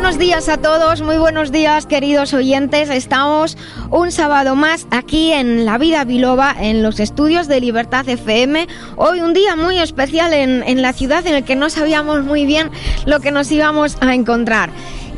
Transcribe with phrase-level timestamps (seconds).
[0.00, 2.88] Buenos días a todos, muy buenos días queridos oyentes.
[2.88, 3.58] Estamos
[3.90, 8.66] un sábado más aquí en La Vida Biloba, en los estudios de Libertad FM.
[8.96, 12.46] Hoy un día muy especial en, en la ciudad en el que no sabíamos muy
[12.46, 12.70] bien
[13.04, 14.70] lo que nos íbamos a encontrar.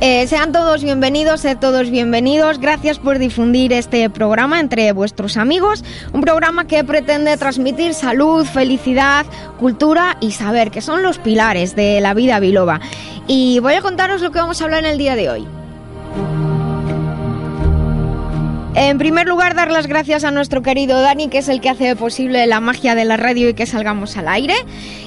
[0.04, 2.58] Eh, sean todos bienvenidos, sean todos bienvenidos.
[2.58, 5.84] Gracias por difundir este programa entre vuestros amigos.
[6.12, 9.26] Un programa que pretende transmitir salud, felicidad,
[9.60, 12.80] cultura y saber, que son los pilares de la vida biloba.
[13.26, 15.46] Y voy a contaros lo que vamos a hablar en el día de hoy.
[18.74, 21.94] En primer lugar, dar las gracias a nuestro querido Dani, que es el que hace
[21.94, 24.54] posible la magia de la radio y que salgamos al aire.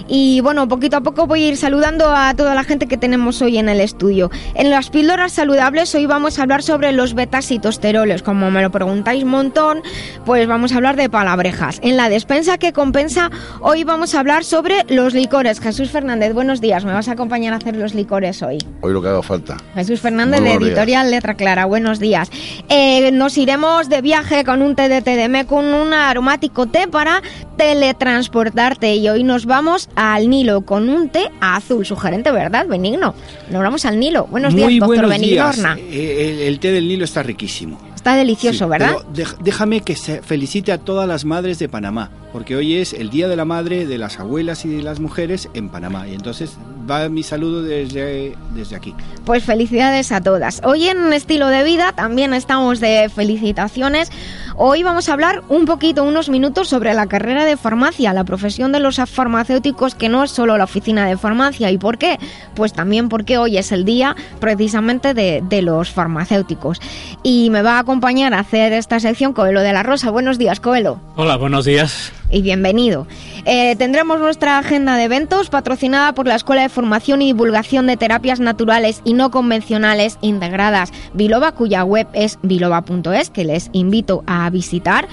[0.08, 3.42] Y bueno, poquito a poco voy a ir saludando a toda la gente que tenemos
[3.42, 4.30] hoy en el estudio.
[4.54, 8.22] En las píldoras saludables hoy vamos a hablar sobre los betas y tosteroles.
[8.22, 9.82] Como me lo preguntáis un montón,
[10.26, 11.80] pues vamos a hablar de palabrejas.
[11.82, 15.60] En la despensa que compensa, hoy vamos a hablar sobre los licores.
[15.60, 16.86] Jesús Fernández, buenos días.
[16.86, 18.60] ¿Me vas a acompañar a hacer los licores hoy?
[18.82, 19.58] Hoy lo que haga falta.
[19.74, 22.30] Jesús Fernández de Editorial Letra Clara, buenos días.
[22.70, 27.22] Eh, nos iremos de viaje con un té de TDM, con un aromático té para
[27.56, 28.96] teletransportarte.
[28.96, 31.86] Y hoy nos vamos al Nilo con un té azul.
[31.86, 32.68] Sugerente, ¿verdad?
[32.68, 33.16] Benigno.
[33.50, 34.28] Nos vamos al Nilo.
[34.28, 35.76] Buenos días, doctor buenos Benignorna.
[35.76, 35.88] días.
[35.90, 37.80] Eh, El, el té del Nilo está riquísimo.
[38.06, 38.98] Está delicioso, Sí, ¿verdad?
[39.16, 43.10] pero déjame que se felicite a todas las madres de Panamá, porque hoy es el
[43.10, 46.08] Día de la Madre, de las abuelas y de las mujeres en Panamá.
[46.08, 46.56] Y entonces
[46.88, 48.94] va mi saludo desde, desde aquí.
[49.26, 50.62] Pues felicidades a todas.
[50.64, 54.12] Hoy en Estilo de Vida también estamos de felicitaciones.
[54.56, 58.72] Hoy vamos a hablar un poquito, unos minutos sobre la carrera de farmacia, la profesión
[58.72, 61.72] de los farmacéuticos, que no es solo la oficina de farmacia.
[61.72, 62.20] ¿Y por qué?
[62.54, 66.80] Pues también porque hoy es el día precisamente de, de los farmacéuticos.
[67.24, 70.12] Y me va a acompañar a hacer esta sección Coelho de la Rosa.
[70.12, 72.12] Buenos días, Coelho Hola, buenos días.
[72.32, 73.08] Y bienvenido.
[73.46, 77.98] Eh, tendremos nuestra agenda de eventos patrocinada por la Escuela de Formación y Divulgación de
[77.98, 84.50] Terapias Naturales y No Convencionales Integradas Biloba, cuya web es biloba.es, que les invito a
[84.50, 85.08] visitar.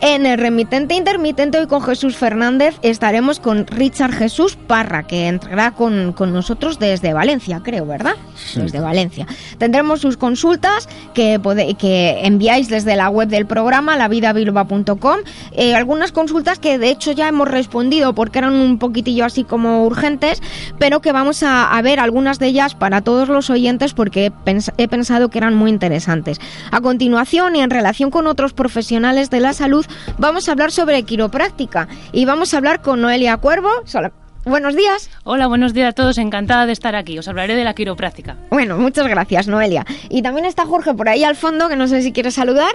[0.00, 5.72] En el remitente intermitente hoy con Jesús Fernández estaremos con Richard Jesús Parra, que entrará
[5.72, 8.14] con, con nosotros desde Valencia, creo, ¿verdad?
[8.54, 9.26] Desde Valencia.
[9.58, 15.20] Tendremos sus consultas que, pode- que enviáis desde la web del programa, lavidabilba.com.
[15.52, 19.84] Eh, algunas consultas que de hecho ya hemos respondido porque eran un poquitillo así como
[19.84, 20.42] urgentes,
[20.78, 24.32] pero que vamos a, a ver algunas de ellas para todos los oyentes porque he,
[24.32, 26.40] pens- he pensado que eran muy interesantes.
[26.70, 29.86] A continuación y en relación con otros profesionales de la salud,
[30.18, 33.68] vamos a hablar sobre quiropráctica y vamos a hablar con Noelia Cuervo.
[34.46, 35.08] Buenos días.
[35.24, 36.18] Hola, buenos días a todos.
[36.18, 37.18] Encantada de estar aquí.
[37.18, 38.36] Os hablaré de la quiropráctica.
[38.50, 39.86] Bueno, muchas gracias, Noelia.
[40.10, 42.72] Y también está Jorge por ahí al fondo, que no sé si quiere saludar.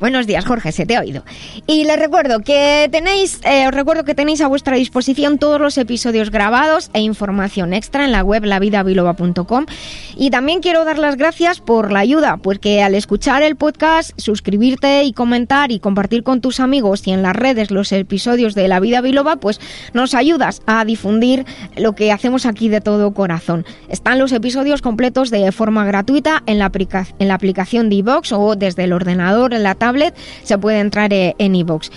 [0.00, 0.44] Buenos días.
[0.44, 1.24] Jorge, se te ha oído.
[1.66, 5.78] Y les recuerdo que tenéis, eh, os recuerdo que tenéis a vuestra disposición todos los
[5.78, 9.66] episodios grabados e información extra en la web lavidabiloba.com.
[10.16, 15.04] Y también quiero dar las gracias por la ayuda, porque al escuchar el podcast, suscribirte
[15.04, 18.80] y comentar y compartir con tus amigos y en las redes los episodios de La
[18.80, 19.60] Vida Biloba, pues
[19.92, 21.44] nos ayudas a difundir
[21.76, 23.64] lo que hacemos aquí de todo corazón.
[23.88, 26.70] Están los episodios completos de forma gratuita en la,
[27.18, 31.12] en la aplicación de iVox o desde el ordenador, en la tablet, se puede entrar
[31.12, 31.90] eh, en iVox.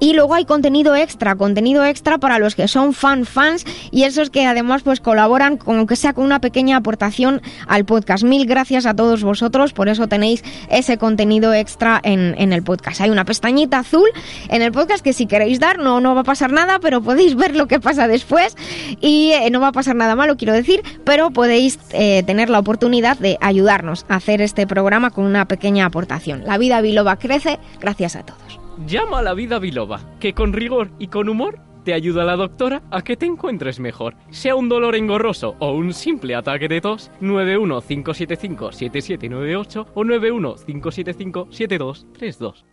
[0.00, 4.30] Y luego hay contenido extra, contenido extra para los que son fan fans y esos
[4.30, 8.24] que además pues colaboran con aunque sea con una pequeña aportación al podcast.
[8.24, 13.00] Mil gracias a todos vosotros, por eso tenéis ese contenido extra en, en el podcast.
[13.00, 14.08] Hay una pestañita azul
[14.48, 17.34] en el podcast que si queréis dar no, no va a pasar nada, pero podéis
[17.34, 18.56] ver lo que pasa después
[19.00, 22.58] y eh, no va a pasar nada malo, quiero decir, pero podéis eh, tener la
[22.58, 26.44] oportunidad de ayudarnos a hacer este programa con una pequeña aportación.
[26.44, 28.57] La vida biloba crece gracias a todos.
[28.86, 32.82] Llama a la vida biloba, que con rigor y con humor te ayuda la doctora
[32.90, 34.14] a que te encuentres mejor.
[34.30, 42.64] Sea un dolor engorroso o un simple ataque de tos, 915757798 o 915757232.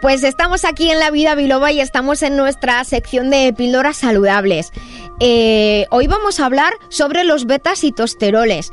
[0.00, 4.70] Pues estamos aquí en La Vida Biloba y estamos en nuestra sección de píldoras saludables.
[5.20, 8.70] Eh, hoy vamos a hablar sobre los betas y tosteroles.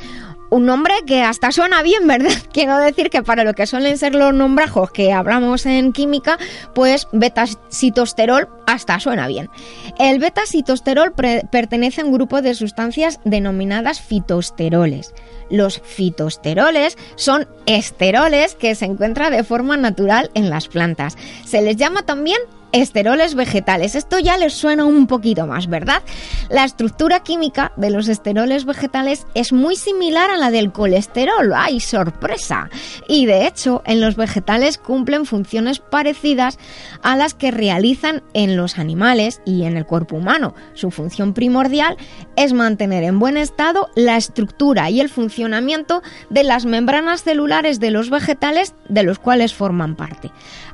[0.53, 2.31] Un nombre que hasta suena bien, ¿verdad?
[2.51, 6.37] Quiero decir que para lo que suelen ser los nombrajos que hablamos en química,
[6.75, 9.49] pues beta-citosterol hasta suena bien.
[9.97, 11.13] El beta-citosterol
[11.51, 15.13] pertenece a un grupo de sustancias denominadas fitosteroles.
[15.49, 21.17] Los fitosteroles son esteroles que se encuentran de forma natural en las plantas.
[21.45, 22.39] Se les llama también
[22.73, 23.95] esteroles vegetales.
[23.95, 26.01] Esto ya les suena un poquito más, ¿verdad?
[26.49, 31.53] La estructura química de los esteroles vegetales es muy similar a la del colesterol.
[31.55, 32.69] ¡Ay, sorpresa!
[33.07, 36.57] Y de hecho, en los vegetales cumplen funciones parecidas
[37.03, 40.55] a las que realizan en los animales y en el cuerpo humano.
[40.73, 41.95] Su función primordial
[42.35, 47.91] es mantener en buen estado la estructura y el funcionamiento de las membranas celulares de
[47.91, 50.31] los vegetales de los cuales forman parte.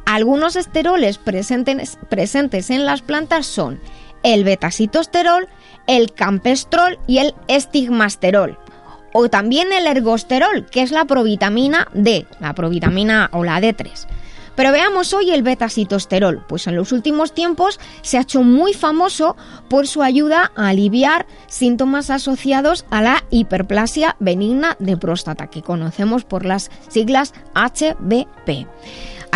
[0.09, 3.79] Algunos esteroles presentes, en las plantas son
[4.23, 5.47] el betacitosterol,
[5.85, 8.57] el campestrol y el estigmasterol.
[9.13, 14.07] O también el ergosterol, que es la provitamina D, la provitamina o la D3.
[14.55, 19.37] Pero veamos hoy el betacitosterol, pues en los últimos tiempos se ha hecho muy famoso
[19.69, 26.25] por su ayuda a aliviar síntomas asociados a la hiperplasia benigna de próstata, que conocemos
[26.25, 28.65] por las siglas HBP.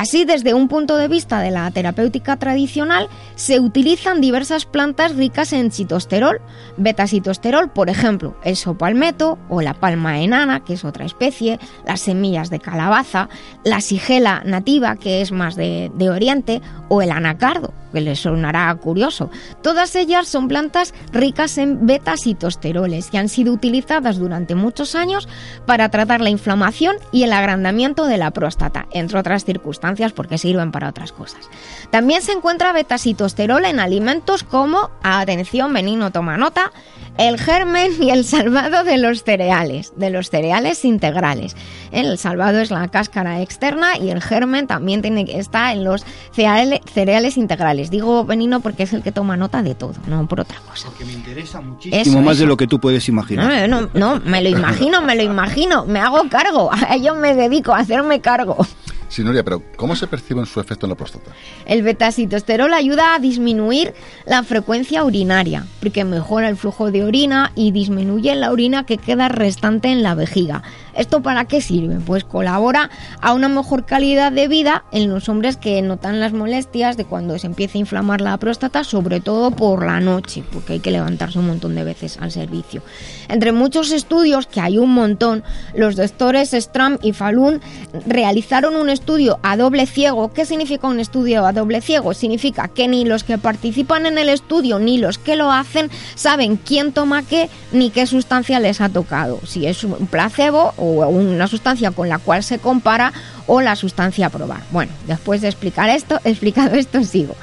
[0.04, 5.54] Así, desde un punto de vista de la terapéutica tradicional, se utilizan diversas plantas ricas
[5.54, 6.42] en citosterol,
[6.76, 11.58] beta-citosterol, por ejemplo, el sopalmeto o la palma enana, que es otra especie,
[11.88, 13.30] las semillas de calabaza,
[13.64, 18.74] la sigela nativa, que es más de, de Oriente, o el anacardo, que les sonará
[18.76, 19.30] curioso.
[19.62, 25.30] Todas ellas son plantas ricas en beta-citosteroles y han sido utilizadas durante muchos años
[25.66, 30.72] para tratar la inflamación y el agrandamiento de la próstata, entre otras circunstancias porque sirven
[30.72, 31.50] para otras cosas.
[31.92, 36.72] También se encuentra beta-citosterol en alimentos como, atención, Benino toma nota,
[37.18, 41.56] el germen y el salvado de los cereales, de los cereales integrales.
[41.92, 46.06] El salvado es la cáscara externa y el germen también tiene que estar en los
[46.32, 47.92] cereales, integrales.
[47.92, 50.88] Digo Benino porque es el que toma nota de todo, no por otra cosa.
[50.90, 53.70] Porque me interesa muchísimo más de lo que tú puedes imaginar.
[53.70, 57.36] No, no, no, me lo imagino, me lo imagino, me hago cargo, a ello me
[57.36, 58.66] dedico a hacerme cargo.
[59.14, 61.30] Sí, Nuria, pero ¿cómo se percibe su efecto en la próstata?
[61.68, 63.94] El betacitosterol ayuda a disminuir
[64.26, 69.30] la frecuencia urinaria, porque mejora el flujo de orina y disminuye la orina que queda
[69.30, 70.64] restante en la vejiga.
[70.96, 72.00] ¿Esto para qué sirve?
[72.06, 72.90] Pues colabora
[73.22, 77.38] a una mejor calidad de vida en los hombres que notan las molestias de cuando
[77.40, 81.40] se empieza a inflamar la próstata, sobre todo por la noche, porque hay que levantarse
[81.40, 82.84] un montón de veces al servicio.
[83.28, 85.44] Entre muchos estudios, que hay un montón,
[85.76, 87.62] los doctores Stram y Falun
[88.06, 90.32] realizaron un estudio a doble ciego.
[90.34, 92.14] ¿Qué significa un estudio a doble ciego?
[92.14, 96.58] Significa que ni los que participan en el estudio ni los que lo hacen saben
[96.58, 99.40] quién toma qué ni qué sustancia les ha tocado.
[99.46, 103.14] Si es un placebo o una sustancia con la cual se compara
[103.48, 104.62] o la sustancia a probar.
[104.72, 107.36] Bueno, después de explicar esto, explicado esto, sigo.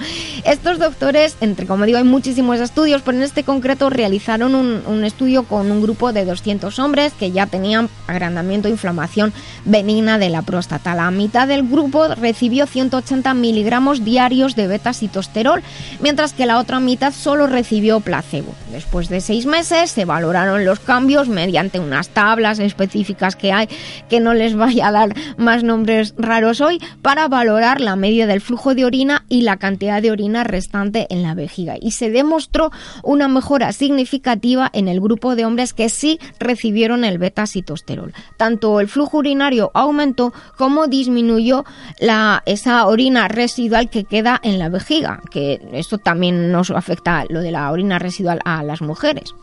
[0.44, 5.44] Estos doctores, entre como digo, hay muchísimos estudios, pero en este concreto realizaron un, estudio
[5.44, 9.32] con un grupo de 200 hombres que ya tenían agrandamiento e inflamación
[9.64, 10.94] benigna de la próstata.
[10.94, 15.62] La mitad del grupo recibió 180 miligramos diarios de beta-citosterol,
[16.00, 18.54] mientras que la otra mitad solo recibió placebo.
[18.72, 23.68] Después de seis meses se valoraron los cambios mediante unas tablas específicas que hay,
[24.08, 28.40] que no les vaya a dar más nombres raros hoy para valorar la media del
[28.40, 31.76] flujo de orina y la cantidad de orina restante en la vejiga.
[31.80, 32.70] Y se demostró
[33.02, 38.12] una mejora significativa en el grupo de hombres que sí recibieron el beta-citosterol.
[38.36, 41.64] Tanto el flujo urinario aumentó como disminuyó
[41.98, 47.40] la, esa orina residual que queda en la vejiga, que esto también nos afecta lo
[47.40, 49.34] de la orina residual a las mujeres.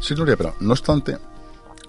[0.00, 1.16] Sí, Gloria, pero no obstante,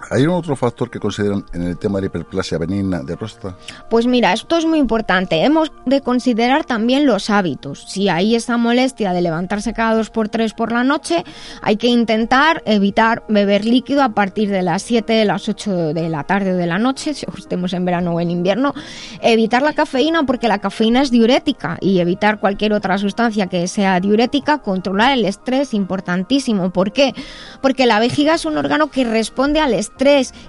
[0.09, 3.57] ¿Hay un otro factor que consideran en el tema de la hiperplasia benigna de próstata?
[3.89, 5.43] Pues mira, esto es muy importante.
[5.43, 7.83] Hemos de considerar también los hábitos.
[7.89, 11.25] Si hay esa molestia de levantarse cada dos por tres por la noche,
[11.61, 16.09] hay que intentar evitar beber líquido a partir de las 7, de las 8 de
[16.09, 18.73] la tarde o de la noche, si estemos en verano o en invierno.
[19.21, 23.99] Evitar la cafeína porque la cafeína es diurética y evitar cualquier otra sustancia que sea
[23.99, 24.59] diurética.
[24.59, 26.69] Controlar el estrés, importantísimo.
[26.69, 27.13] ¿Por qué?
[27.61, 29.96] Porque la vejiga es un órgano que responde al estrés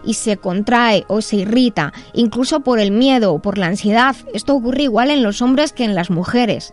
[0.05, 4.15] y se contrae o se irrita, incluso por el miedo o por la ansiedad.
[4.35, 6.73] Esto ocurre igual en los hombres que en las mujeres.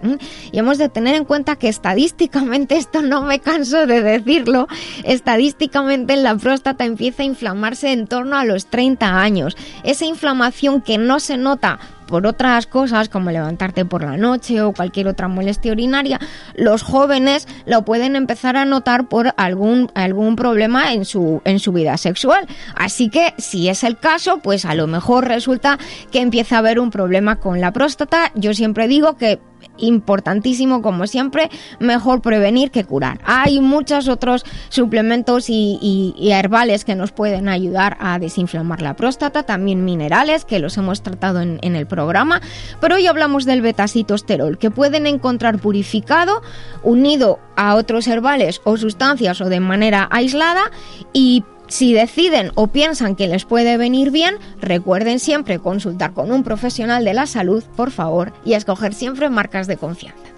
[0.51, 4.67] Y hemos de tener en cuenta que estadísticamente, esto no me canso de decirlo,
[5.03, 9.55] estadísticamente la próstata empieza a inflamarse en torno a los 30 años.
[9.83, 14.73] Esa inflamación que no se nota por otras cosas como levantarte por la noche o
[14.73, 16.19] cualquier otra molestia urinaria,
[16.55, 21.71] los jóvenes lo pueden empezar a notar por algún, algún problema en su, en su
[21.71, 22.47] vida sexual.
[22.75, 25.77] Así que si es el caso, pues a lo mejor resulta
[26.11, 28.31] que empieza a haber un problema con la próstata.
[28.35, 29.39] Yo siempre digo que
[29.77, 33.19] importantísimo, como siempre, mejor prevenir que curar.
[33.25, 39.85] Hay muchos otros suplementos y, herbales que nos pueden ayudar a desinflamar la próstata, también
[39.85, 42.41] minerales que los hemos tratado en, el programa,
[42.79, 46.41] pero hoy hablamos del betacitosterol, que pueden encontrar purificado,
[46.83, 50.71] unido a otros herbales o sustancias o de manera aislada
[51.13, 56.43] y si deciden o piensan que les puede venir bien, recuerden siempre consultar con un
[56.43, 60.35] profesional de la salud, por favor, y escoger siempre marcas de confianza.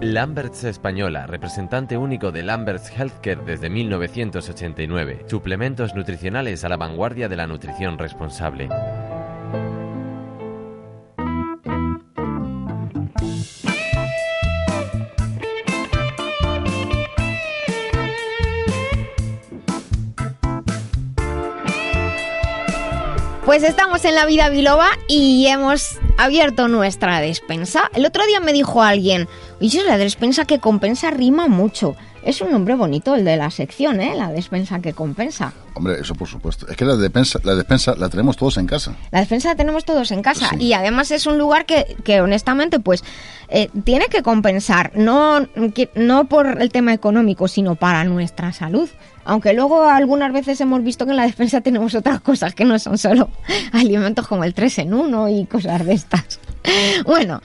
[0.00, 5.24] Lamberts Española, representante único de Lamberts Healthcare desde 1989.
[5.26, 8.68] Suplementos nutricionales a la vanguardia de la nutrición responsable.
[23.46, 27.88] Pues estamos en la vida biloba y hemos abierto nuestra despensa.
[27.94, 29.28] El otro día me dijo alguien,
[29.60, 31.94] oye, la despensa que compensa rima mucho.
[32.24, 34.16] Es un nombre bonito el de la sección, ¿eh?
[34.16, 35.52] La despensa que compensa.
[35.74, 36.66] Hombre, eso por supuesto.
[36.68, 38.96] Es que la despensa la, despensa la tenemos todos en casa.
[39.12, 40.50] La despensa la tenemos todos en casa.
[40.58, 43.04] Y además es un lugar que, que honestamente, pues,
[43.48, 44.90] eh, tiene que compensar.
[44.96, 45.46] No,
[45.94, 48.88] no por el tema económico, sino para nuestra salud.
[49.26, 52.78] Aunque luego algunas veces hemos visto que en la despensa tenemos otras cosas que no
[52.78, 53.28] son solo
[53.72, 56.40] alimentos como el 3 en 1 y cosas de estas.
[57.04, 57.40] Bueno,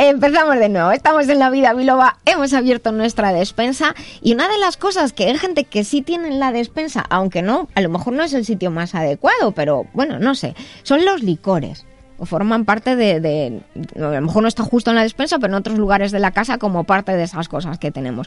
[0.00, 4.56] Empezamos de nuevo, estamos en la vida biloba, hemos abierto nuestra despensa y una de
[4.56, 7.88] las cosas que hay gente que sí tiene en la despensa, aunque no, a lo
[7.88, 11.84] mejor no es el sitio más adecuado, pero bueno, no sé, son los licores
[12.18, 13.62] o forman parte de,
[13.96, 16.32] a lo mejor no está justo en la despensa, pero en otros lugares de la
[16.32, 18.26] casa como parte de esas cosas que tenemos.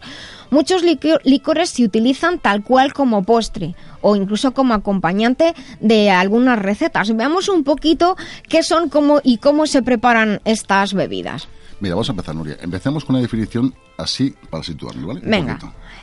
[0.50, 7.16] Muchos licores se utilizan tal cual como postre o incluso como acompañante de algunas recetas.
[7.16, 8.16] Veamos un poquito
[8.48, 11.48] qué son cómo y cómo se preparan estas bebidas.
[11.80, 12.58] Mira, vamos a empezar, Nuria.
[12.62, 15.22] Empecemos con una definición así para situarlo, ¿vale?
[15.24, 15.60] Venga.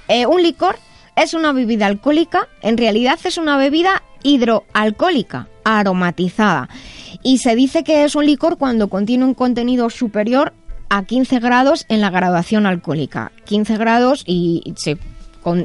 [0.09, 0.77] Eh, un licor
[1.17, 6.69] es una bebida alcohólica, en realidad es una bebida hidroalcohólica, aromatizada.
[7.23, 10.53] Y se dice que es un licor cuando contiene un contenido superior
[10.89, 13.33] a 15 grados en la graduación alcohólica.
[13.45, 14.99] 15 grados y se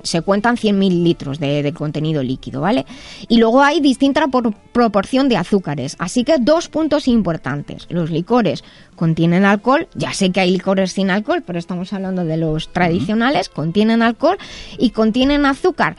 [0.04, 2.86] se cuentan 100 mililitros de, contenido líquido, ¿vale?
[3.28, 4.26] Y luego hay distinta
[4.72, 5.96] proporción de azúcares.
[6.00, 7.88] Así que dos puntos importantes.
[7.90, 8.64] Los licores
[8.96, 13.50] contienen alcohol, ya sé que hay licores sin alcohol, pero estamos hablando de los tradicionales,
[13.50, 14.38] contienen alcohol
[14.78, 15.96] y contienen azúcar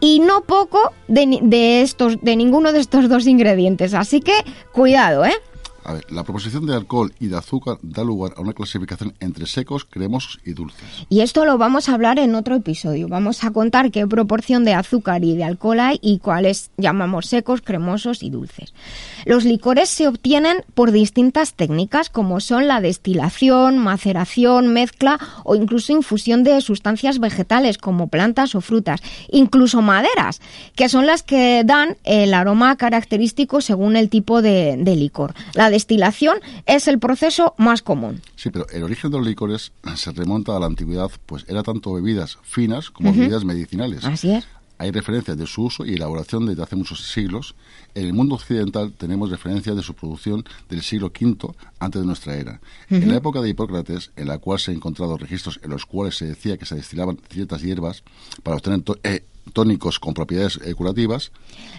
[0.00, 3.94] y no poco de, de, estos, de ninguno de estos dos ingredientes.
[3.94, 4.34] Así que
[4.72, 5.34] cuidado, ¿eh?
[5.84, 9.46] A ver, la proposición de alcohol y de azúcar da lugar a una clasificación entre
[9.46, 11.06] secos, cremosos y dulces.
[11.08, 13.08] Y esto lo vamos a hablar en otro episodio.
[13.08, 17.60] Vamos a contar qué proporción de azúcar y de alcohol hay y cuáles llamamos secos,
[17.60, 18.72] cremosos y dulces.
[19.26, 25.92] Los licores se obtienen por distintas técnicas como son la destilación, maceración, mezcla o incluso
[25.92, 29.00] infusión de sustancias vegetales como plantas o frutas,
[29.30, 30.40] incluso maderas,
[30.74, 35.34] que son las que dan el aroma característico según el tipo de, licor.
[35.54, 38.22] La destilación es el proceso más común.
[38.36, 41.92] Sí, pero el origen de los licores se remonta a la antigüedad, pues era tanto
[41.92, 44.04] bebidas finas como bebidas medicinales.
[44.04, 44.46] Así es.
[44.78, 47.54] Hay referencias de su uso y elaboración desde hace muchos siglos.
[47.94, 52.34] En el mundo occidental tenemos referencias de su producción del siglo V antes de nuestra
[52.34, 52.60] era.
[52.90, 56.16] En la época de Hipócrates, en la cual se han encontrado registros en los cuales
[56.16, 58.02] se decía que se destilaban ciertas hierbas
[58.42, 61.32] para obtener eh, tónicos con propiedades eh, curativas.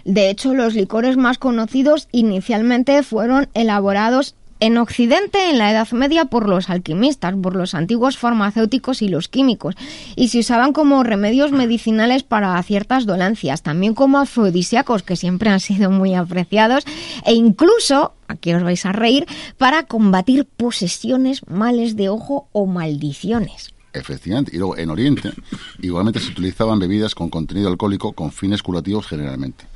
[0.04, 6.26] De hecho, los licores más conocidos inicialmente fueron elaborados en Occidente, en la Edad Media,
[6.26, 9.74] por los alquimistas, por los antiguos farmacéuticos y los químicos,
[10.14, 15.60] y se usaban como remedios medicinales para ciertas dolencias, también como afrodisíacos, que siempre han
[15.60, 16.84] sido muy apreciados,
[17.26, 19.26] e incluso, aquí os vais a reír,
[19.58, 23.75] para combatir posesiones, males de ojo o maldiciones.
[23.96, 24.52] Efectivamente.
[24.54, 25.32] Y luego en Oriente
[25.82, 29.66] igualmente se utilizaban bebidas con contenido alcohólico con fines curativos generalmente.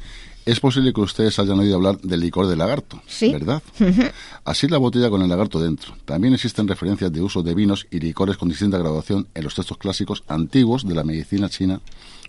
[0.47, 3.62] Es posible que ustedes hayan oído hablar del licor de lagarto, ¿verdad?
[4.45, 5.95] Así es la botella con el lagarto dentro.
[6.07, 9.77] También existen referencias de uso de vinos y licores con distinta graduación en los textos
[9.77, 11.81] clásicos antiguos de la medicina china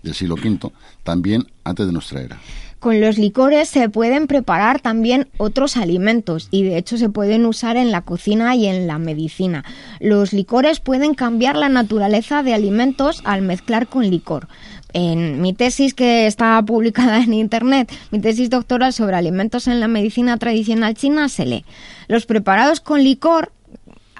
[0.02, 0.70] del siglo V,
[1.02, 2.40] también antes de nuestra era.
[2.82, 7.76] Con los licores se pueden preparar también otros alimentos y de hecho se pueden usar
[7.76, 9.64] en la cocina y en la medicina.
[10.00, 14.48] Los licores pueden cambiar la naturaleza de alimentos al mezclar con licor.
[14.94, 19.86] en mi tesis que está publicada en internet, mi tesis doctoral sobre alimentos en la
[19.86, 21.64] medicina tradicional china, se lee.
[22.08, 23.52] Los preparados con licor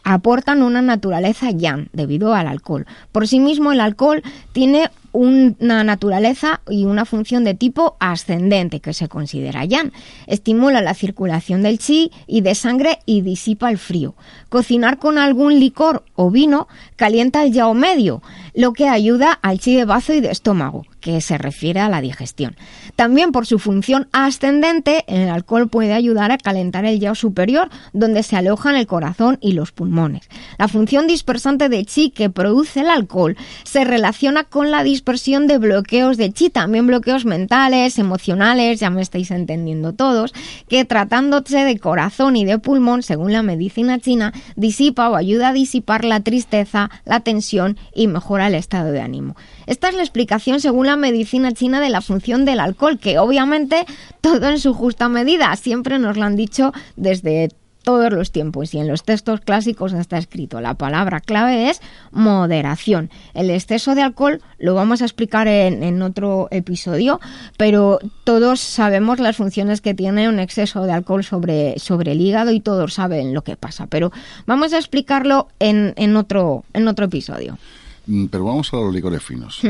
[0.04, 2.86] aportan una naturaleza yang debido al alcohol.
[3.10, 8.94] Por sí mismo el alcohol tiene una naturaleza y una función de tipo ascendente que
[8.94, 9.92] se considera yang.
[10.26, 14.14] Estimula la circulación del chi y de sangre y disipa el frío.
[14.48, 16.66] Cocinar con algún licor o vino
[16.96, 18.22] calienta el yao medio,
[18.54, 22.00] lo que ayuda al chi de bazo y de estómago, que se refiere a la
[22.00, 22.56] digestión.
[22.96, 28.22] También por su función ascendente, el alcohol puede ayudar a calentar el yao superior, donde
[28.22, 30.28] se alojan el corazón y los pulmones.
[30.58, 35.58] La función dispersante de chi que produce el alcohol se relaciona con la dispersión de
[35.58, 40.32] bloqueos de chi, también bloqueos mentales, emocionales, ya me estáis entendiendo todos,
[40.68, 45.52] que tratándose de corazón y de pulmón, según la medicina china, disipa o ayuda a
[45.52, 49.36] disipar la tristeza, la tensión y mejora el estado de ánimo.
[49.66, 53.84] Esta es la explicación según la medicina china de la función del alcohol, que obviamente
[54.20, 57.50] todo en su justa medida, siempre nos lo han dicho desde
[57.82, 60.60] todos los tiempos y en los textos clásicos está escrito.
[60.60, 63.10] La palabra clave es moderación.
[63.34, 67.20] El exceso de alcohol lo vamos a explicar en, otro episodio,
[67.56, 72.52] pero todos sabemos las funciones que tiene un exceso de alcohol sobre, sobre el hígado
[72.52, 73.86] y todos saben lo que pasa.
[73.86, 74.12] Pero
[74.46, 77.58] vamos a explicarlo en, en, otro, en otro episodio.
[78.06, 79.60] Mm, pero vamos a los licores finos.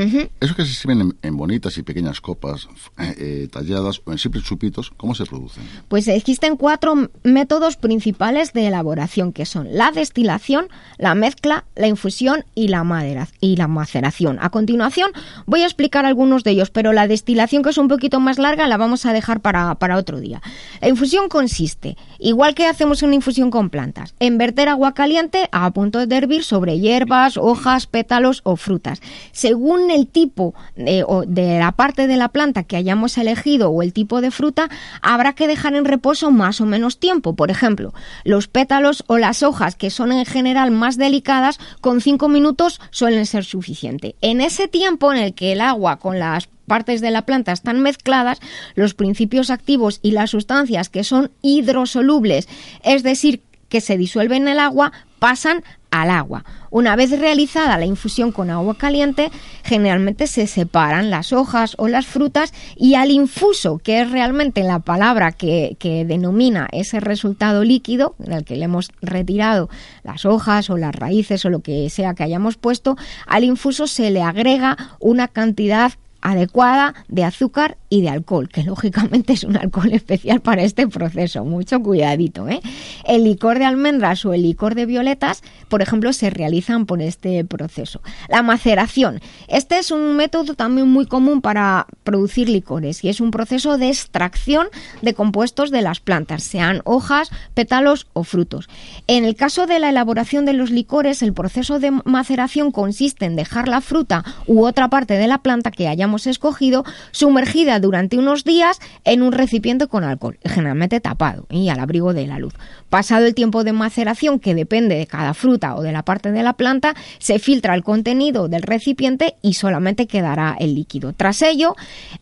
[0.40, 4.44] Esos que se sirven en, bonitas y pequeñas copas eh, eh, talladas o en simples
[4.44, 5.64] chupitos, ¿cómo se producen?
[5.88, 12.44] Pues existen cuatro métodos principales de elaboración, que son la destilación, la mezcla, la infusión
[12.54, 14.38] y la, madera, y la maceración.
[14.40, 15.10] A continuación
[15.46, 18.66] voy a explicar algunos de ellos, pero la destilación, que es un poquito más larga,
[18.66, 20.40] la vamos a dejar para, para otro día.
[20.80, 25.70] La infusión consiste, igual que hacemos una infusión con plantas, en verter agua caliente a
[25.70, 29.00] punto de hervir sobre hierbas, hojas, pétalos, o frutas.
[29.32, 33.82] Según el tipo de, o de la parte de la planta que hayamos elegido o
[33.82, 34.68] el tipo de fruta,
[35.00, 37.34] habrá que dejar en reposo más o menos tiempo.
[37.34, 37.92] Por ejemplo,
[38.24, 43.26] los pétalos o las hojas, que son en general más delicadas, con cinco minutos suelen
[43.26, 44.14] ser suficiente.
[44.20, 47.80] En ese tiempo en el que el agua con las partes de la planta están
[47.80, 48.40] mezcladas,
[48.74, 52.48] los principios activos y las sustancias que son hidrosolubles,
[52.82, 56.44] es decir, que se disuelven en el agua, pasan al agua.
[56.70, 59.30] Una vez realizada la infusión con agua caliente,
[59.62, 64.80] generalmente se separan las hojas o las frutas y al infuso, que es realmente la
[64.80, 69.68] palabra que, denomina ese resultado líquido, en el que le hemos retirado
[70.02, 74.10] las hojas o las raíces o lo que sea que hayamos puesto, al infuso se
[74.10, 79.92] le agrega una cantidad adecuada de azúcar y de alcohol, que lógicamente es un alcohol
[79.92, 81.44] especial para este proceso.
[81.44, 82.48] Mucho cuidadito.
[82.48, 82.60] ¿eh?
[83.04, 87.44] El licor de almendras o el licor de violetas, por ejemplo, se realizan por este
[87.44, 88.00] proceso.
[88.28, 89.20] La maceración.
[89.48, 93.88] Este es un método también muy común para producir licores y es un proceso de
[93.88, 94.68] extracción
[95.02, 98.68] de compuestos de las plantas, sean hojas, pétalos o frutos.
[99.06, 103.36] En el caso de la elaboración de los licores, el proceso de maceración consiste en
[103.36, 108.44] dejar la fruta u otra parte de la planta que hayamos escogido sumergida durante unos
[108.44, 112.54] días en un recipiente con alcohol, generalmente tapado y al abrigo de la luz.
[112.90, 116.42] Pasado el tiempo de maceración, que depende de cada fruta o de la parte de
[116.42, 121.12] la planta, se filtra el contenido del recipiente y solamente quedará el líquido.
[121.12, 121.74] Tras ello,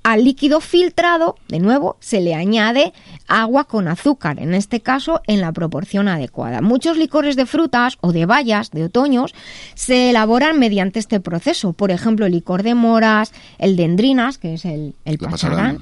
[0.02, 2.92] al líquido filtrado, de nuevo, se le añade
[3.26, 6.60] agua con azúcar, en este caso en la proporción adecuada.
[6.60, 9.34] Muchos licores de frutas o de bayas de otoños
[9.74, 14.64] se elaboran mediante este proceso, por ejemplo, el licor de moras, el dendrinas, que es
[14.64, 15.14] el, el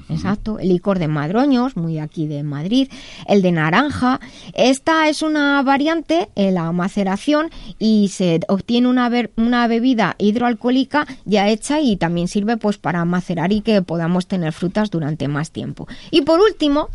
[0.09, 2.89] exacto, el licor de madroños, muy aquí de Madrid,
[3.27, 4.19] el de naranja.
[4.53, 11.49] Esta es una variante, en la maceración, y se obtiene una, una bebida hidroalcohólica ya
[11.49, 15.87] hecha y también sirve pues para macerar y que podamos tener frutas durante más tiempo.
[16.11, 16.89] Y por último,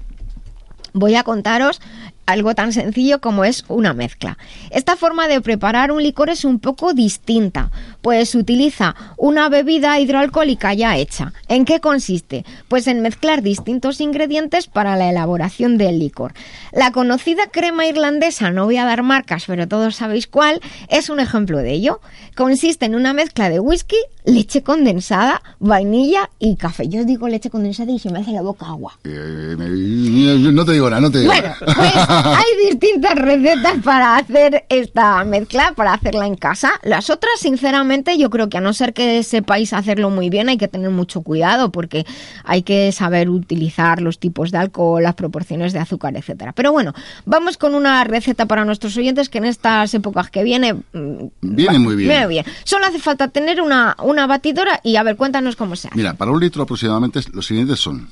[0.95, 1.81] voy a contaros
[2.27, 4.39] algo tan sencillo como es una mezcla.
[4.71, 7.71] Esta forma de preparar un licor es un poco distinta,
[8.03, 11.33] pues utiliza una bebida hidroalcohólica ya hecha.
[11.49, 12.45] ¿En qué consiste?
[12.69, 16.33] Pues en mezclar distintos ingredientes para la elaboración del licor.
[16.73, 21.21] La conocida crema irlandesa, no voy a dar marcas, pero todos sabéis cuál, es un
[21.21, 22.01] ejemplo de ello.
[22.35, 26.89] Consiste en una mezcla de whisky, leche condensada, vainilla y café.
[26.89, 28.99] Yo os digo leche condensada y se me hace la boca agua.
[29.05, 31.57] Eh, no te digo nada, no te digo nada.
[31.59, 31.93] Pues
[32.25, 36.73] hay distintas recetas para hacer esta mezcla, para hacerla en casa.
[36.83, 40.57] Las otras, sinceramente, yo creo que a no ser que sepáis hacerlo muy bien, hay
[40.57, 42.07] que tener mucho cuidado porque
[42.45, 46.53] hay que saber utilizar los tipos de alcohol, las proporciones de azúcar, etcétera.
[46.53, 46.93] Pero bueno,
[47.25, 50.75] vamos con una receta para nuestros oyentes que en estas épocas que viene...
[50.75, 52.09] Mm, viene muy bien.
[52.09, 52.45] Viene bien.
[52.65, 55.97] Solo hace falta tener una, una batidora y a ver, cuéntanos cómo se hace.
[55.97, 58.09] Mira, para un litro aproximadamente los siguientes son,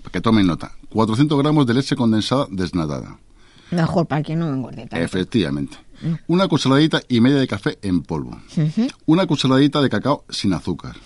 [0.00, 3.18] para que tomen nota, 400 gramos de leche condensada desnatada.
[3.72, 4.96] Mejor para que no engorde tanto.
[4.96, 5.76] Efectivamente.
[6.02, 6.14] Mm.
[6.28, 8.38] Una cucharadita y media de café en polvo.
[9.06, 10.96] Una cucharadita de cacao sin azúcar.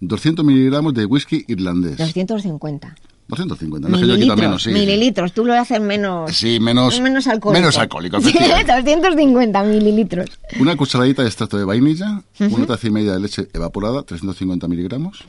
[0.00, 1.98] 200 miligramos de whisky irlandés.
[1.98, 2.94] 250.
[3.28, 4.70] 250, no sé yo quita menos, sí.
[4.70, 6.34] Mililitros, tú lo haces menos.
[6.34, 6.98] Sí, menos.
[6.98, 7.60] Menos alcohólico.
[7.60, 10.30] Menos alcohólico, 250 mililitros.
[10.58, 15.24] Una cucharadita de extracto de vainilla, una taza y media de leche evaporada, 350 miligramos.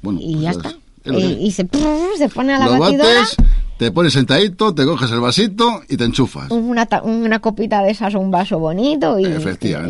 [0.00, 0.74] Bueno, y pues ya, está.
[1.04, 1.68] y, se,
[2.18, 3.20] se, pone a la lo batidora.
[3.20, 3.36] Bates,
[3.76, 6.50] te pones sentadito, te coges el vasito y te enchufas.
[6.50, 9.24] Una, una copita de esas, un vaso bonito y,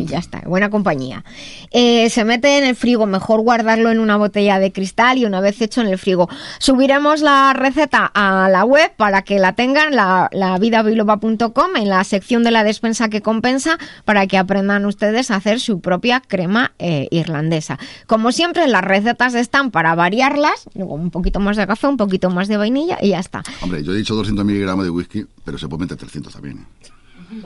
[0.05, 0.41] ya está.
[0.45, 1.23] Buena compañía.
[1.71, 5.39] Eh, se mete en el frigo, mejor guardarlo en una botella de cristal y una
[5.39, 6.27] vez hecho en el frigo.
[6.59, 12.03] Subiremos la receta a la web para que la tengan, la, la vidabiloba.com, en la
[12.03, 16.73] sección de la despensa que compensa, para que aprendan ustedes a hacer su propia crema
[16.79, 17.79] eh, irlandesa.
[18.05, 22.49] Como siempre, las recetas están para variarlas, un poquito más de café, un poquito más
[22.49, 23.43] de vainilla y ya está
[23.83, 26.65] yo he dicho 200 miligramos de whisky, pero se puede meter 300 también.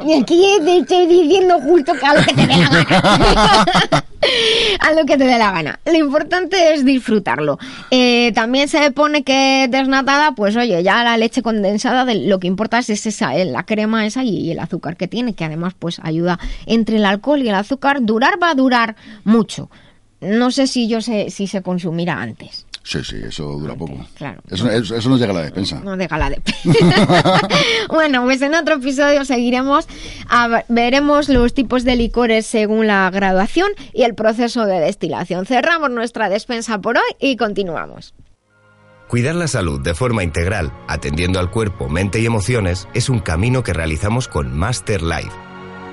[0.05, 4.05] Y aquí te estoy diciendo justo que a lo que te dé la gana.
[4.79, 5.79] a lo que te dé la gana.
[5.85, 7.57] Lo importante es disfrutarlo.
[7.89, 12.47] Eh, también se pone que desnatada, pues oye, ya la leche condensada, de, lo que
[12.47, 15.99] importa es esa, eh, la crema esa y, el azúcar que tiene, que además pues
[16.03, 18.03] ayuda entre el alcohol y el azúcar.
[18.03, 19.69] Durar va a durar mucho.
[20.19, 22.67] No sé si yo sé si se consumirá antes.
[22.83, 24.05] Sí, sí, eso dura poco.
[24.15, 24.41] Claro.
[24.49, 25.79] Eso, eso, no llega a la despensa.
[25.83, 27.47] No llega a la despensa.
[27.89, 29.87] bueno, pues en otro episodio seguiremos,
[30.67, 35.45] veremos los tipos de licores según la graduación y el proceso de destilación.
[35.45, 38.15] Cerramos nuestra despensa por hoy y continuamos.
[39.07, 43.61] Cuidar la salud de forma integral, atendiendo al cuerpo, mente y emociones, es un camino
[43.61, 45.50] que realizamos con Master Life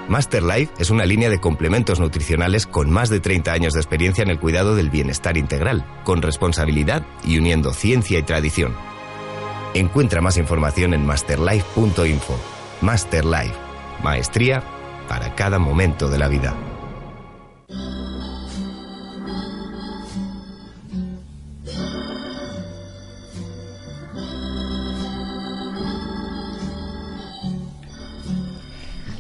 [0.09, 4.23] Master Life es una línea de complementos nutricionales con más de 30 años de experiencia
[4.23, 8.75] en el cuidado del bienestar integral, con responsabilidad y uniendo ciencia y tradición.
[9.75, 12.39] Encuentra más información en masterlife.info.
[12.81, 13.55] Master Life,
[14.03, 14.63] maestría
[15.09, 16.55] para cada momento de la vida.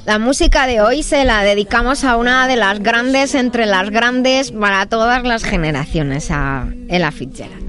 [0.08, 4.52] La música de hoy se la dedicamos a una de las grandes entre las grandes
[4.52, 7.62] para todas las generaciones, a Ella Fitzgerald.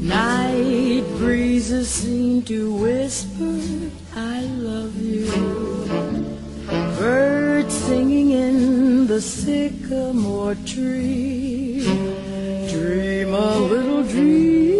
[0.00, 3.54] Night breezes seem to whisper,
[4.16, 5.30] I love you.
[6.98, 11.84] Birds singing in the sycamore tree.
[12.68, 14.77] Dream a little dream.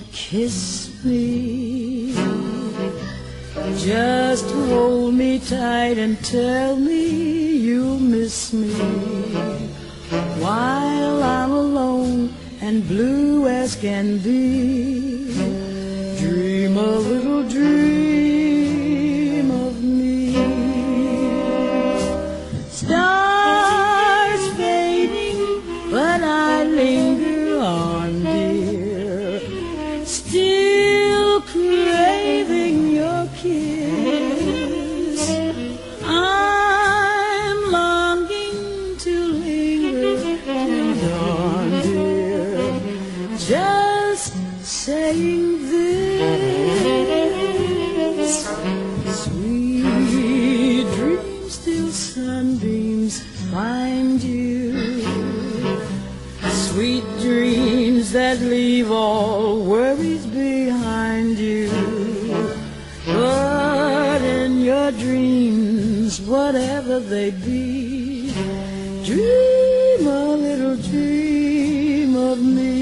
[0.00, 2.14] Kiss me.
[3.78, 8.72] Just hold me tight and tell me you'll miss me
[10.40, 15.34] while I'm alone and blue as can be.
[16.18, 18.01] Dream a little dream
[58.32, 61.68] and leave all worries behind you.
[63.04, 68.32] But in your dreams, whatever they be,
[69.04, 72.72] dream a little dream of me.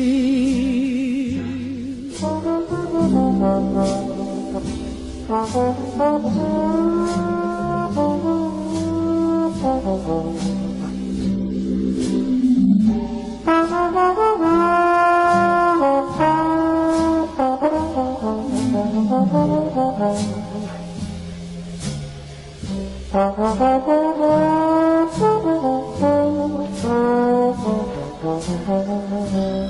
[23.13, 23.39] Thank
[29.35, 29.70] you.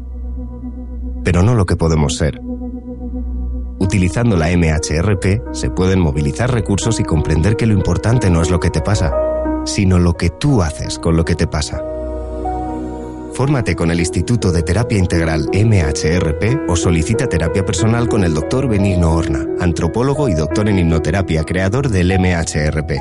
[1.23, 2.39] pero no lo que podemos ser.
[3.79, 8.59] Utilizando la MHRP se pueden movilizar recursos y comprender que lo importante no es lo
[8.59, 9.13] que te pasa,
[9.65, 11.81] sino lo que tú haces con lo que te pasa.
[13.33, 18.67] Fórmate con el Instituto de Terapia Integral MHRP o solicita terapia personal con el Dr.
[18.67, 22.91] Benigno Horna, antropólogo y doctor en hipnoterapia, creador del MHRP.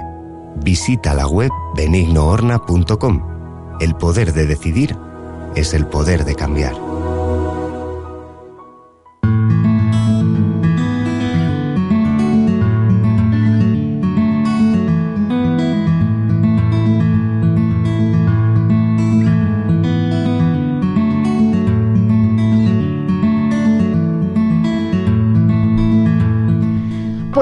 [0.65, 3.27] Visita la web benignohorna.com.
[3.81, 4.97] El poder de decidir
[5.57, 6.90] es el poder de cambiar.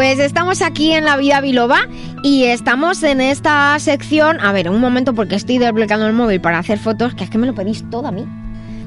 [0.09, 1.81] Pues estamos aquí en la vida biloba
[2.23, 4.40] y estamos en esta sección.
[4.40, 7.37] A ver, un momento porque estoy desbloqueando el móvil para hacer fotos, que es que
[7.37, 8.25] me lo pedís todo a mí.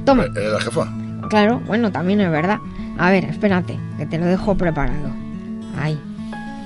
[0.03, 0.23] Toma.
[0.23, 0.91] ¿Eh, la jefa?
[1.29, 2.57] Claro, bueno, también es verdad.
[2.97, 5.11] A ver, espérate, que te lo dejo preparado.
[5.79, 5.95] Ahí,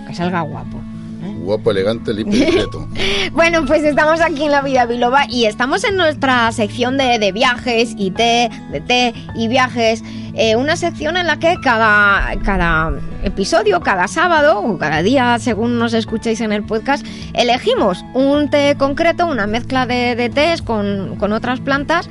[0.07, 0.77] que salga guapo.
[1.25, 1.35] ¿eh?
[1.41, 2.87] Guapo, elegante, limpio y discreto.
[3.33, 7.33] bueno, pues estamos aquí en la vida biloba y estamos en nuestra sección de, de
[7.33, 10.01] viajes y té, de té y viajes.
[10.37, 12.91] Eh, una sección en la que cada, cada
[13.23, 18.75] episodio, cada sábado o cada día, según nos escuchéis en el podcast, elegimos un té
[18.77, 22.09] concreto, una mezcla de, de tés con, con otras plantas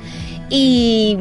[0.49, 1.19] y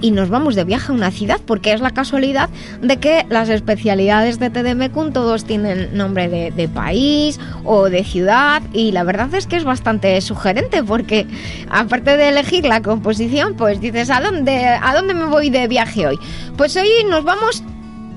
[0.00, 2.48] y nos vamos de viaje a una ciudad, porque es la casualidad
[2.82, 8.92] de que las especialidades de TDMQ todos tienen nombre de, país o de ciudad, y
[8.92, 11.26] la verdad es que es bastante sugerente, porque
[11.70, 16.06] aparte de elegir la composición, pues dices, ¿a dónde, ¿a dónde me voy de viaje
[16.06, 16.18] hoy?
[16.56, 17.62] Pues hoy nos vamos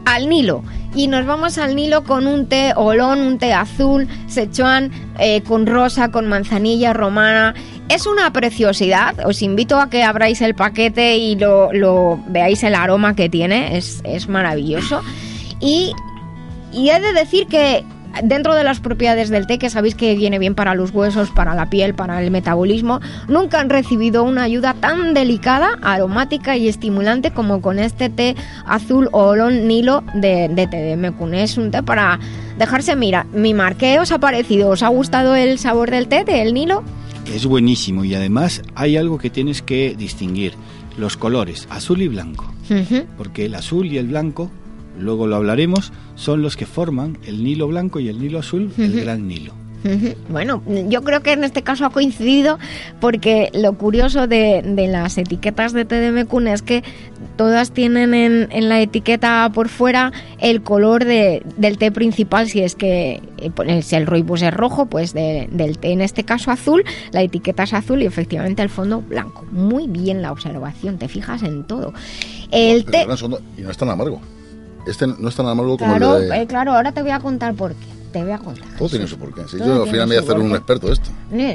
[0.05, 0.63] al Nilo
[0.93, 5.65] y nos vamos al Nilo con un té olón, un té azul, sechuan, eh, con
[5.65, 7.53] rosa, con manzanilla romana.
[7.91, 13.17] Es una preciosidad, os invito a que abráis el paquete y lo, veáis el aroma
[13.17, 15.01] que tiene, es, es maravilloso.
[15.59, 15.91] Y,
[16.71, 17.83] y he de decir que
[18.23, 21.55] dentro de las propiedades del té, que sabéis que viene bien para los huesos, para
[21.55, 27.31] la piel, para el metabolismo, nunca han recibido una ayuda tan delicada, aromática y estimulante
[27.31, 31.43] como con este té azul o olón nilo de, de té de.
[31.43, 32.19] Es un té para
[32.57, 33.75] dejarse mira, mimar.
[33.75, 34.69] ¿Qué os ha parecido?
[34.69, 36.83] ¿Os ha gustado el sabor del té, del nilo?
[37.33, 40.53] Es buenísimo y además hay algo que tienes que distinguir,
[40.97, 42.53] los colores, azul y blanco.
[43.17, 44.49] Porque el azul y el blanco
[44.97, 49.01] luego lo hablaremos, son los que forman el Nilo blanco y el Nilo azul, el
[49.01, 49.53] Gran Nilo.
[50.29, 52.59] Bueno, yo creo que en este caso ha coincidido
[52.99, 56.83] porque lo curioso de, las etiquetas de TDM es que
[57.35, 63.21] todas tienen en, la etiqueta por fuera el color del té principal, si es que
[63.37, 67.63] eh, si el rooibos es rojo, pues del té en este caso azul, la etiqueta
[67.63, 69.45] es azul y efectivamente el fondo blanco.
[69.51, 71.93] Muy bien la observación, te fijas en todo.
[72.51, 73.07] El té...
[73.57, 74.21] Y no es tan amargo.
[74.85, 76.41] Este no es tan amargo como el de...
[76.41, 77.87] Eh, claro, ahora te voy a contar por qué.
[78.11, 78.67] Te voy a contar.
[78.77, 79.43] Todo tiene su porqué.
[79.57, 81.09] Yo al final me voy a hacer un experto de esto.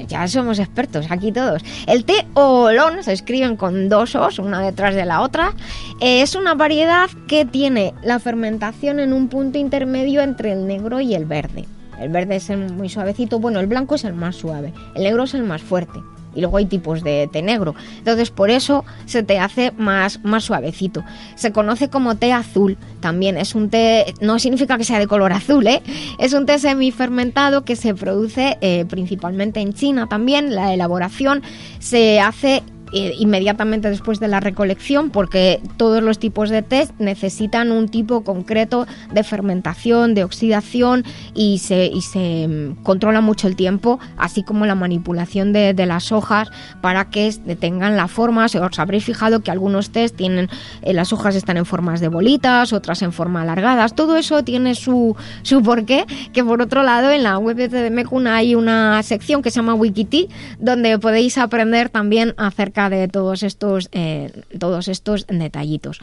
[0.09, 1.63] Ya somos expertos, aquí todos.
[1.87, 5.53] El té olón se escriben con dos os, una detrás de la otra.
[6.01, 11.01] Eh, es una variedad que tiene la fermentación en un punto intermedio entre el negro
[11.01, 11.67] y el verde.
[12.01, 15.33] El verde es muy suavecito, bueno, el blanco es el más suave, el negro es
[15.33, 15.99] el más fuerte
[16.37, 17.75] y luego hay tipos de té negro.
[17.99, 21.05] Entonces por eso se te hace más, más suavecito.
[21.35, 23.37] Se conoce como té azul también.
[23.37, 25.83] Es un té, no significa que sea de color azul, ¿eh?
[26.19, 30.55] es un té semifermentado que se produce eh, principalmente en China también.
[30.55, 31.43] La elaboración
[31.79, 32.63] se hace
[32.97, 38.25] eh, inmediatamente después de la recolección, porque todos los tipos de té necesitan un tipo
[38.25, 41.05] concreto de fermentación, de oxidación
[41.35, 46.11] y se, y se mm, controla mucho el tiempo, así como la manipulación de, las
[46.11, 46.49] hojas
[46.81, 47.31] para que
[47.61, 48.47] tengan la forma.
[48.47, 50.49] Os habréis fijado que algunos tés tienen,
[50.81, 53.95] eh, las hojas están en formas de bolitas, otras en forma alargadas.
[53.95, 58.27] Todo eso tiene su, su porqué, que por otro lado en la web de TDMecun
[58.27, 63.89] hay una sección que se llama Wikiti, donde podéis aprender también acerca de todos estos,
[63.93, 66.01] eh, todos estos detallitos.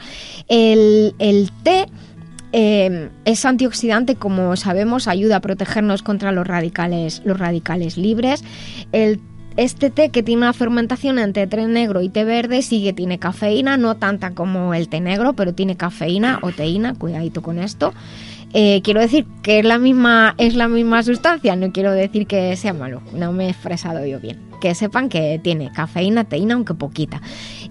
[0.48, 1.86] El, el té
[2.52, 8.44] eh, es antioxidante, como sabemos, ayuda a protegernos contra los radicales, los radicales libres.
[8.92, 9.20] El
[9.56, 13.18] este té que tiene una fermentación entre té negro y té verde sí que tiene
[13.18, 17.94] cafeína, no tanta como el té negro, pero tiene cafeína o teína, cuidadito con esto.
[18.52, 22.54] Eh, quiero decir que es la misma es la misma sustancia, no quiero decir que
[22.56, 24.38] sea malo, no me he expresado yo bien.
[24.60, 27.20] Que sepan que tiene cafeína, teína, aunque poquita.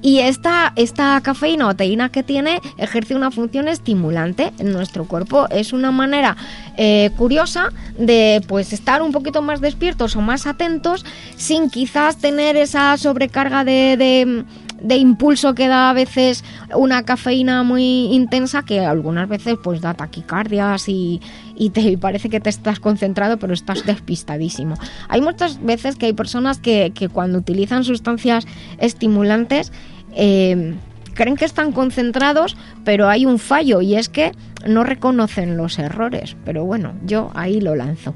[0.01, 5.47] Y esta, esta cafeína o teína que tiene ejerce una función estimulante en nuestro cuerpo.
[5.49, 6.35] Es una manera
[6.77, 12.57] eh, curiosa de pues estar un poquito más despiertos o más atentos sin quizás tener
[12.57, 14.45] esa sobrecarga de de
[14.89, 16.43] impulso que da a veces
[16.75, 21.21] una cafeína muy intensa que algunas veces pues da taquicardias y,
[21.55, 24.75] y te parece que te estás concentrado pero estás despistadísimo.
[25.09, 28.45] Hay muchas veces que hay personas que, que cuando utilizan sustancias
[28.77, 29.71] estimulantes
[30.15, 30.75] eh,
[31.13, 34.31] creen que están concentrados pero hay un fallo y es que
[34.67, 36.35] no reconocen los errores.
[36.45, 38.13] Pero bueno, yo ahí lo lanzo.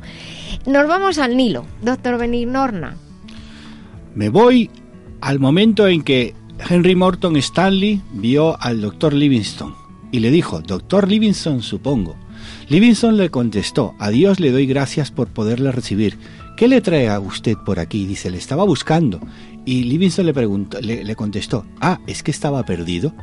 [0.66, 2.96] Nos vamos al Nilo, doctor Benignorna.
[4.16, 4.70] Me voy
[5.22, 6.34] al momento en que
[6.70, 9.76] Henry Morton Stanley vio al doctor Livingston
[10.12, 12.16] y le dijo, Doctor Livingston, supongo.
[12.70, 16.18] Livingston le contestó, a Dios le doy gracias por poderle recibir.
[16.56, 18.06] ¿Qué le trae a usted por aquí?
[18.06, 19.20] Dice, le estaba buscando.
[19.66, 23.14] Y Livingston le, preguntó, le, le contestó, ah, es que estaba perdido.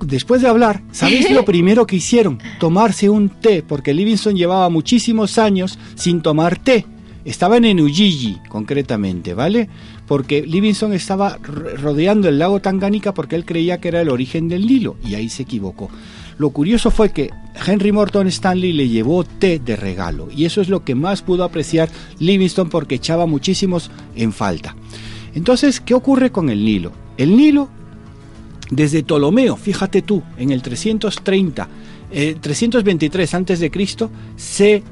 [0.00, 2.38] Después de hablar, ¿sabéis lo primero que hicieron?
[2.58, 6.86] Tomarse un té, porque Livingston llevaba muchísimos años sin tomar té.
[7.24, 9.68] Estaban en Ujiji, concretamente, ¿vale?
[10.08, 14.66] Porque Livingston estaba rodeando el lago Tangánica porque él creía que era el origen del
[14.66, 15.90] Nilo, y ahí se equivocó.
[16.38, 17.30] Lo curioso fue que
[17.66, 21.44] Henry Morton Stanley le llevó té de regalo, y eso es lo que más pudo
[21.44, 21.90] apreciar
[22.20, 24.74] Livingston porque echaba muchísimos en falta.
[25.34, 26.92] Entonces, ¿qué ocurre con el Nilo?
[27.18, 27.68] El Nilo,
[28.70, 31.68] desde Ptolomeo, fíjate tú, en el 330,
[32.40, 33.70] 323 a.C.,
[34.36, 34.82] se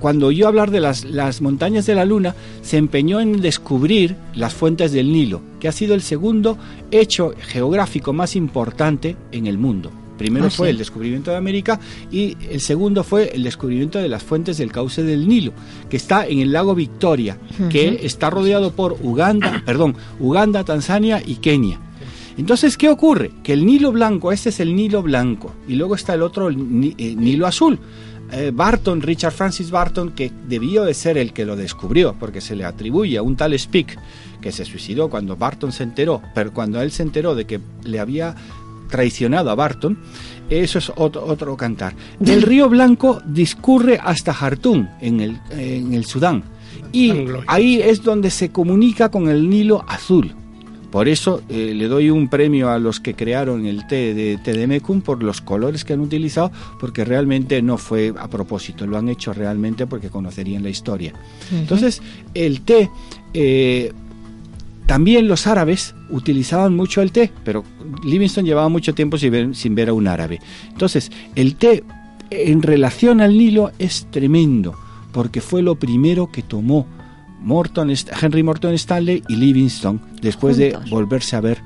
[0.00, 4.54] cuando oyó hablar de las, las, montañas de la Luna, se empeñó en descubrir las
[4.54, 6.58] fuentes del Nilo, que ha sido el segundo
[6.90, 9.90] hecho geográfico más importante en el mundo.
[10.16, 11.78] Primero ah, fue el descubrimiento de América
[12.10, 15.52] y el segundo fue el descubrimiento de las fuentes del cauce del Nilo,
[15.90, 17.38] que está en el lago Victoria,
[17.70, 21.80] que está rodeado por Uganda, perdón, Uganda, Tanzania y Kenia.
[22.38, 23.30] Entonces, ¿qué ocurre?
[23.42, 26.94] Que el Nilo blanco, este es el Nilo blanco, y luego está el otro, el
[26.98, 27.78] eh, Nilo azul.
[28.32, 32.56] Eh, Barton, Richard Francis Barton, que debió de ser el que lo descubrió, porque se
[32.56, 33.98] le atribuye a un tal Speak
[34.40, 38.00] que se suicidó cuando Barton se enteró, pero cuando él se enteró de que le
[38.00, 38.34] había
[38.88, 39.98] traicionado a Barton,
[40.50, 41.94] eso es otro, cantar.
[42.24, 46.44] El río Blanco discurre hasta Jartum, en el, en el Sudán,
[46.92, 47.12] y
[47.46, 50.34] ahí es donde se comunica con el Nilo Azul.
[50.96, 55.02] Por eso eh, le doy un premio a los que crearon el té de Tedemecum
[55.02, 59.34] por los colores que han utilizado, porque realmente no fue a propósito, lo han hecho
[59.34, 61.12] realmente porque conocerían la historia.
[61.52, 62.00] Entonces,
[62.32, 62.88] el té,
[63.34, 63.92] eh,
[64.86, 67.62] también los árabes utilizaban mucho el té, pero
[68.02, 70.40] Livingston llevaba mucho tiempo sin ver, sin ver a un árabe.
[70.70, 71.84] Entonces, el té
[72.30, 74.74] en relación al Nilo es tremendo,
[75.12, 76.86] porque fue lo primero que tomó
[77.46, 81.62] Morton, Henry Morton Stanley y Livingstone después de volverse a ver.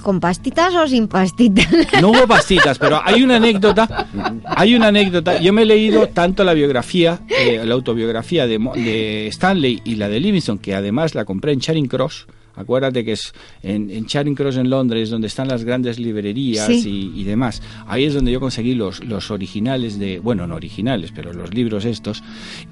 [0.00, 1.66] ¿Con pastitas o sin pastitas?
[2.00, 4.06] No hubo pastitas, pero hay una anécdota.
[4.44, 5.40] Hay una anécdota.
[5.40, 10.20] Yo me he leído tanto la biografía, eh, la autobiografía de, Stanley y la de
[10.20, 12.28] Livingstone, que además la compré en Charing Cross.
[12.54, 13.32] Acuérdate que es
[13.64, 17.62] en, Charing Cross en Londres, donde están las grandes librerías y, demás.
[17.88, 21.84] Ahí es donde yo conseguí los, los originales de, bueno, no originales, pero los libros
[21.84, 22.22] estos.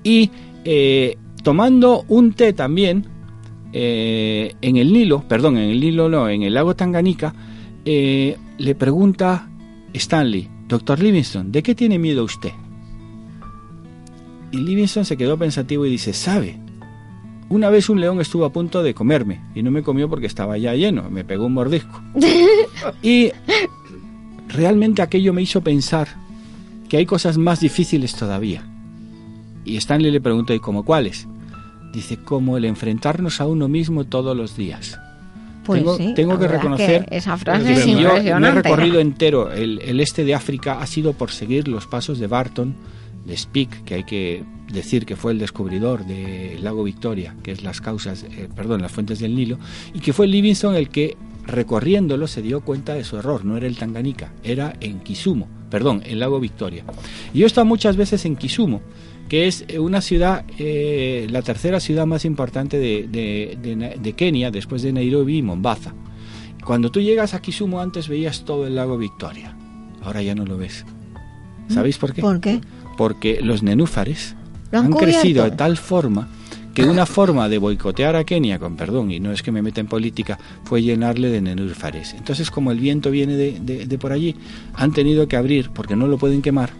[0.04, 0.30] Y
[0.64, 1.16] eh,
[1.46, 3.06] tomando un té también
[3.72, 7.32] eh, en el Nilo, perdón, en el Nilo no, en el lago Tanganica,
[7.84, 9.48] eh, le pregunta
[9.94, 12.50] Stanley, doctor Livingston, ¿de qué tiene miedo usted?
[14.50, 16.58] Y Livingston se quedó pensativo y dice, ¿sabe?
[17.48, 20.58] Una vez un león estuvo a punto de comerme y no me comió porque estaba
[20.58, 22.02] ya lleno, me pegó un mordisco.
[23.04, 23.30] y
[24.48, 26.08] realmente aquello me hizo pensar
[26.88, 28.68] que hay cosas más difíciles todavía.
[29.64, 31.28] Y Stanley le pregunta, ¿y cómo cuáles?
[31.96, 35.00] Dice, como el enfrentarnos a uno mismo todos los días.
[35.64, 35.82] Pues
[36.14, 38.28] tengo, que reconocer que esa frase es impresionante.
[38.28, 42.18] Yo he recorrido entero el, el, este de África ha sido por seguir los pasos
[42.18, 42.74] de Barton,
[43.24, 47.62] de Speke, que hay que decir que fue el descubridor del lago Victoria, que es
[47.62, 49.58] las causas, eh, perdón, las fuentes del Nilo,
[49.94, 51.16] y que fue Livingston el que
[51.46, 56.02] recorriéndolo se dio cuenta de su error, no era el Tanganica, era en Kisumu, perdón,
[56.04, 56.84] el lago Victoria.
[57.32, 58.80] Y yo he estado muchas veces en Kisumu,
[59.28, 64.92] que es una ciudad, eh, la tercera ciudad más importante de, de, Kenia, después de
[64.92, 65.94] Nairobi y Mombasa.
[66.64, 69.56] Cuando tú llegas a Kisumu antes veías todo el lago Victoria,
[70.02, 70.84] ahora ya no lo ves.
[71.68, 72.22] ¿Sabéis por qué?
[72.22, 72.60] ¿Por qué?
[72.96, 74.36] Porque los nenúfares
[74.72, 76.28] han crecido de tal forma
[76.76, 79.80] que una forma de boicotear a Kenia, con perdón, y no es que me meta
[79.80, 82.12] en política, fue llenarle de nenúfares.
[82.12, 84.36] Entonces, como el viento viene de, por allí,
[84.74, 86.70] han tenido que abrir, porque no lo pueden quemar,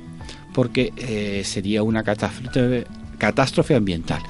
[0.57, 4.23] porque eh, sería una catástrofe, ambiental.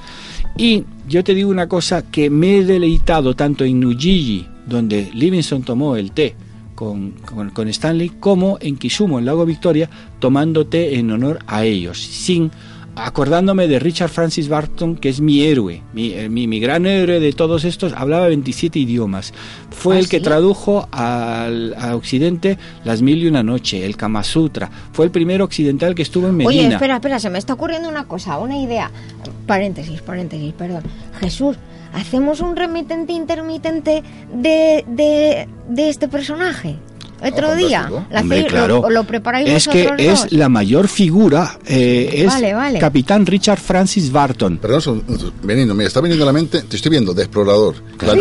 [0.57, 5.63] Y yo te digo una cosa que me he deleitado tanto en Nujiji, donde Livingston
[5.63, 6.35] tomó el té,
[6.75, 7.13] con,
[7.53, 12.51] con, Stanley, como en Kisumu, en Lago Victoria, tomando té en honor a ellos, sin
[12.97, 17.33] acordándome de Richard Francis Barton, que es mi héroe, mi, eh, mi, gran héroe de
[17.33, 19.33] todos estos, hablaba 27 idiomas.
[19.69, 24.69] Fue ¿Ah, el que tradujo al, Occidente las mil y una noche, el Kama Sutra.
[24.91, 26.49] Fue el primer occidental que estuvo en Medina.
[26.49, 28.91] Oye, espera, espera, se me está ocurriendo una cosa, una idea.
[29.45, 30.83] Paréntesis, paréntesis, perdón.
[31.19, 31.57] Jesús,
[31.93, 36.77] ¿hacemos un remitente intermitente de, de, de este personaje?
[37.21, 37.89] Otro día.
[38.47, 38.89] claro.
[38.89, 44.57] lo, preparáis Es que es la mayor figura, eh, es Capitán Richard Francis Barton.
[44.57, 45.03] Perdón,
[45.43, 47.75] veniendo, me está viniendo a la mente, te estoy viendo, de explorador.
[48.01, 48.13] La,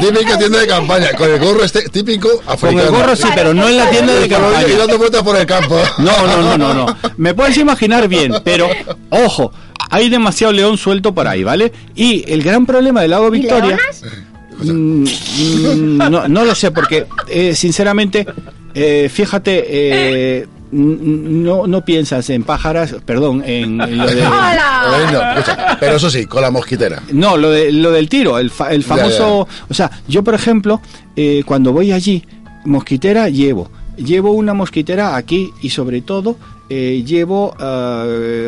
[0.00, 2.84] típica tienda de campaña, con el gorro este típico africano.
[2.84, 4.68] Con el gorro sí, pero no en la tienda de campaña.
[4.68, 5.78] Y dando vueltas por el campo.
[5.98, 6.96] No, no, no, no, no.
[7.16, 8.68] Me puedes imaginar bien, pero
[9.10, 9.52] ojo,
[9.90, 11.72] hay demasiado león suelto por ahí, ¿vale?
[11.94, 13.78] Y el gran problema del lago Victoria...
[14.72, 18.26] Mm, mm, no, no, lo sé, porque eh, sinceramente,
[18.74, 24.24] eh, fíjate, eh, no, no piensas en pájaras, perdón, en, lo de...
[25.80, 27.02] pero eso sí, con la mosquitera.
[27.12, 29.46] No, lo, de, lo del tiro, el, el famoso...
[29.68, 30.80] O sea, yo por ejemplo,
[31.44, 32.24] cuando voy allí,
[32.64, 33.70] mosquitera llevo.
[33.96, 36.36] Llevo una mosquitera aquí y sobre todo
[36.68, 37.54] llevo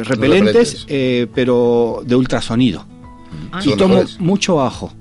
[0.04, 0.84] repelentes,
[1.32, 2.84] pero de ultrasonido.
[3.52, 3.60] Ah.
[3.64, 4.92] y tomo mucho ajo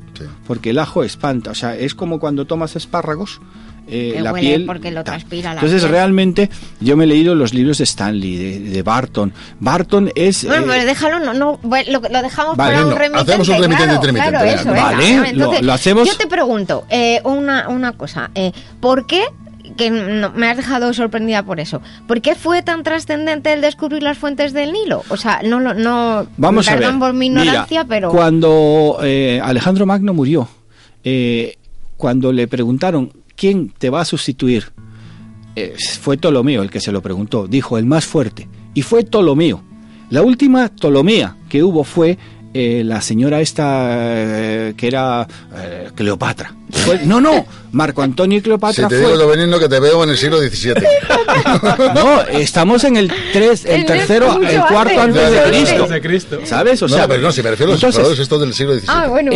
[0.47, 3.41] porque el ajo espanta, o sea, es como cuando tomas espárragos,
[3.87, 4.65] eh, la piel.
[4.65, 6.49] Porque lo transpira la Entonces, realmente,
[6.79, 9.33] yo me he leído los libros de Stanley, de, Barton.
[9.59, 10.45] Barton es.
[10.45, 13.31] Bueno, pero déjalo, no, no lo, dejamos para un remitente.
[13.31, 16.07] Hacemos un remitente claro, eso, vale, lo, hacemos.
[16.07, 18.31] Yo te pregunto eh, una, una cosa.
[18.33, 19.25] Eh, ¿Por qué
[19.77, 21.81] que me has dejado sorprendida por eso.
[22.07, 25.03] ¿Por qué fue tan trascendente el descubrir las fuentes del Nilo?
[25.09, 26.97] O sea, no no, no Vamos a ver.
[26.99, 30.47] por mi ignorancia, pero cuando eh, Alejandro Magno murió,
[31.03, 31.55] eh,
[31.97, 34.71] cuando le preguntaron quién te va a sustituir,
[35.55, 37.47] eh, fue Ptolomeo el que se lo preguntó.
[37.47, 39.63] Dijo el más fuerte y fue Ptolomeo.
[40.09, 42.17] La última Ptolomea que hubo fue
[42.57, 45.27] eh, la señora esta eh, que era
[45.57, 46.55] eh, Cleopatra.
[47.03, 48.87] no, no, Marco Antonio y Cleopatra.
[48.87, 50.75] Si te digo lo veneno que te veo en el siglo XVII.
[51.93, 55.31] no, estamos en el tres, el, tercero, el cuarto antes
[55.89, 56.39] de Cristo.
[56.45, 56.81] ¿Sabes?
[56.81, 58.85] O sea, pero no, si me refiero a los entonces, esto del siglo XVII.
[58.87, 59.31] Ah, bueno,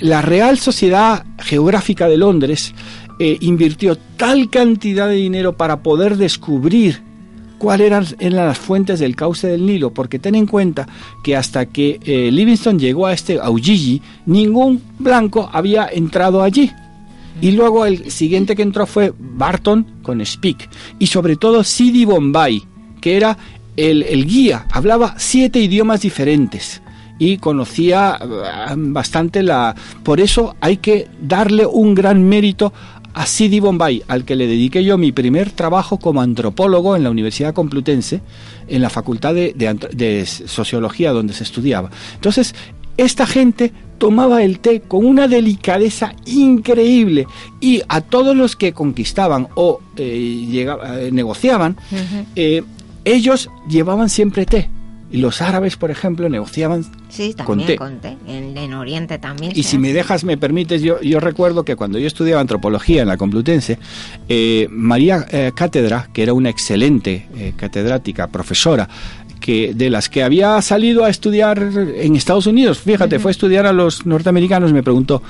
[0.00, 2.74] la Real Sociedad Geográfica de Londres
[3.20, 7.07] invirtió tal cantidad de dinero para poder descubrir
[7.58, 10.88] cuáles eran, las fuentes del cauce del Nilo, porque ten en cuenta
[11.22, 16.72] que hasta que eh, Livingston llegó a este Aujiji, ningún blanco había entrado allí.
[17.40, 20.68] Y luego el siguiente que entró fue Barton con Speak.
[20.98, 22.62] Y sobre todo Sidi Bombay,
[23.00, 23.36] que era
[23.76, 26.82] el, el guía, hablaba siete idiomas diferentes
[27.18, 29.74] y conocía eh, bastante la...
[30.02, 32.72] Por eso hay que darle un gran mérito
[33.18, 37.10] a Sidi Bombay, al que le dediqué yo mi primer trabajo como antropólogo en la
[37.10, 38.20] Universidad Complutense,
[38.68, 41.90] en la Facultad de, Sociología donde se estudiaba.
[42.14, 42.54] Entonces,
[42.96, 47.26] esta gente tomaba el té con una delicadeza increíble
[47.60, 51.76] y a todos los que conquistaban o eh, eh, negociaban,
[52.36, 52.62] eh,
[53.04, 54.70] ellos llevaban siempre té.
[55.10, 58.16] Y los árabes, por ejemplo, negociaban sí, también con té.
[58.26, 59.52] En, Oriente también.
[59.54, 63.08] Y si me dejas, me permites, yo, yo recuerdo que cuando yo estudiaba antropología en
[63.08, 63.78] la Complutense,
[64.28, 68.88] eh, María eh, Cátedra, que era una excelente eh, catedrática, profesora,
[69.40, 73.66] que de las que había salido a estudiar en Estados Unidos, fíjate, fue a estudiar
[73.66, 75.22] a los norteamericanos, me preguntó,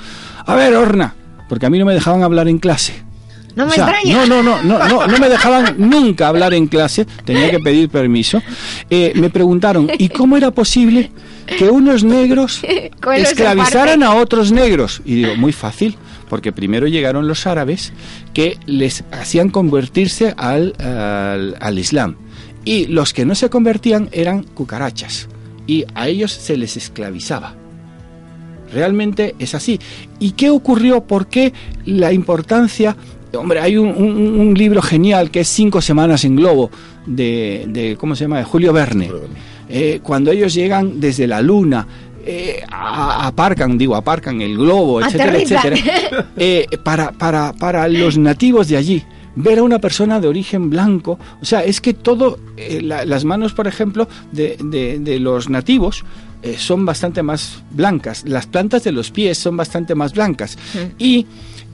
[0.45, 1.15] a ver, Orna,
[1.47, 3.08] porque a mí no me dejaban hablar en clase.
[3.55, 4.25] No me extraña.
[4.25, 7.89] No, no, no, no, no, no me dejaban nunca hablar en clase, tenía que pedir
[7.89, 8.41] permiso.
[8.89, 11.11] Eh, me preguntaron, ¿y cómo era posible
[11.57, 12.61] que unos negros
[13.15, 15.01] esclavizaran a otros negros?
[15.05, 15.97] Y digo, muy fácil,
[16.29, 17.91] porque primero llegaron los árabes
[18.33, 20.75] que les hacían convertirse al,
[21.59, 22.15] al, Islam.
[22.65, 25.27] Y los que no se convertían eran cucarachas.
[25.65, 27.55] Y a ellos se les esclavizaba.
[28.71, 29.79] Realmente es así.
[30.19, 31.01] ¿Y qué ocurrió?
[31.01, 31.53] ¿Por qué
[31.85, 32.95] la importancia
[33.37, 36.71] Hombre, hay un, libro genial que es Cinco Semanas en Globo,
[37.05, 39.09] de, ¿cómo se llama?, de Julio Verne.
[39.69, 41.87] Eh, cuando ellos llegan desde la luna,
[42.25, 45.77] eh, aparcan, digo, aparcan el globo, etcétera, etcétera,
[46.37, 49.03] eh, para, para, para los nativos de allí
[49.35, 51.19] ver a una persona de origen blanco.
[51.39, 52.39] O sea, es que todo,
[52.81, 56.03] las manos, por ejemplo, de, de, los nativos
[56.57, 58.23] son bastante más blancas.
[58.27, 60.57] Las plantas de los pies son bastante más blancas.
[60.97, 61.25] Y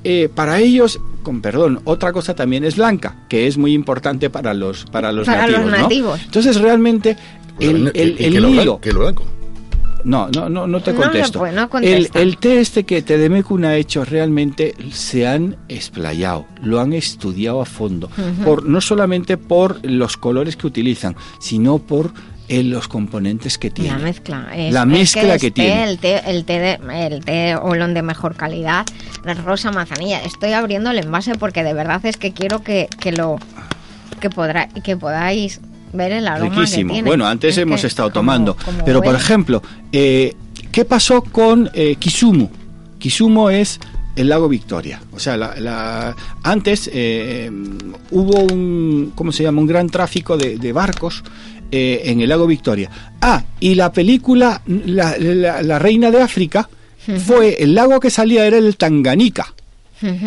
[0.08, 4.53] eh, para ellos, con perdón, otra cosa también es blanca, que es muy importante para
[4.53, 6.22] los, para los nativos.
[6.24, 7.18] Entonces, realmente,
[7.60, 8.80] el, el, el, hilo...
[8.80, 9.26] blanco?
[10.03, 11.43] No, no, no, no te contesto.
[11.82, 17.60] el, el té este que Tedemecun ha hecho realmente se han explayado, lo han estudiado
[17.60, 18.12] a fondo,
[18.43, 22.12] por, no solamente por los colores que utilizan, sino por
[22.48, 23.91] en los componentes que tiene.
[23.91, 24.48] La mezcla.
[24.56, 25.84] la mezcla que, tiene.
[25.84, 28.86] El té, el té, de, el té olón de mejor calidad,
[29.24, 30.22] la rosa manzanilla.
[30.24, 33.38] Estoy abriendo el envase porque de verdad es que quiero que, que lo
[34.20, 35.60] que podrá, que podáis
[35.93, 36.89] ver el aroma Riquísimo.
[36.89, 37.10] que tiene.
[37.10, 40.36] Bueno, antes hemos estado tomando, pero por ejemplo, eh,
[40.72, 42.50] ¿qué pasó con eh, Kisumu?
[43.00, 43.80] Kisumu es
[44.16, 45.02] el lago Victoria.
[45.12, 47.52] O sea, la, antes eh,
[48.12, 49.62] hubo un, ¿cómo se llama?
[49.62, 51.24] Un gran tráfico de, de barcos
[51.76, 52.89] eh, en el lago Victoria.
[53.21, 56.69] Ah, y la película La, Reina de África
[57.26, 59.53] fue, el lago que salía era el Tanganica.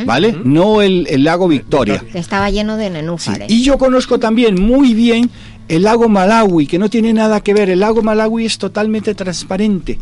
[0.05, 0.35] ¿Vale?
[0.45, 2.03] No el, lago Victoria.
[2.15, 3.51] Estaba lleno de nenúfares.
[3.51, 5.31] Y yo conozco también muy bien
[5.69, 7.71] el lago Malawi, que no tiene nada que ver.
[7.71, 9.99] El lago Malawi es totalmente transparente.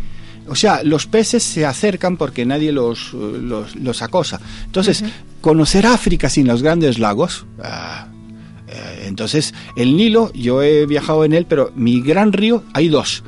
[0.48, 4.40] O sea, los peces se acercan porque nadie los, los, acosa.
[4.64, 5.04] Entonces,
[5.40, 8.06] conocer África sin los grandes lagos, ah,
[9.06, 13.22] entonces, el Nilo, yo he viajado en él, pero mi gran río, hay dos.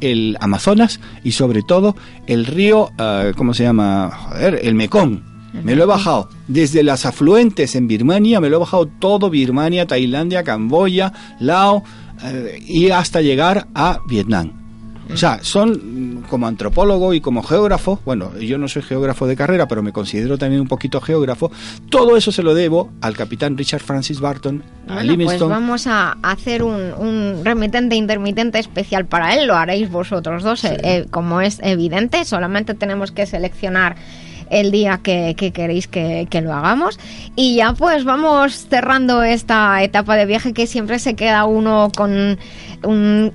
[0.00, 4.10] El Amazonas y sobre todo el río, eh, ¿cómo se llama?
[4.10, 5.22] Joder, el Mekong.
[5.62, 9.86] Me lo he bajado desde las afluentes en Birmania, me lo he bajado todo Birmania,
[9.86, 11.84] Tailandia, Camboya, Lao
[12.24, 14.63] eh, y hasta llegar a Vietnam.
[15.12, 19.68] O sea, son como antropólogo y como geógrafo, bueno, yo no soy geógrafo de carrera,
[19.68, 21.50] pero me considero también un poquito geógrafo,
[21.90, 26.16] todo eso se lo debo al capitán Richard Francis Barton, a bueno, Pues vamos a
[26.22, 31.60] hacer un, remitente intermitente especial para él, lo haréis vosotros dos, eh, eh, como es
[31.62, 33.96] evidente, solamente tenemos que seleccionar
[34.50, 36.98] el día que, queréis que, que, lo hagamos.
[37.34, 42.38] Y ya pues vamos cerrando esta etapa de viaje que siempre se queda uno con
[42.82, 43.32] un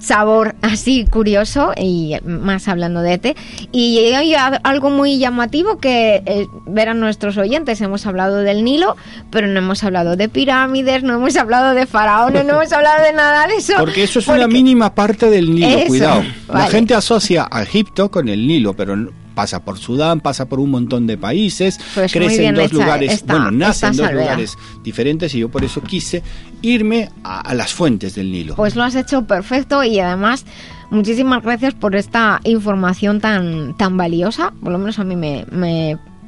[0.00, 3.36] sabor así curioso y más hablando de té.
[3.72, 8.96] Y hay algo muy llamativo que eh, verán nuestros oyentes hemos hablado del Nilo
[9.30, 13.12] pero no hemos hablado de pirámides no hemos hablado de faraones no hemos hablado de
[13.12, 13.74] nada de eso.
[13.78, 16.22] Porque eso es una mínima parte del Nilo cuidado.
[16.52, 18.96] La gente asocia a Egipto con el Nilo pero
[19.40, 23.50] pasa por Sudán, pasa por un montón de países, pues crece en dos lugares, bueno,
[23.50, 26.22] nace en dos lugares diferentes y yo por eso quise
[26.60, 28.54] irme a, las fuentes del Nilo.
[28.54, 30.44] Pues lo has hecho perfecto y además
[30.90, 35.46] muchísimas gracias por esta información tan, tan valiosa, por lo menos a mí me,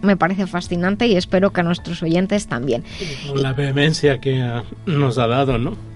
[0.01, 2.83] me parece fascinante y espero que a nuestros oyentes también.
[3.29, 4.43] Con la vehemencia que
[4.87, 5.92] nos ha dado, ¿no?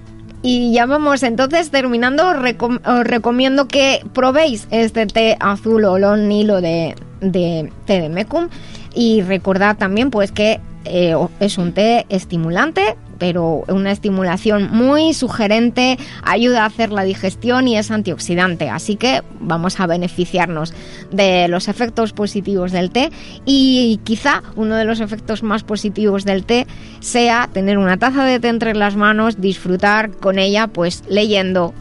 [0.48, 6.94] Y ya vamos, entonces terminando, os recomiendo que probéis este té azul olón nilo de,
[7.20, 8.48] de té de mecum.
[8.94, 15.98] Y recordad también pues que eh, es un té estimulante, pero una estimulación muy sugerente,
[16.22, 18.68] ayuda a hacer la digestión y es antioxidante.
[18.68, 20.74] Así que vamos a beneficiarnos
[21.10, 23.10] de los efectos positivos del té
[23.44, 26.66] y quizá uno de los efectos más positivos del té
[27.00, 31.74] sea tener una taza de té entre las manos, disfrutar con ella pues leyendo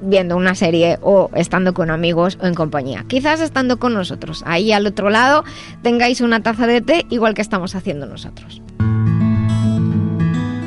[0.00, 3.04] viendo una serie o estando con amigos o en compañía.
[3.08, 4.42] Quizás estando con nosotros.
[4.46, 5.44] Ahí al otro lado
[5.82, 8.62] tengáis una taza de té igual que estamos haciendo nosotros.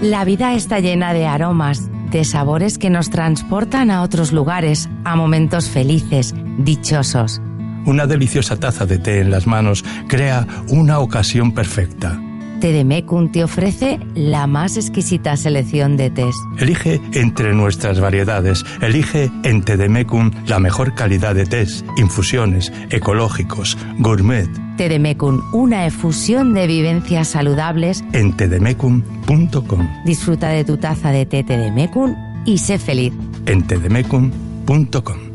[0.01, 5.17] La vida está llena de aromas, de sabores que nos transportan a otros lugares, a
[5.17, 7.41] momentos felices, dichosos.
[7.85, 12.17] Una deliciosa taza de té en las manos crea una ocasión perfecta.
[12.59, 16.35] Tedemecum te ofrece la más exquisita selección de tés.
[16.57, 18.65] Elige entre nuestras variedades.
[18.81, 24.49] Elige en Tedemecum la mejor calidad de tés, infusiones, ecológicos, gourmet.
[24.77, 28.03] Tedemecum, una efusión de vivencias saludables.
[28.13, 29.89] En tedemecum.com.
[30.05, 33.13] Disfruta de tu taza de té Tedemecum y sé feliz.
[33.45, 35.28] En tedemecum.com.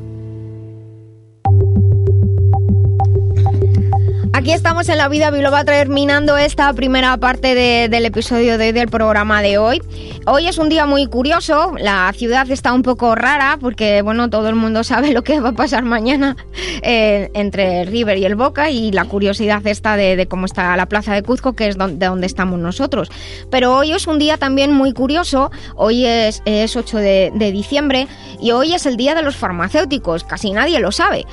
[4.37, 9.43] Aquí estamos en La Vida Biloba terminando esta primera parte del episodio de, del programa
[9.43, 9.81] de hoy.
[10.27, 14.49] Hoy es un día muy curioso, la ciudad está un poco rara porque, bueno, todo
[14.49, 16.37] el mundo sabe lo que va a pasar mañana
[16.83, 20.87] eh, entre el River y el Boca y la curiosidad está de, cómo está la
[20.87, 23.13] plaza de Cuzco, que es donde, donde estamos nosotros.
[23.53, 28.09] Pero hoy es un día también muy curioso, hoy es, es 8 de, de diciembre
[28.41, 31.25] y hoy es el día de los farmacéuticos, casi nadie lo sabe.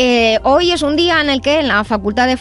[0.00, 2.36] Eh, hoy es un día en el que en la Facultad de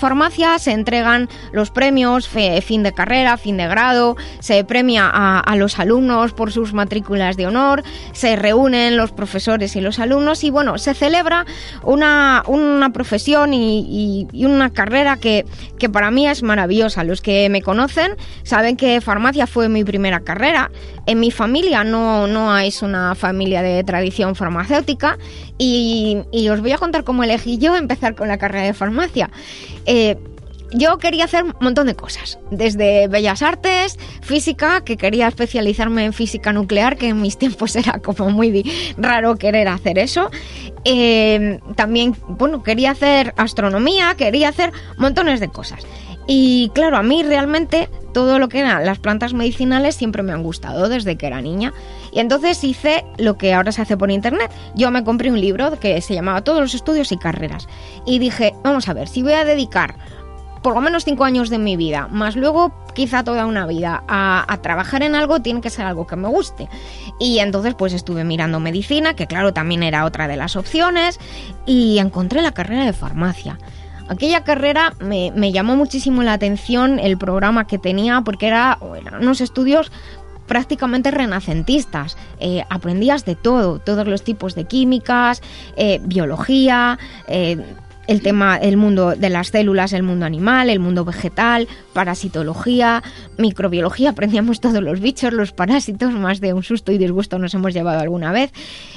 [0.60, 6.34] se entregan los premios fin de carrera, fin de grado, se premia a, los alumnos
[6.34, 7.84] por sus matrículas de honor,
[8.14, 11.46] se reúnen los profesores y los alumnos y bueno, se celebra
[11.84, 15.46] una, una profesión y, una carrera que,
[15.78, 17.04] que para mí es maravillosa.
[17.04, 20.72] Los que me conocen saben que farmacia fue mi primera carrera.
[21.06, 25.18] En mi familia no, no es una familia de tradición farmacéutica
[25.58, 29.30] y, y os voy a contar cómo elegí yo empezar con la carrera de farmacia.
[29.88, 30.18] Eh,
[30.72, 36.14] yo quería hacer un montón de cosas, desde bellas artes, física, que quería especializarme en
[36.14, 40.30] física nuclear, que en mis tiempos era como muy raro querer hacer eso.
[40.84, 45.86] Eh, también, bueno, quería hacer astronomía, quería hacer montones de cosas.
[46.28, 50.44] Y claro, a mí realmente todo lo que eran las plantas medicinales siempre me han
[50.44, 51.74] gustado desde que era niña.
[52.12, 54.52] Y entonces hice lo que ahora se hace por internet.
[54.76, 57.68] Yo me compré un libro que se llamaba Todos los estudios y carreras.
[58.06, 59.96] Y dije, vamos a ver, si voy a dedicar
[60.62, 64.52] por lo menos cinco años de mi vida, más luego quizá toda una vida, a,
[64.52, 66.68] a, trabajar en algo, tiene que ser algo que me guste.
[67.20, 71.20] Y entonces pues estuve mirando medicina, que claro también era otra de las opciones,
[71.66, 73.60] y encontré la carrera de farmacia.
[74.10, 79.42] Aquella carrera me, llamó muchísimo la atención el programa que tenía porque era, eran unos
[79.42, 79.92] estudios
[80.48, 82.18] prácticamente renacentistas.
[82.40, 85.42] Eh, aprendías de todo, todos los tipos de químicas,
[85.76, 86.98] eh, biología,
[87.28, 87.58] eh,
[88.08, 93.04] el tema, el mundo de las células, el mundo animal, el mundo vegetal, parasitología,
[93.38, 97.74] microbiología, aprendíamos todos los bichos, los parásitos, más de un susto y disgusto nos hemos
[97.74, 98.52] llevado alguna vez.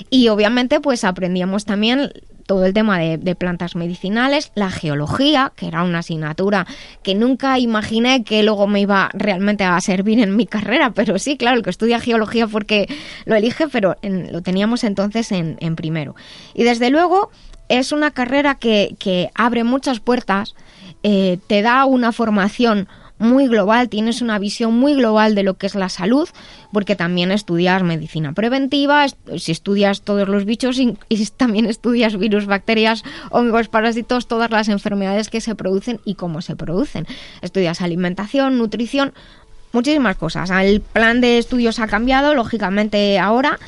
[0.08, 2.12] Y obviamente pues aprendíamos también
[2.50, 6.66] todo el tema de, plantas medicinales, la geología, que era una asignatura
[7.04, 11.36] que nunca imaginé que luego me iba realmente a servir en mi carrera, pero sí,
[11.36, 12.88] claro, el que estudia geología porque
[13.24, 16.16] lo elige, pero lo teníamos entonces en, primero.
[16.52, 17.30] Y desde luego
[17.68, 20.56] es una carrera que, abre muchas puertas,
[21.04, 22.88] eh, te da una formación
[23.20, 26.28] muy global, tienes una visión muy global de lo que es la salud,
[26.72, 29.06] porque también estudias medicina preventiva,
[29.36, 30.96] si estudias todos los bichos y,
[31.36, 36.56] también estudias virus, bacterias, hongos, parásitos, todas las enfermedades que se producen y cómo se
[36.56, 37.06] producen.
[37.42, 39.12] Estudias alimentación, nutrición,
[39.72, 40.50] muchísimas cosas.
[40.50, 43.58] El plan de estudios ha cambiado, lógicamente ahora,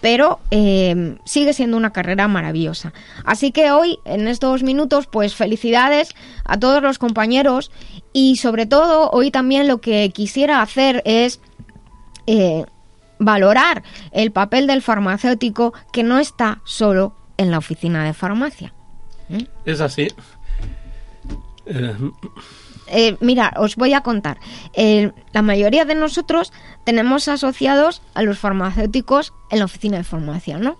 [0.00, 2.92] pero eh, sigue siendo una carrera maravillosa.
[3.24, 7.70] Así que hoy, en estos minutos, pues felicidades a todos los compañeros
[8.12, 11.40] y sobre todo hoy también lo que quisiera hacer es
[12.26, 12.64] eh,
[13.18, 18.74] valorar el papel del farmacéutico que no está solo en la oficina de farmacia.
[19.28, 19.44] ¿Mm?
[19.64, 20.08] Es así.
[21.66, 21.94] Eh,
[22.92, 24.38] eh, mira, os voy a contar.
[24.74, 26.52] la mayoría de nosotros
[26.84, 30.78] tenemos asociados a los farmacéuticos en la oficina de formación, ¿no?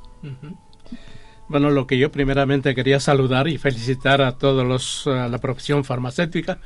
[1.48, 6.58] Bueno, lo que yo primeramente quería saludar y felicitar a todos los la profesión farmacéutica,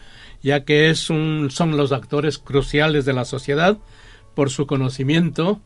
[0.43, 3.79] ya que es un, son los actores cruciales de la sociedad
[4.35, 5.61] por su conocimiento,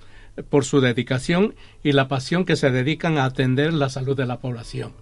[0.49, 4.39] por su dedicación y la pasión que se dedican a atender la salud de la
[4.39, 4.93] población.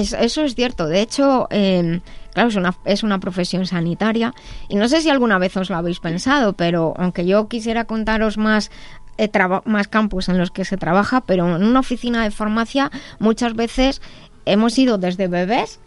[0.00, 0.86] Eso es cierto.
[0.86, 2.00] De hecho, eh,
[2.34, 4.34] Claro, es una, es una profesión sanitaria
[4.68, 8.38] y no sé si alguna vez os lo habéis pensado, pero aunque yo quisiera contaros
[8.38, 8.72] más
[9.18, 9.30] eh,
[9.64, 12.90] más campos en los que se trabaja, pero en una oficina de farmacia
[13.20, 14.02] muchas veces
[14.46, 15.78] hemos ido desde bebés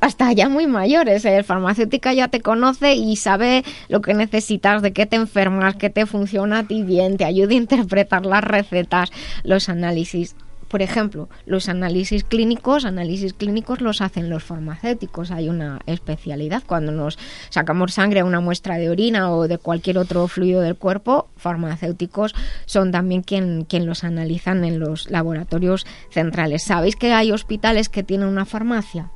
[0.00, 1.24] hasta ya muy mayores.
[1.24, 5.90] El farmacéutica ya te conoce y sabe lo que necesitas, de qué te enfermas, qué
[5.90, 9.10] te funciona a ti bien, te ayuda a interpretar las recetas,
[9.42, 10.36] los análisis
[10.68, 15.30] por ejemplo, los análisis clínicos, análisis clínicos los hacen los farmacéuticos.
[15.30, 16.62] Hay una especialidad.
[16.66, 17.18] Cuando nos
[17.50, 22.34] sacamos sangre a una muestra de orina o de cualquier otro fluido del cuerpo, farmacéuticos
[22.66, 26.64] son también quien, quien los analizan en los laboratorios centrales.
[26.64, 29.10] ¿Sabéis que hay hospitales que tienen una farmacia?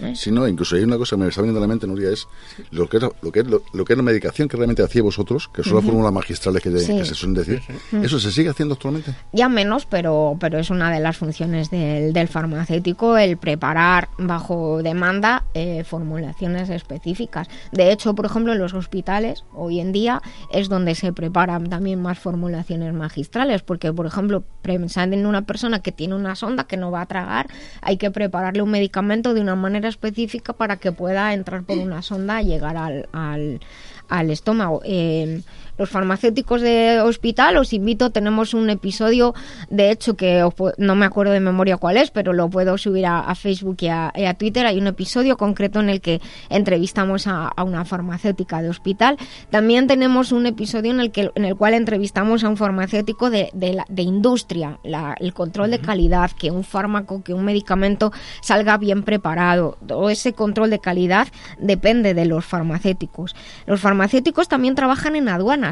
[0.00, 0.14] ¿Eh?
[0.14, 2.26] Si no, incluso hay una cosa que me está viendo a la mente, Nuria, es
[2.70, 5.48] lo que es, lo que es, lo, que es la medicación que realmente hacía vosotros,
[5.52, 7.62] que son las fórmulas magistrales que, se suelen decir.
[8.02, 9.14] ¿Eso se sigue haciendo actualmente?
[9.32, 14.82] Ya menos, pero, pero es una de las funciones del, del farmacéutico el preparar bajo
[14.82, 17.48] demanda eh, formulaciones específicas.
[17.72, 20.20] De hecho, por ejemplo, en los hospitales, hoy en día,
[20.52, 25.80] es donde se preparan también más formulaciones magistrales, porque, por ejemplo, pensando en una persona
[25.80, 27.48] que tiene una sonda que no va a tragar,
[27.80, 32.02] hay que prepararle un medicamento de una manera específica para que pueda entrar por una
[32.02, 33.60] sonda y llegar al, al,
[34.08, 34.80] al estómago.
[34.84, 35.42] Eh,
[35.78, 39.34] los farmacéuticos de hospital, os invito, tenemos un episodio,
[39.70, 40.46] de hecho que
[40.78, 44.34] no me acuerdo de memoria cuál es, pero lo puedo subir a, Facebook y a,
[44.38, 44.66] Twitter.
[44.66, 46.20] Hay un episodio concreto en el que
[46.50, 49.16] entrevistamos a, una farmacéutica de hospital.
[49.50, 53.50] También tenemos un episodio en el, que, en el cual entrevistamos a un farmacéutico de,
[53.52, 54.78] de, industria,
[55.18, 58.12] el control de calidad, que un fármaco, que un medicamento
[58.42, 59.78] salga bien preparado.
[59.86, 63.34] Todo ese control de calidad depende de los farmacéuticos.
[63.66, 65.28] Los farmacéuticos también trabajan en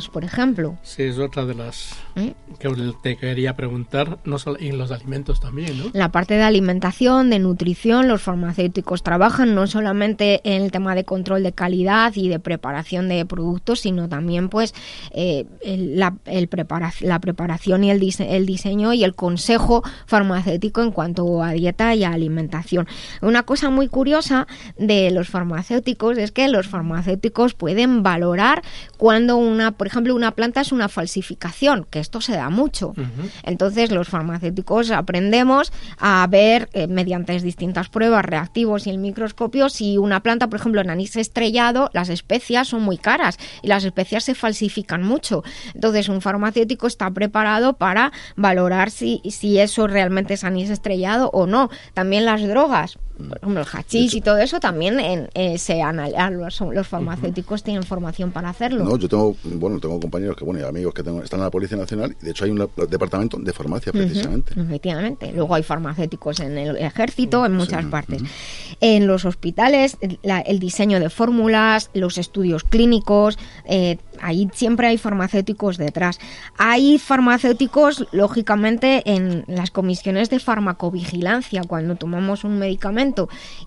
[0.09, 0.79] por ejemplo.
[0.83, 2.35] Sí, es otra de las ¿Eh?
[2.59, 2.71] que
[3.03, 5.85] te quería preguntar, no solo en los alimentos también, ¿no?
[5.93, 11.05] La parte de alimentación, de nutrición, los farmacéuticos trabajan no solamente en el tema de
[11.05, 14.75] control de calidad y de preparación de productos, sino también pues
[15.13, 16.49] eh, la, el
[17.01, 22.05] la preparación y el, el diseño y el consejo farmacéutico en cuanto a dieta y
[22.05, 22.87] alimentación.
[23.23, 24.47] Una cosa muy curiosa
[24.79, 28.63] de los farmacéuticos es que los farmacéuticos pueden valorar
[28.97, 32.93] cuando una por ejemplo, una planta es una falsificación, que esto se da mucho.
[33.45, 39.97] Entonces, los farmacéuticos aprendemos a ver eh, mediante distintas pruebas, reactivos y el microscopio, si
[39.97, 44.25] una planta, por ejemplo, en anís estrellado, las especias son muy caras y las especias
[44.25, 45.45] se falsifican mucho.
[45.75, 51.47] Entonces, un farmacéutico está preparado para valorar si, si eso realmente es anís estrellado o
[51.47, 51.71] no.
[51.95, 52.99] También las drogas
[53.29, 55.81] por ejemplo, el hachís y todo eso también en, eh, se
[56.31, 58.85] los, los farmacéuticos tienen formación para hacerlo.
[58.85, 61.51] No, yo tengo, bueno, tengo compañeros que, bueno, y amigos que tengo, están en la
[61.51, 64.55] Policía Nacional y de hecho hay un departamento de farmacia precisamente.
[64.59, 65.33] efectivamente.
[65.33, 68.23] Luego hay farmacéuticos en el ejército, en muchas partes.
[68.81, 75.77] En los hospitales, el diseño de fórmulas, los estudios clínicos, eh, ahí siempre hay farmacéuticos
[75.77, 76.19] detrás.
[76.59, 82.91] Hay farmacéuticos, lógicamente, en las comisiones de farmacovigilancia, cuando tomamos un medicamento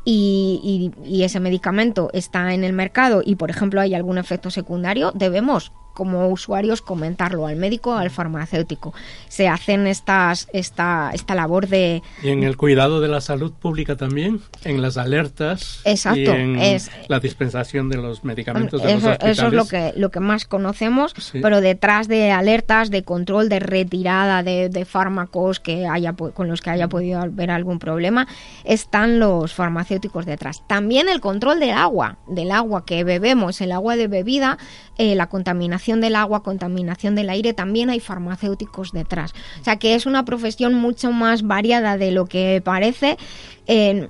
[0.05, 0.91] y,
[1.23, 6.27] ese medicamento está en el mercado y, por ejemplo, hay algún efecto secundario, debemos como
[6.29, 8.93] usuarios comentarlo al médico al farmacéutico.
[9.27, 13.95] Se hacen estas esta esta labor de y en el cuidado de la salud pública
[13.95, 19.09] también, en las alertas Exacto, y en es, la dispensación de los medicamentos de eso,
[19.09, 23.49] los Eso es lo que lo que más conocemos, pero detrás de alertas de control
[23.49, 28.27] de retirada de, de fármacos que haya con los que haya podido haber algún problema
[28.63, 30.63] están los farmacéuticos detrás.
[30.67, 34.57] También el control del agua, del agua que bebemos, el agua de bebida,
[34.97, 39.33] eh, la contaminación del agua, contaminación del aire, también hay farmacéuticos detrás.
[39.59, 43.17] O sea que es una profesión mucho más variada de lo que parece.
[43.65, 44.09] En,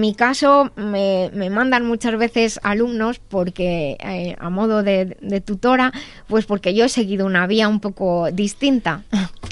[0.00, 5.92] mi caso me, mandan muchas veces alumnos porque eh, a modo de, tutora,
[6.26, 9.04] pues porque yo he seguido una vía un poco distinta.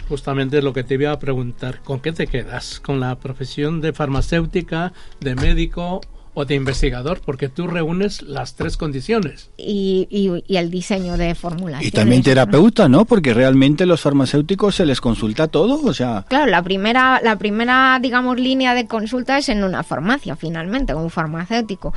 [0.09, 2.81] Justamente lo que te iba a preguntar, ¿con qué te quedas?
[2.81, 6.01] ¿Con la profesión de farmacéutica, de médico
[6.35, 9.51] o de investigador, porque tú reúnes las tres condiciones.
[9.57, 10.07] Y,
[10.47, 11.87] y, el diseño de formulación.
[11.87, 13.05] Y también terapeuta, ¿no?
[13.05, 16.25] Porque realmente los farmacéuticos se les consulta todo, o sea...
[16.29, 21.11] Claro, la primera, la primera, digamos, línea de consulta es en una farmacia, finalmente, un
[21.11, 21.93] farmacéutico.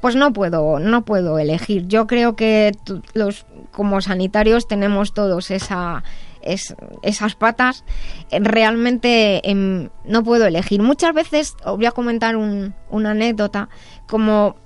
[0.00, 1.86] Pues no puedo, no puedo elegir.
[1.86, 2.72] Yo creo que
[3.14, 6.02] los, como sanitarios tenemos todos esa
[6.46, 7.84] esas patas,
[8.30, 10.82] eh, realmente em, no puedo elegir.
[10.82, 13.68] Muchas veces, os voy a comentar una anécdota,
[14.08, 14.56] como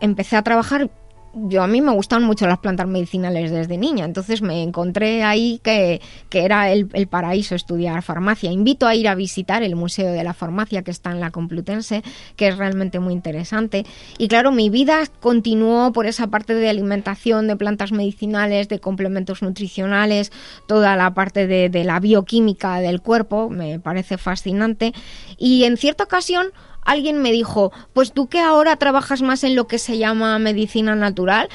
[0.00, 0.90] empecé a trabajar
[1.34, 5.60] yo a mí me gustan mucho las plantas medicinales desde niña, entonces me encontré ahí
[5.62, 6.00] que,
[6.32, 8.50] era el, paraíso estudiar farmacia.
[8.50, 12.02] Invito a ir a visitar el Museo de la Farmacia que está en la Complutense,
[12.36, 13.84] que es realmente muy interesante.
[14.18, 19.42] Y claro, mi vida continuó por esa parte de alimentación, de plantas medicinales, de complementos
[19.42, 20.32] nutricionales,
[20.66, 24.92] toda la parte de, de la bioquímica del cuerpo, me parece fascinante.
[25.36, 26.48] Y en cierta ocasión
[26.88, 30.94] alguien me dijo, pues tú que ahora trabajas más en lo que se llama medicina
[30.96, 31.50] natural,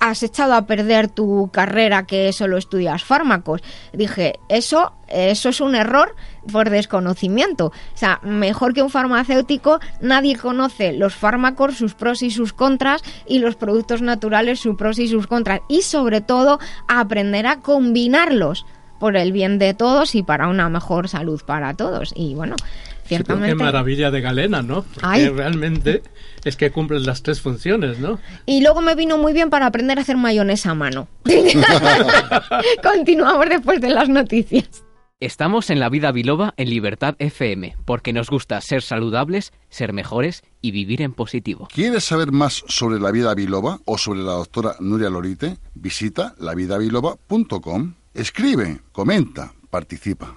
[0.00, 3.62] has echado a perder tu carrera que solo estudias fármacos.
[3.92, 6.16] Dije, eso, eso es un error
[6.50, 7.66] por desconocimiento.
[7.66, 13.02] O sea, mejor que un farmacéutico, nadie conoce los fármacos, sus pros y sus contras,
[13.26, 15.60] y los productos naturales, sus pros y sus contras.
[15.68, 16.58] Y sobre todo,
[16.88, 18.66] aprender a combinarlos
[18.98, 22.12] por el bien de todos y para una mejor salud para todos.
[22.16, 22.56] Y bueno,
[23.18, 24.84] qué maravilla de galena, ¿no?
[24.94, 26.02] Porque realmente
[26.44, 28.18] es que cumplen las tres funciones, ¿no?
[28.46, 31.08] Y luego me vino muy bien para aprender a hacer mayonesa a mano.
[32.82, 34.84] Continuamos después de las noticias.
[35.22, 40.42] Estamos en la vida biloba en Libertad FM, porque nos gusta ser saludables, ser mejores
[40.60, 41.68] y vivir en positivo.
[41.72, 45.58] ¿Quieres saber más sobre la vida biloba o sobre la doctora Nuria Lorite?
[45.74, 47.94] Visita lavidabiloba.com.
[48.14, 50.36] Escribe, comenta, participa.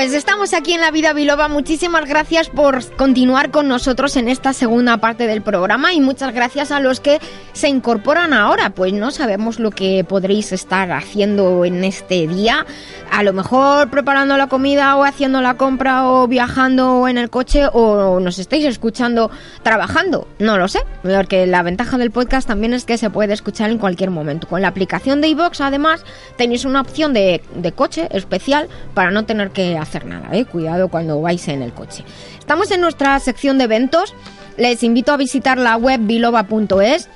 [0.00, 1.48] Pues estamos aquí en La Vida Biloba.
[1.48, 6.70] Muchísimas gracias por continuar con nosotros en esta segunda parte del programa y muchas gracias
[6.70, 7.20] a los que
[7.52, 8.70] se incorporan ahora.
[8.70, 12.64] Pues no sabemos lo que podréis estar haciendo en este día.
[13.12, 17.66] A lo mejor preparando la comida o haciendo la compra o viajando en el coche
[17.70, 19.30] o nos estáis escuchando
[19.62, 20.26] trabajando.
[20.38, 23.76] No lo sé, porque la ventaja del podcast también es que se puede escuchar en
[23.76, 24.48] cualquier momento.
[24.48, 26.06] Con la aplicación de iVox además
[26.38, 30.44] tenéis una opción de, de coche especial para no tener que hacer nada, ¿eh?
[30.44, 32.04] cuidado cuando vais en el coche.
[32.38, 34.14] Estamos en nuestra sección de eventos,
[34.56, 37.08] les invito a visitar la web biloba.es,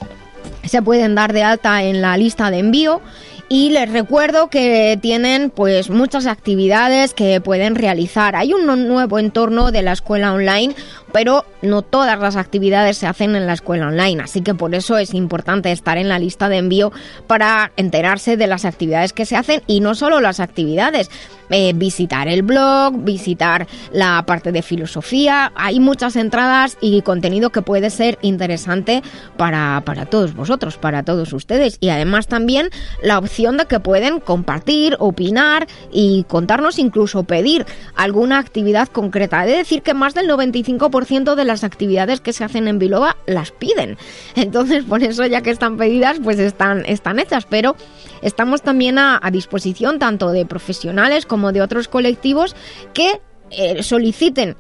[0.65, 3.01] se pueden dar de alta en la lista de envío
[3.49, 8.37] y les recuerdo que tienen pues muchas actividades que pueden realizar.
[8.37, 10.75] Hay un nuevo entorno de la escuela online
[11.15, 14.99] pero no todas las actividades se hacen en la escuela online, así que por eso
[14.99, 16.91] es importante estar en la lista de envío
[17.29, 21.13] para enterarse de las actividades que se hacen y no solo las actividades,
[21.51, 27.63] eh, visitar el blog, visitar la parte de filosofía, hay muchas entradas y contenido que
[27.63, 29.05] puede ser interesante
[29.37, 32.71] para, para todos vosotros, para todos ustedes y además también
[33.05, 39.45] la opción de que pueden compartir, opinar y contarnos incluso pedir alguna actividad concreta.
[39.45, 41.04] He de decir que más del 95%
[41.37, 43.97] de las actividades que se hacen en Biloba las piden.
[44.35, 47.47] Entonces, por eso ya que están pedidas, pues están, están hechas.
[47.49, 47.77] Pero
[48.23, 52.55] estamos también a, disposición tanto de profesionales como de otros colectivos
[52.93, 54.57] que eh, soliciten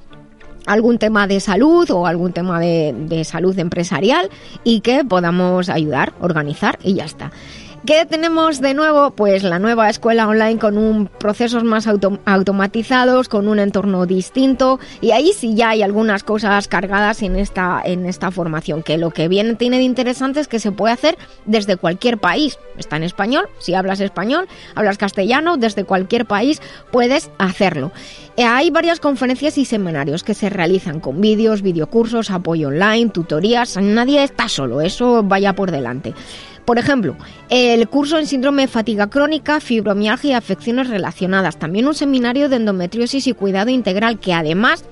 [0.66, 4.30] algún tema de salud o algún tema de, de salud empresarial
[4.64, 7.30] y que podamos ayudar, organizar y ya está.
[7.86, 9.10] ¿Qué tenemos de nuevo?
[9.10, 15.10] Pues la nueva escuela online con un procesos más automatizados, con un entorno distinto y
[15.10, 19.28] ahí sí ya hay algunas cosas cargadas en esta en esta formación que lo que
[19.28, 22.58] viene tiene de interesante es que se puede hacer desde cualquier país.
[22.78, 27.92] Está en español, si hablas español, hablas castellano, desde cualquier país puedes hacerlo.
[28.38, 33.76] Eh, hay varias conferencias y seminarios que se realizan con vídeos, videocursos, apoyo online, tutorías.
[33.76, 36.14] Nadie está solo, eso vaya por delante.
[36.64, 37.16] Por ejemplo,
[37.50, 41.58] el curso en síndrome de fatiga crónica, fibromialgia y afecciones relacionadas.
[41.58, 44.84] También un seminario de endometriosis y cuidado integral que además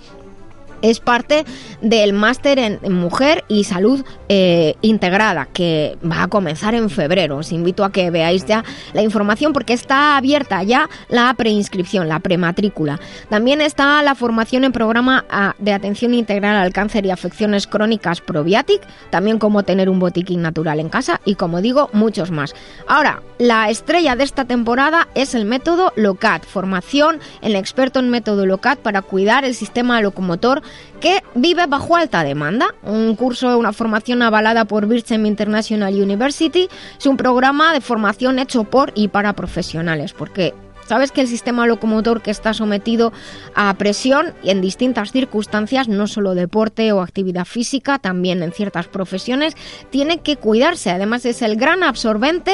[0.83, 1.45] es parte
[1.80, 7.39] del máster en mujer y salud eh, integrada que va a comenzar en febrero.
[7.39, 12.20] Os invito a que veáis ya la información porque está abierta ya la preinscripción, la
[12.20, 13.01] prematrícula.
[13.28, 18.20] También está la formación en programa ah, de atención integral al cáncer y afecciones crónicas
[18.20, 22.55] Probiatic, también cómo tener un botiquín natural en casa y como digo, muchos más.
[22.87, 28.47] Ahora, la estrella de esta temporada es el método LOCAT, formación en experto en método
[28.47, 30.62] LOCAT para cuidar el sistema locomotor
[31.01, 32.75] que vive bajo alta demanda.
[32.83, 36.68] Un curso, una formación avalada por Birchem International University
[36.99, 40.55] es un programa de formación hecho por y para profesionales, porque
[40.87, 43.12] Sabes que el sistema locomotor que está sometido
[43.55, 48.89] a presión y en distintas circunstancias, no solo deporte o actividad física, también en ciertas
[48.89, 49.55] profesiones,
[49.91, 50.91] tiene que cuidarse.
[50.91, 52.53] Además es el gran absorbente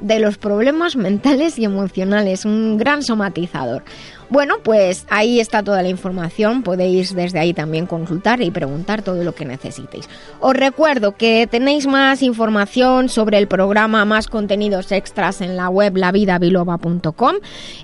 [0.00, 3.84] de los problemas mentales y emocionales, un gran somatizador.
[4.30, 9.24] Bueno, pues ahí está toda la información, podéis desde ahí también consultar y preguntar todo
[9.24, 10.08] lo que necesitéis.
[10.40, 15.96] Os recuerdo que tenéis más información sobre el programa, más contenidos extras en la web
[15.96, 17.36] lavidabiloba.com.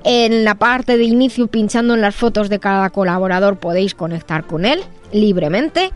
[0.05, 4.67] En la parte de inicio, pinchando en las fotos de cada colaborador, podéis conectar con
[4.67, 4.81] él
[5.13, 5.93] libremente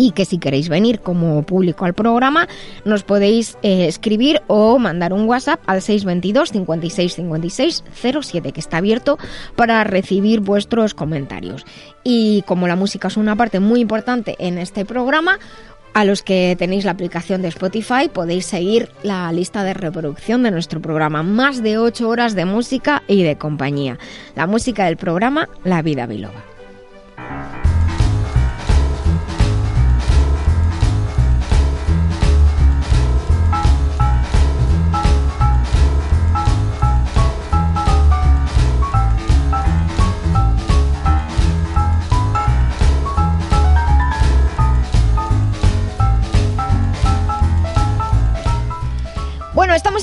[0.00, 2.48] y que si queréis venir como público al programa
[2.86, 7.84] nos podéis eh, escribir o mandar un WhatsApp al 622 56 56
[8.22, 9.18] 07 que está abierto
[9.56, 11.66] para recibir vuestros comentarios.
[12.02, 15.38] Y como la música es una parte muy importante en este programa,
[15.92, 20.50] a los que tenéis la aplicación de Spotify podéis seguir la lista de reproducción de
[20.50, 21.22] nuestro programa.
[21.22, 23.98] Más de 8 horas de música y de compañía.
[24.34, 26.44] La música del programa La Vida Biloba.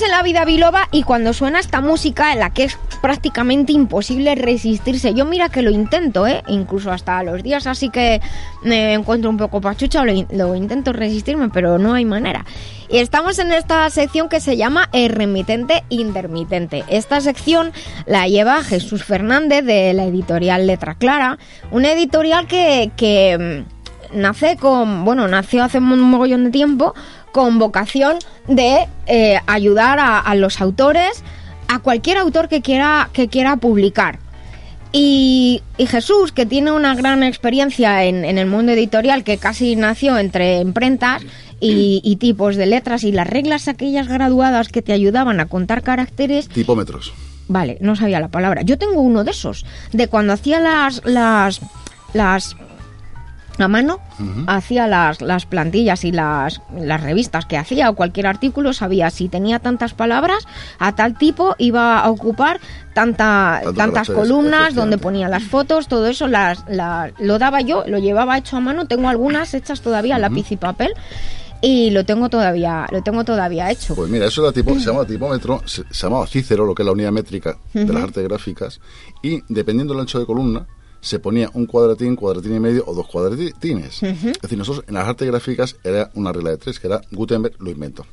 [0.08, 5.12] La vida biloba y cuando suena esta música en la que es prácticamente imposible resistirse.
[5.12, 6.42] Yo mira que lo intento, ¿eh?
[6.48, 8.20] Incluso hasta los días así que
[8.62, 12.46] me encuentro un poco pachucha, lo, lo intento resistirme, pero no hay manera.
[12.88, 16.84] Y estamos en esta sección que se llama El remitente intermitente.
[16.88, 17.72] Esta sección
[18.06, 21.38] la lleva Jesús Fernández de la editorial Letra Clara,
[21.70, 26.94] una editorial que, que mm, nace con, bueno, nació hace un mogollón de tiempo
[27.32, 31.22] con vocación de eh, ayudar a, los autores,
[31.68, 34.18] a cualquier autor que quiera, que quiera publicar.
[34.90, 40.18] Y, Jesús, que tiene una gran experiencia en, en, el mundo editorial, que casi nació
[40.18, 41.22] entre imprentas
[41.60, 46.48] y, tipos de letras y las reglas aquellas graduadas que te ayudaban a contar caracteres.
[46.48, 47.12] Tipómetros.
[47.48, 48.62] Vale, no sabía la palabra.
[48.62, 51.60] Yo tengo uno de esos, de cuando hacía las, las,
[52.12, 52.56] las
[53.58, 54.00] a mano,
[54.46, 59.28] hacía las, las plantillas y las, las revistas que hacía o cualquier artículo, sabía si
[59.28, 60.46] tenía tantas palabras,
[60.78, 62.60] a tal tipo iba a ocupar
[62.94, 66.64] tanta, tantas columnas donde ponía las fotos, todo eso las,
[67.18, 70.56] lo daba yo, lo llevaba hecho a mano, tengo algunas hechas todavía a lápiz y
[70.56, 70.92] papel
[71.60, 73.94] y lo tengo todavía lo tengo todavía hecho.
[73.94, 76.92] Pues mira, eso era tipo, se llama tipómetro, se, llamaba Cícero, lo que es la
[76.92, 78.80] unidad métrica de las artes gráficas,
[79.22, 80.66] y dependiendo del ancho de columna,
[81.00, 84.02] se ponía un cuadratín, cuadratín y medio o dos cuadratines.
[84.02, 87.54] Es decir, nosotros en las artes gráficas era una regla de tres, que era Gutenberg
[87.60, 88.04] lo inventó.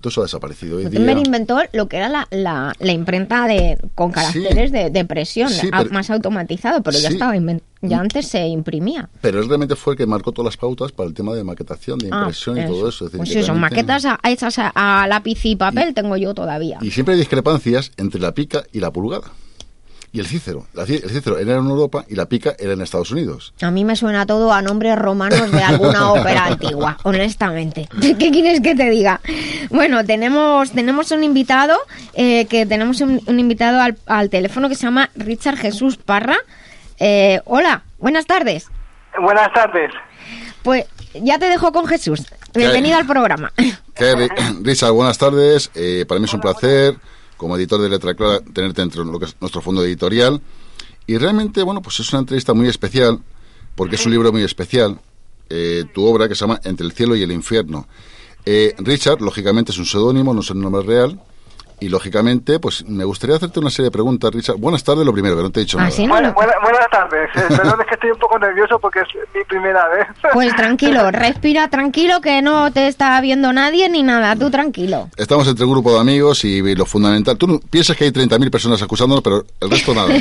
[0.00, 0.78] Todo eso ha desaparecido.
[0.78, 2.26] Hoy Gutenberg inventó lo que era la,
[2.78, 5.52] la, imprenta de con caracteres de, presión,
[5.90, 7.34] más automatizado, pero ya estaba
[7.82, 8.00] ya mm.
[8.00, 9.10] antes se imprimía.
[9.20, 11.98] Pero él realmente fue el que marcó todas las pautas para el tema de maquetación,
[11.98, 13.10] de ah, impresión y todo eso.
[13.14, 16.78] pues eso, maquetas hechas a, lápiz y papel tengo yo todavía.
[16.80, 19.30] Y siempre hay discrepancias entre la pica y la pulgada
[20.12, 20.66] y el Cícero.
[20.74, 23.54] El Cícero era en Europa y la pica era en Estados Unidos.
[23.62, 27.88] A mí me suena todo a nombres romanos de alguna ópera antigua, honestamente.
[28.00, 29.20] ¿Qué quieres que te diga?
[29.70, 31.78] Bueno, tenemos, tenemos un invitado,
[32.14, 36.38] eh, que tenemos un, invitado al, teléfono que se llama Richard Jesús Parra.
[36.98, 38.66] Eh, hola, buenas tardes.
[39.20, 39.92] Buenas tardes.
[40.62, 42.26] Pues ya te dejo con Jesús.
[42.54, 43.52] Bienvenido al programa.
[44.62, 45.70] Richard, buenas tardes.
[45.74, 46.96] Eh, para mí es un placer
[47.40, 50.42] como editor de Letra Clara, tenerte dentro de lo que es nuestro fondo editorial.
[51.06, 53.18] Y realmente, bueno, pues es una entrevista muy especial,
[53.74, 55.00] porque es un libro muy especial,
[55.48, 57.88] eh, tu obra que se llama Entre el cielo y el infierno.
[58.44, 61.18] Eh, Richard, lógicamente, es un seudónimo, no es un nombre real,
[61.80, 64.56] y lógicamente, pues me gustaría hacerte una serie de preguntas, Richard.
[64.56, 66.32] Buenas tardes, lo primero, que no te he dicho ¿Ah, nada.
[66.32, 67.30] buenas tardes.
[67.34, 70.06] Eh, perdón, es que estoy un poco nervioso porque es mi primera vez.
[70.32, 74.36] Pues tranquilo, respira tranquilo, que no te está viendo nadie ni nada.
[74.36, 75.08] Tú tranquilo.
[75.16, 77.36] Estamos entre un grupo de amigos y lo fundamental.
[77.36, 80.08] Tú piensas que hay 30.000 personas acusándonos, pero el resto nada.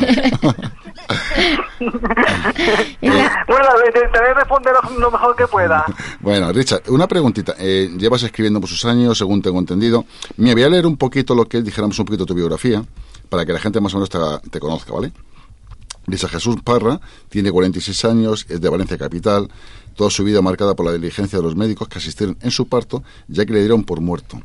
[3.48, 5.86] bueno, intentaré responder lo, mejor que pueda.
[6.20, 7.56] Bueno, Richard, una preguntita.
[7.58, 10.06] Eh, llevas escribiendo por sus años, según tengo entendido.
[10.38, 12.84] Me voy a leer un poquito lo que dijéramos un poquito tu biografía,
[13.30, 14.10] para que la gente más o menos
[14.50, 15.12] te, conozca, ¿vale?
[16.08, 19.50] Richard Jesús Parra tiene 46 años, es de Valencia Capital,
[19.96, 23.04] toda su vida marcada por la diligencia de los médicos que asistieron en su parto,
[23.28, 24.40] ya que le dieron por muerto.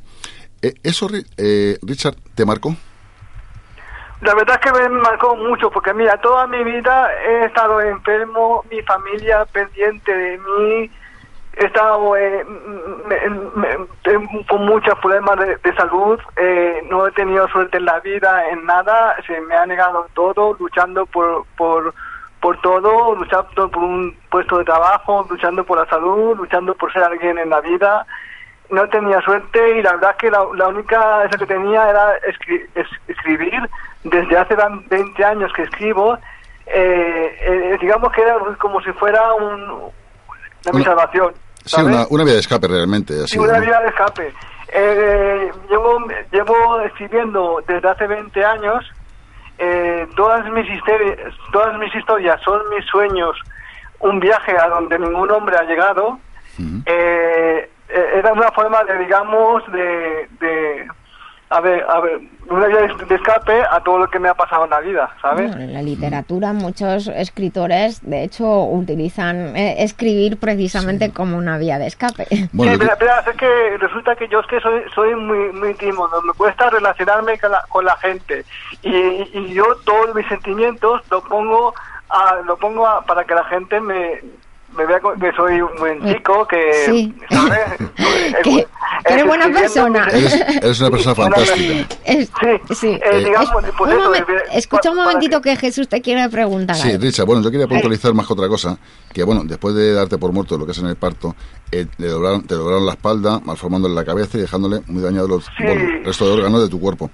[0.60, 2.74] Eh, ¿Eso, eh, Richard, te marcó?
[4.20, 8.64] La verdad es que me marcó mucho, porque mira, toda mi vida he estado enfermo,
[8.70, 10.90] mi familia pendiente de mí,
[11.56, 12.44] he estado eh,
[14.48, 19.16] con muchos problemas de, salud, eh, no he tenido suerte en la vida, en nada,
[19.26, 21.94] se me ha negado todo, luchando por, por,
[22.40, 27.04] por todo, luchando por un puesto de trabajo, luchando por la salud, luchando por ser
[27.04, 28.06] alguien en la vida.
[28.70, 32.14] No tenía suerte y la verdad es que la, única esa que tenía era
[33.06, 33.68] escribir
[34.02, 34.56] desde hace
[34.88, 36.18] 20 años que escribo,
[36.66, 41.34] eh, eh, digamos que era como si fuera un, una, mi salvación.
[41.64, 43.26] Sí, una, una, vía de escape realmente.
[43.26, 44.32] sí, una vía de escape.
[44.68, 48.84] Eh, llevo, llevo escribiendo desde hace 20 años,
[50.16, 51.18] todas, mis historias,
[51.52, 53.36] todas mis historias son mis sueños,
[54.00, 56.18] un viaje a donde ningún hombre ha llegado.
[56.86, 60.88] era una forma de, digamos, de
[61.50, 64.64] a ver, a ver, una vía de escape a todo lo que me ha pasado
[64.64, 65.54] en la vida, ¿sabes?
[65.54, 71.86] en la literatura muchos escritores, de hecho, utilizan eh, escribir precisamente como una vía de
[71.86, 72.26] escape.
[72.52, 76.70] Bueno, es que resulta que yo es que soy, soy muy, muy tímido, me cuesta
[76.70, 78.44] relacionarme con la, con la gente
[78.82, 81.74] y, y yo todos mis sentimientos lo pongo
[82.08, 84.20] a, lo pongo para que la gente me
[84.76, 87.14] me vea que soy un buen chico, que, Sí.
[87.30, 87.58] ¿sabes?
[88.42, 88.66] que,
[89.06, 90.06] eres buena persona.
[90.10, 91.86] Eres, eres una persona fantástica.
[92.04, 92.30] Es-
[92.78, 92.98] sí.
[93.02, 96.76] eh, digamos, pues Un eso, momen- eh, escucha un momentito que Jesús te quiere preguntar.
[96.76, 96.96] Sí.
[96.96, 98.78] Richard, bueno, yo quería puntualizar más que otra cosa,
[99.12, 101.34] que bueno, después de darte por muerto lo que es en el parto,
[101.70, 105.44] eh, le doblaron, te doblaron la espalda, malformándole la cabeza y dejándole muy dañados los
[105.44, 105.64] Sí.
[105.64, 107.10] bueno, el resto de órganos de tu cuerpo.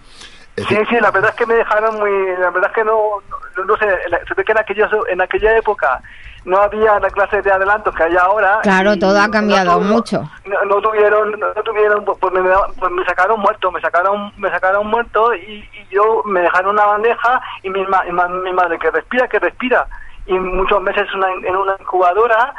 [0.69, 3.23] Sí, sí, la verdad es que me dejaron muy, la verdad es que no,
[3.57, 3.87] no, no sé,
[4.29, 6.01] se ve que en aquella, en aquella época
[6.45, 8.61] no había la clase de adelantos que hay ahora.
[8.63, 10.23] Claro, todo ha cambiado no, mucho.
[10.47, 12.41] No, no tuvieron, no, tuvieron, pues me,
[12.79, 16.87] pues me sacaron muerto, me sacaron, me sacaron muerto y, y yo me dejaron una
[16.87, 19.87] bandeja y mi, ma- mi madre que respira, que respira
[20.27, 22.55] y muchos meses una- en una incubadora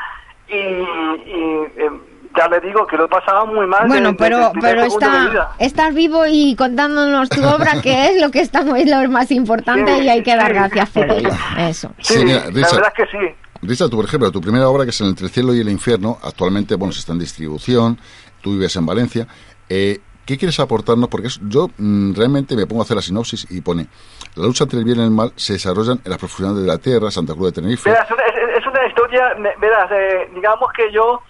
[0.47, 1.91] y, y, eh,
[2.37, 3.87] ya le digo que lo he pasado muy mal.
[3.87, 8.77] Bueno, pero, pero está, estás vivo y contándonos tu obra, que es lo que estamos,
[8.79, 10.53] es lo más importante Sí, y hay que dar sí.
[10.53, 11.29] gracias por ello.
[11.57, 11.91] Eso.
[11.99, 12.75] Sí, mira, la Richard.
[12.75, 13.35] verdad es que sí.
[13.61, 16.17] Richard, tú, por ejemplo, tu primera obra, que es Entre el cielo y el infierno,
[16.23, 17.99] actualmente, bueno, se está en distribución,
[18.41, 19.27] tú vives en Valencia.
[19.69, 21.09] Eh, ¿Qué quieres aportarnos?
[21.09, 23.87] Porque yo mm, realmente me pongo a hacer la sinopsis y pone,
[24.35, 26.77] la lucha entre el bien y el mal se desarrollan en las profundidades de la
[26.77, 27.89] Tierra, Santa Cruz de Tenerife.
[27.89, 31.21] Verás, es, una historia, verás, eh, digamos que yo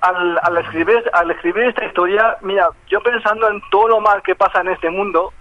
[0.00, 4.34] al, al escribir al escribir esta historia, mira, yo pensando en todo lo mal que
[4.34, 5.32] pasa en este mundo,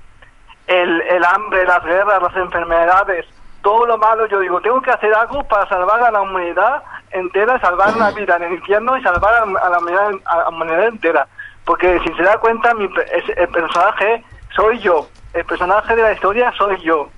[0.67, 3.25] el, el hambre, las guerras, las enfermedades,
[3.61, 6.81] todo lo malo, yo digo, tengo que hacer algo para salvar a la humanidad
[7.11, 10.87] entera, salvar la vida en el infierno y salvar a, la humanidad, a la humanidad
[10.87, 11.27] entera.
[11.65, 14.23] Porque si se da cuenta, mi, es- el personaje
[14.55, 17.09] soy yo, el personaje de la historia soy yo.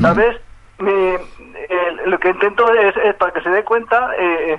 [0.00, 0.36] ¿sabes?
[0.78, 1.16] Mi-
[2.06, 4.58] lo que intento es, es para que se dé cuenta, eh,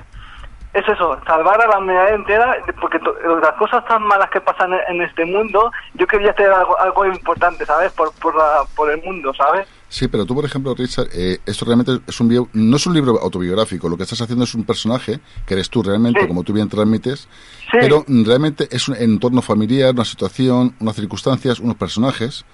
[0.74, 2.99] es eso, salvar a la humanidad entera, porque
[3.41, 7.65] las cosas tan malas que pasan en, este mundo, yo quería hacer algo, algo importante,
[7.65, 7.91] ¿sabes?
[7.93, 9.67] Por, por, la- por el mundo, ¿sabes?
[9.88, 12.93] Sí, pero tú, por ejemplo, Richard, eh, esto realmente es un bio- no es un
[12.93, 13.89] libro autobiográfico.
[13.89, 17.28] Lo que estás haciendo es un personaje que eres tú realmente, como tú bien transmites,
[17.72, 22.45] pero mm, realmente es un entorno familiar, una situación, unas circunstancias, unos personajes.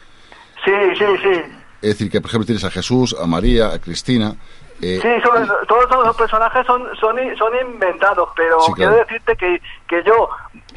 [0.64, 1.42] Sí, sí, sí.
[1.82, 4.36] Es decir, que por ejemplo tienes a Jesús, a María, a Cristina.
[4.82, 8.92] Eh, Sí, son- todos esos personajes son, son, son inventados, pero Sí, claro.
[8.94, 10.30] quiero decirte que, que yo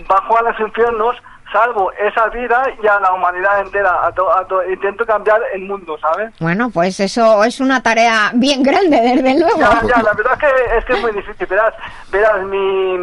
[0.08, 1.16] bajo a los infiernos,
[1.52, 5.62] salvo esa vida y a la humanidad entera, a to- a to- intento cambiar el
[5.62, 6.30] mundo, ¿sabes?
[6.40, 9.58] Bueno, pues eso es una tarea bien grande, desde luego.
[9.58, 11.46] Ya, ya, la verdad es que es, que es muy difícil.
[11.46, 11.74] Verás,
[12.12, 12.98] verás mi,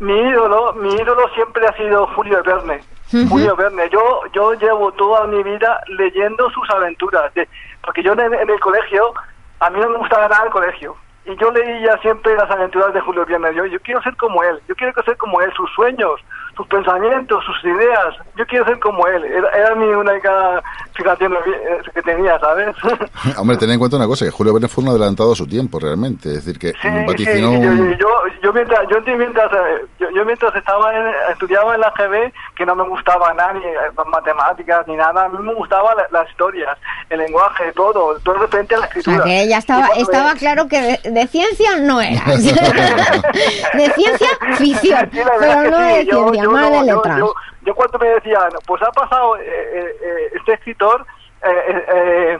[0.00, 2.82] mi ídolo, mi ídolo siempre ha sido Julio Verne.
[3.30, 3.88] Julio Verne.
[3.90, 7.32] Yo, yo llevo toda mi vida leyendo sus aventuras.
[7.34, 7.48] de-
[7.82, 9.14] porque yo en, en el colegio,
[9.60, 10.96] a mí no me gustaba nada el colegio.
[11.24, 13.54] Y yo leía siempre las aventuras de Julio Verne.
[13.54, 14.60] Yo, yo quiero ser como él.
[14.66, 15.52] Yo quiero ser como él.
[15.54, 16.20] Sus sueños,
[16.58, 18.14] sus pensamientos, sus ideas.
[18.36, 19.24] Yo quiero ser como él.
[19.24, 20.60] Era, era mi única
[20.92, 22.74] fijación eh, que tenía, ¿sabes?
[23.38, 25.78] hombre, ten en cuenta una cosa, que Julio Verne fue un adelantado a su tiempo
[25.78, 26.28] realmente.
[26.30, 28.08] Es decir, que Sí, vaticinó sí, yo, un- yo,
[28.42, 32.66] yo mientras, yo mientras, eh, yo, yo mientras estaba en- estudiaba en la GB, que
[32.66, 33.76] no me gustaba nada, ni eh,
[34.10, 36.76] matemáticas, ni nada, a mí me gustaban la- las historias,
[37.08, 39.24] el lenguaje, todo, todo referente a la O sea, escritura.
[39.24, 42.26] que ya estaba, estaba me- claro que de, de ciencia no eras.
[43.74, 45.08] de ciencia, ficción.
[45.12, 47.18] Sí, Pero no sí, de yo- ciencia, yo no, yo- letras.
[47.18, 51.04] Yo, yo cuando me decían, pues ha pasado eh, eh, eh, este escritor,
[51.42, 52.38] eh,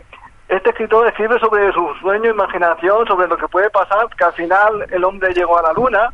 [0.48, 4.86] este escritor escribe sobre su sueño, imaginación, sobre lo que puede pasar, que al final
[4.90, 6.10] el hombre llegó a la luna,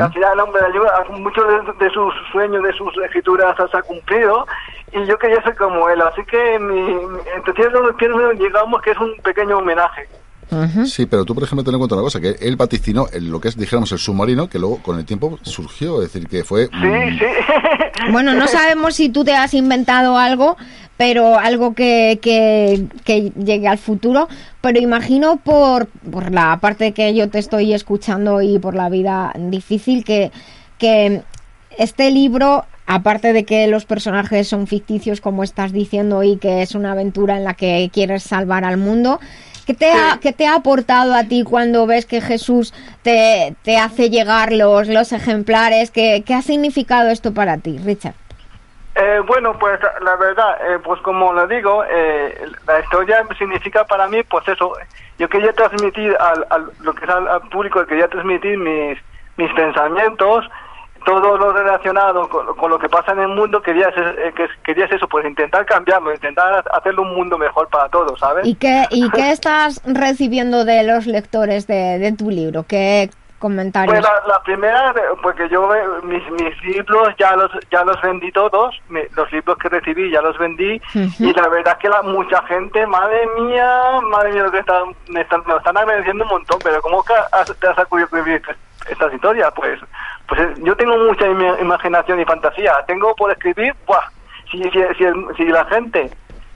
[0.00, 3.82] al final el hombre ayuda, muchos de, de sus sueños, de sus escrituras se ha
[3.82, 4.46] cumplido
[4.90, 8.90] y yo quería ser como él, así que mi, mi- entre ciertos términos digamos que
[8.90, 10.08] es un pequeño homenaje.
[10.86, 13.40] Sí, pero tú, por ejemplo, ten en cuenta una cosa, que él vaticinó el- lo
[13.40, 16.68] que es, dijéramos, el submarino, que luego con el tiempo surgió, es decir, que fue...
[16.72, 17.24] mm, Sí,
[18.12, 20.56] Bueno, no sabemos si tú te has inventado algo,
[20.96, 24.28] pero algo que, que, que llegue al futuro,
[24.60, 29.32] pero imagino por, por la parte que yo te estoy escuchando y por la vida
[29.36, 30.30] difícil que,
[30.78, 31.22] que
[31.76, 36.74] este libro, aparte de que los personajes son ficticios, como estás diciendo, y que es
[36.74, 39.20] una aventura en la que quieres salvar al mundo,
[39.68, 42.72] ¿Qué te, ha, qué te ha aportado a ti cuando ves que Jesús
[43.02, 45.90] te, te hace llegar los, los ejemplares?
[45.90, 48.14] ¿Qué, ¿Qué ha significado esto para ti, Richard?
[48.94, 52.34] Eh, bueno, pues la verdad, eh, pues como lo digo, eh,
[52.66, 54.72] la historia significa para mí, pues eso,
[55.18, 58.98] yo quería transmitir al, al- lo que es al, al público, quería transmitir mis,
[59.36, 60.46] mis pensamientos,
[61.04, 64.48] todo lo relacionado con, con lo que pasa en el mundo, quería hacer, eh, que,
[64.64, 68.46] querías eso, pues intentar cambiarlo, intentar hacerlo un mundo mejor para todos, ¿sabes?
[68.46, 72.64] ¿Y qué, ¿Y qué estás recibiendo de los lectores de, de tu libro?
[72.66, 73.94] ¿Qué, comentarios.
[73.94, 75.68] Pues la, primera, porque yo
[76.02, 80.36] mis, mis libros ya los ya los vendí todos, los libros que recibí ya los
[80.38, 84.58] vendí y la verdad es que la, mucha gente, madre mía, madre mía, lo que
[84.58, 87.14] están, me, están, me están agradeciendo un montón, pero ¿cómo que
[87.60, 88.08] te has acudido
[88.88, 89.52] estas historias?
[89.54, 89.78] Pues,
[90.28, 91.26] pues yo tengo mucha
[91.60, 94.10] imaginación y fantasía, tengo por escribir, ¡buah!
[94.50, 95.04] Si, si, si,
[95.36, 96.10] si la gente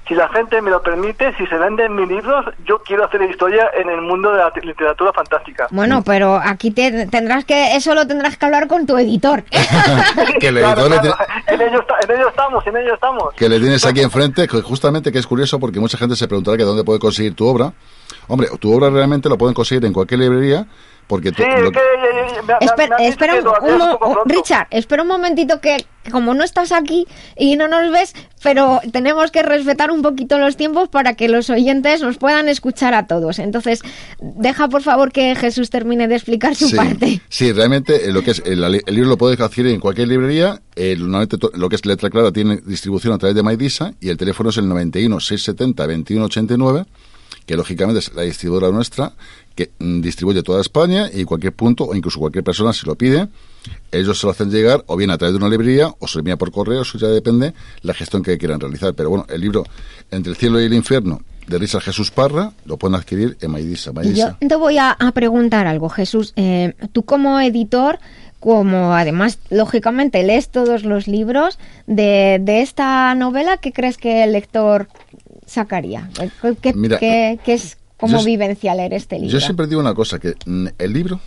[0.08, 3.70] si la gente me lo permite, si se venden mis libros, yo quiero hacer historia
[3.74, 5.68] en el mundo de la literatura fantástica.
[5.70, 9.44] Bueno, pero aquí te, tendrás que, eso lo tendrás que hablar con tu editor.
[10.40, 11.14] que el editor en, ello
[11.46, 13.34] en, ello estamos, en ello estamos.
[13.34, 16.64] Que le tienes aquí enfrente, justamente que es curioso porque mucha gente se preguntará que
[16.64, 17.72] dónde puede conseguir tu obra.
[18.26, 20.66] Hombre, tu obra realmente la pueden conseguir en cualquier librería
[21.06, 21.44] porque sí, que,
[22.60, 22.96] espera,
[23.40, 27.06] un, Richard, espera un momentito que, como no estás aquí
[27.36, 31.50] y no nos ves, pero tenemos que respetar un poquito los tiempos para que los
[31.50, 33.38] oyentes nos puedan escuchar a todos.
[33.38, 33.82] Entonces,
[34.20, 37.20] deja por favor que Jesús termine de explicar su parte.
[37.28, 40.62] Sí, realmente eh, lo que es el, libro lo puedes adquirir en cualquier librería.
[40.76, 44.16] Eh, normalmente lo que es letra clara tiene distribución a través de Maidisa y el
[44.16, 46.86] teléfono es el 91 670 2189
[47.46, 49.12] que lógicamente es la distribuidora nuestra,
[49.54, 53.28] que mm, distribuye toda España y cualquier punto, o incluso cualquier persona si lo pide,
[53.90, 56.20] ellos se lo hacen llegar o bien a través de una librería o se lo
[56.20, 58.94] envía por correo, eso ya depende la gestión que quieran realizar.
[58.94, 59.64] Pero bueno, el libro
[60.10, 63.92] Entre el cielo y el infierno de Richard Jesús Parra lo pueden adquirir en Maidisa.
[64.02, 66.32] Yo te voy a, preguntar algo, Jesús.
[66.36, 67.98] Eh, tú como editor
[68.42, 74.32] como además, lógicamente, lees todos los libros de, de, esta novela, ¿qué crees que el
[74.32, 74.88] lector
[75.46, 76.08] sacaría?
[76.60, 79.32] ¿Qué, es como vivencia leer este libro?
[79.32, 80.34] Yo siempre digo una cosa, que
[80.78, 81.20] el libro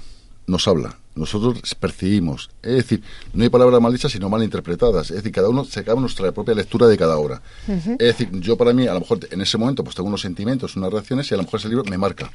[0.47, 3.01] nos habla, nosotros percibimos, es decir,
[3.33, 6.31] no hay palabras mal dichas sino mal interpretadas, es decir, cada uno se acaba nuestra
[6.31, 7.41] propia lectura de cada obra.
[7.67, 10.75] Es decir, yo para mí, a lo mejor en ese momento, pues tengo unos sentimientos,
[10.75, 12.29] unas reacciones y a lo mejor ese libro me marca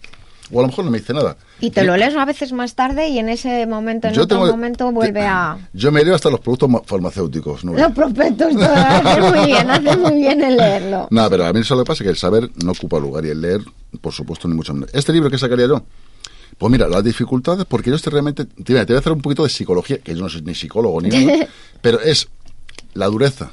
[0.52, 1.36] o a lo mejor no me dice nada.
[1.60, 4.90] Y te lo lees a veces más tarde y en ese momento, en otro momento,
[4.92, 5.58] vuelve a...
[5.72, 7.64] Yo me leo hasta los productos farmacéuticos.
[7.64, 7.72] ¿no?
[7.72, 11.08] Los prospectos, hace muy bien, hace muy bien el leerlo.
[11.10, 13.24] No, pero a mí eso lo que pasa es que el saber no ocupa lugar
[13.24, 13.60] y el leer,
[14.00, 14.90] por supuesto, ni mucho menos.
[14.92, 15.82] ¿Este libro que sacaría yo?
[16.58, 18.44] Pues mira, las dificultades, porque yo estoy realmente...
[18.44, 21.08] Te voy a hacer un poquito de psicología, que yo no soy ni psicólogo ni
[21.08, 21.46] nada,
[21.80, 22.28] pero es
[22.94, 23.50] la dureza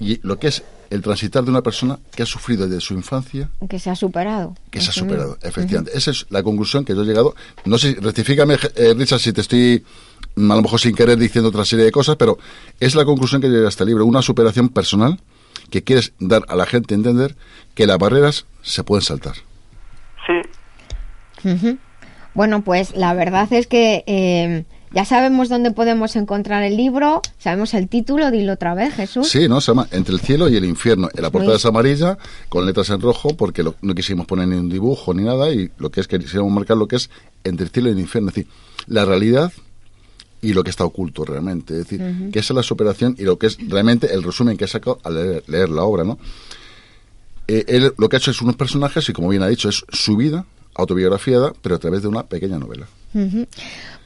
[0.00, 3.50] y lo que es el transitar de una persona que ha sufrido desde su infancia.
[3.68, 4.56] Que se ha superado.
[4.70, 5.96] Que se ha superado, efectivamente.
[5.96, 7.34] Esa es la conclusión que yo he llegado.
[7.64, 9.84] No sé, rectifícame, eh, Richard, si te estoy
[10.34, 12.38] mm, a lo mejor sin querer diciendo otra serie de cosas, pero
[12.80, 14.04] es la conclusión que llega a este libro.
[14.04, 15.20] Una superación personal
[15.70, 17.36] que quieres dar a la gente a entender
[17.74, 19.34] que las barreras se pueden saltar.
[20.26, 21.78] Sí.
[22.34, 24.02] Bueno, pues la verdad es que.
[24.06, 29.28] Eh, ya sabemos dónde podemos encontrar el libro, sabemos el título, dilo otra vez, Jesús.
[29.28, 29.60] Sí, ¿no?
[29.60, 31.08] Se llama Entre el cielo y el infierno.
[31.14, 32.18] En la portada es amarilla,
[32.48, 35.90] con letras en rojo, porque no quisimos poner ni un dibujo ni nada, y lo
[35.90, 37.10] que es que quisiéramos marcar lo que es
[37.44, 38.30] entre el cielo y el infierno.
[38.30, 38.50] Es decir,
[38.88, 39.52] la realidad
[40.42, 41.74] y lo que está oculto realmente.
[41.74, 44.64] Es decir, que esa es la superación y lo que es realmente el resumen que
[44.64, 46.18] he sacado al leer, la obra, ¿no?
[47.46, 49.84] Eh, él lo que ha hecho es unos personajes y, como bien ha dicho, es
[49.90, 52.86] su vida autobiografiada, pero a través de una pequeña novela.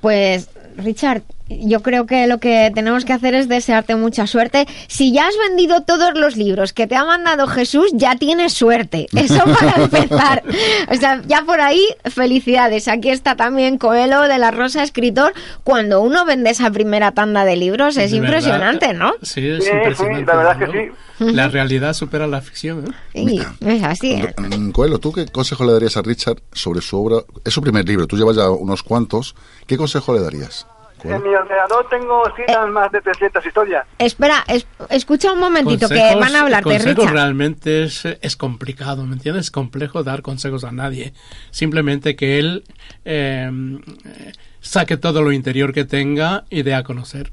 [0.05, 4.66] Pues Richard, yo creo que lo que tenemos que hacer es desearte mucha suerte.
[4.86, 9.06] Si ya has vendido todos los libros que te ha mandado Jesús, ya tienes suerte.
[9.14, 10.43] Eso para empezar.
[10.90, 12.86] O sea, ya por ahí, felicidades.
[12.89, 15.32] Aquí está también Coelho de la Rosa, escritor.
[15.62, 19.14] Cuando uno vende esa primera tanda de libros, es impresionante, ¿no?
[19.22, 20.26] Sí, es impresionante.
[20.26, 20.93] la verdad que sí.
[21.18, 22.93] La realidad supera la ficción.
[23.14, 23.39] ¿eh?
[23.60, 24.14] es así.
[24.14, 24.35] ¿eh?
[24.72, 27.22] Coelho, ¿tú qué consejo le darías a Richard sobre su obra?
[27.44, 29.36] Es su primer libro, tú llevas ya unos cuantos.
[29.66, 30.66] ¿Qué consejo le darías?
[31.04, 33.86] En mi ordenador tengo escritas más de 300 historias.
[33.98, 34.44] Espera,
[34.88, 39.46] escucha un momentito que van a hablarte, consejos realmente es, es, complicado, ¿me entiendes?
[39.46, 41.12] Es complejo dar consejos a nadie.
[41.50, 42.64] Simplemente que él
[43.04, 43.82] em,
[44.60, 47.30] saque todo lo interior que tenga y dé a conocer.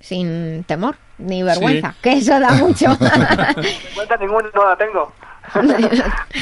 [0.00, 2.86] Sin temor ni vergüenza, que eso da mucho.
[2.98, 5.12] vergüenza ninguna no la tengo.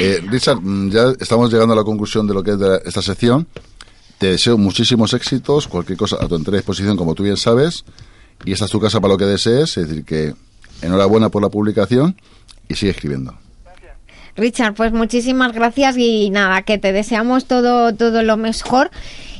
[0.00, 3.02] eh, Richard, mm, ya estamos llegando a la conclusión de lo que es de esta
[3.02, 3.46] sección.
[4.18, 7.84] Te deseo muchísimos éxitos, cualquier cosa a tu entera disposición, como tú bien sabes,
[8.44, 10.34] y esta es tu casa para lo que desees, es decir, que
[10.82, 12.16] enhorabuena por la publicación
[12.68, 13.34] y sigue escribiendo.
[14.36, 18.90] Richard, pues muchísimas gracias y nada, que te deseamos todo, todo lo mejor.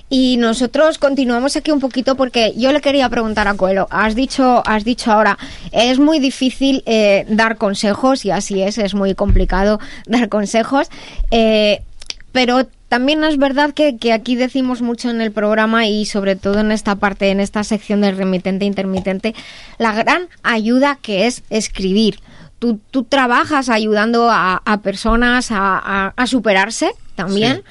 [0.09, 4.62] Y nosotros continuamos aquí un poquito porque yo le quería preguntar a Coelho, has dicho,
[4.65, 5.36] has dicho ahora,
[5.73, 10.89] es muy difícil eh, dar consejos y así es, es muy complicado dar consejos,
[11.32, 11.82] eh,
[12.31, 16.70] pero también es verdad que, aquí decimos mucho en el programa y sobre todo en
[16.70, 19.34] esta parte, en esta sección del remitente intermitente,
[19.78, 22.20] la gran ayuda que es escribir.
[22.58, 27.62] Tú, trabajas ayudando a, personas a, superarse también.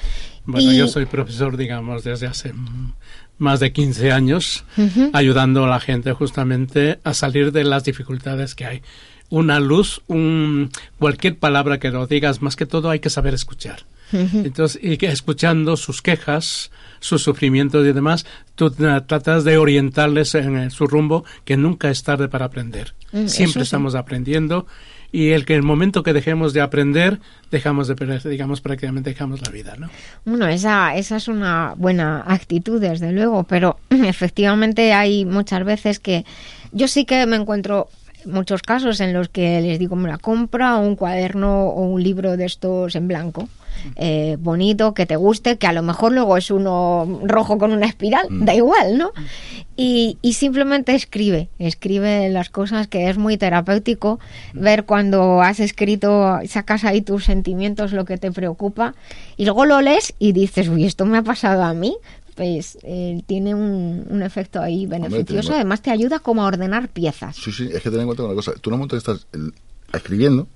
[0.45, 2.53] Bueno, yo soy profesor, digamos, desde hace
[3.37, 4.63] más de 15 años,
[5.13, 8.81] ayudando a la gente justamente a salir de las dificultades que hay.
[9.29, 10.69] Una luz, un,
[10.99, 13.85] cualquier palabra que lo digas, más que todo hay que saber escuchar.
[14.33, 18.25] Entonces, y que escuchando sus quejas, sus sufrimientos y demás,
[18.55, 22.93] tú tratas de orientarles en su rumbo, que nunca es tarde para aprender.
[23.11, 24.65] Mm, Siempre estamos aprendiendo
[25.11, 27.19] y el que el momento que dejemos de aprender,
[27.49, 29.89] dejamos de perder, digamos, prácticamente dejamos la vida, ¿no?
[30.25, 36.25] Bueno, esa, esa es una buena actitud, desde luego, pero efectivamente hay muchas veces que
[36.73, 37.87] yo sí que me encuentro
[38.25, 42.45] muchos casos en los que les digo, mira, compra un cuaderno o un libro de
[42.45, 43.47] estos en blanco
[43.95, 47.85] eh, bonito, que te guste, que a lo mejor luego es uno rojo con una
[47.85, 48.45] espiral, mm.
[48.45, 49.11] da igual, ¿no?
[49.77, 54.19] Y, simplemente escribe, escribe las cosas que es muy terapéutico,
[54.53, 58.95] ver cuando has escrito, sacas ahí tus sentimientos, lo que te preocupa,
[59.37, 61.97] y luego lo lees y dices, uy, esto me ha pasado a mí,
[62.35, 65.53] pues eh, tiene un, efecto ahí beneficioso.
[65.53, 67.35] Además, te ayuda como a ordenar piezas.
[67.35, 68.53] Sí, sí, es que ten en cuenta una cosa.
[68.59, 69.25] Tú no montas estás
[69.93, 70.47] escribiendo,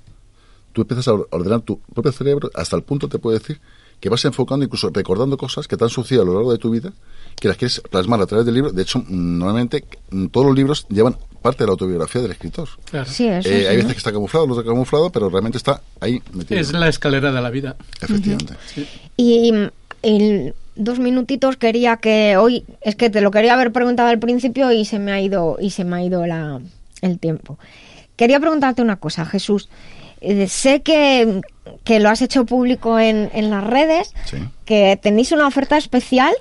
[0.74, 3.60] tú empiezas a ordenar tu propio cerebro hasta el punto te puede decir
[4.00, 6.70] que vas enfocando, incluso recordando cosas que te han sucedido a lo largo de tu
[6.70, 6.94] vida,
[7.40, 8.72] que las quieres plasmar a través del libro.
[8.72, 9.84] De hecho, normalmente
[10.32, 12.70] todos los libros llevan parte de la autobiografía del escritor.
[13.06, 16.60] Sí, eh, hay veces que está camuflado, no está camuflado, pero realmente está ahí metido.
[16.60, 17.76] Es la escalera de la vida.
[18.02, 18.56] Efectivamente.
[19.18, 19.50] Y
[20.02, 24.72] en dos minutitos quería que hoy, es que te lo quería haber preguntado al principio
[24.72, 26.62] y se me ha ido, y se me ha ido la,
[27.02, 27.60] el tiempo.
[28.16, 29.70] Quería preguntarte una cosa, Jesús.
[30.22, 31.42] Eh, sé que,
[32.00, 34.14] lo has hecho público en, en las redes,
[34.66, 36.34] que tenéis una oferta especial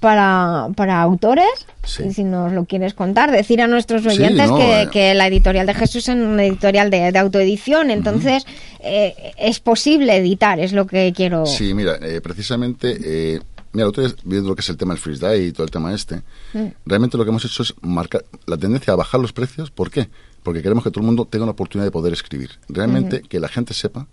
[0.00, 1.66] para, para autores.
[1.84, 4.88] Si nos lo quieres contar, decir a nuestros oyentes eh.
[4.90, 8.46] que, la editorial de Jesús es una editorial de, autoedición, entonces
[8.80, 11.46] eh, es posible editar, es lo que quiero.
[11.46, 13.40] Sí, mira, precisamente.
[13.74, 16.22] Mira, ustedes viendo lo que es el tema del freestyle y todo el tema este,
[16.54, 16.66] mm.
[16.86, 19.70] realmente lo que hemos hecho es marcar la tendencia a bajar los precios.
[19.70, 20.08] ¿Por qué?
[20.44, 22.50] porque queremos que todo el mundo tenga una oportunidad de poder escribir.
[22.68, 24.06] Realmente que la gente sepa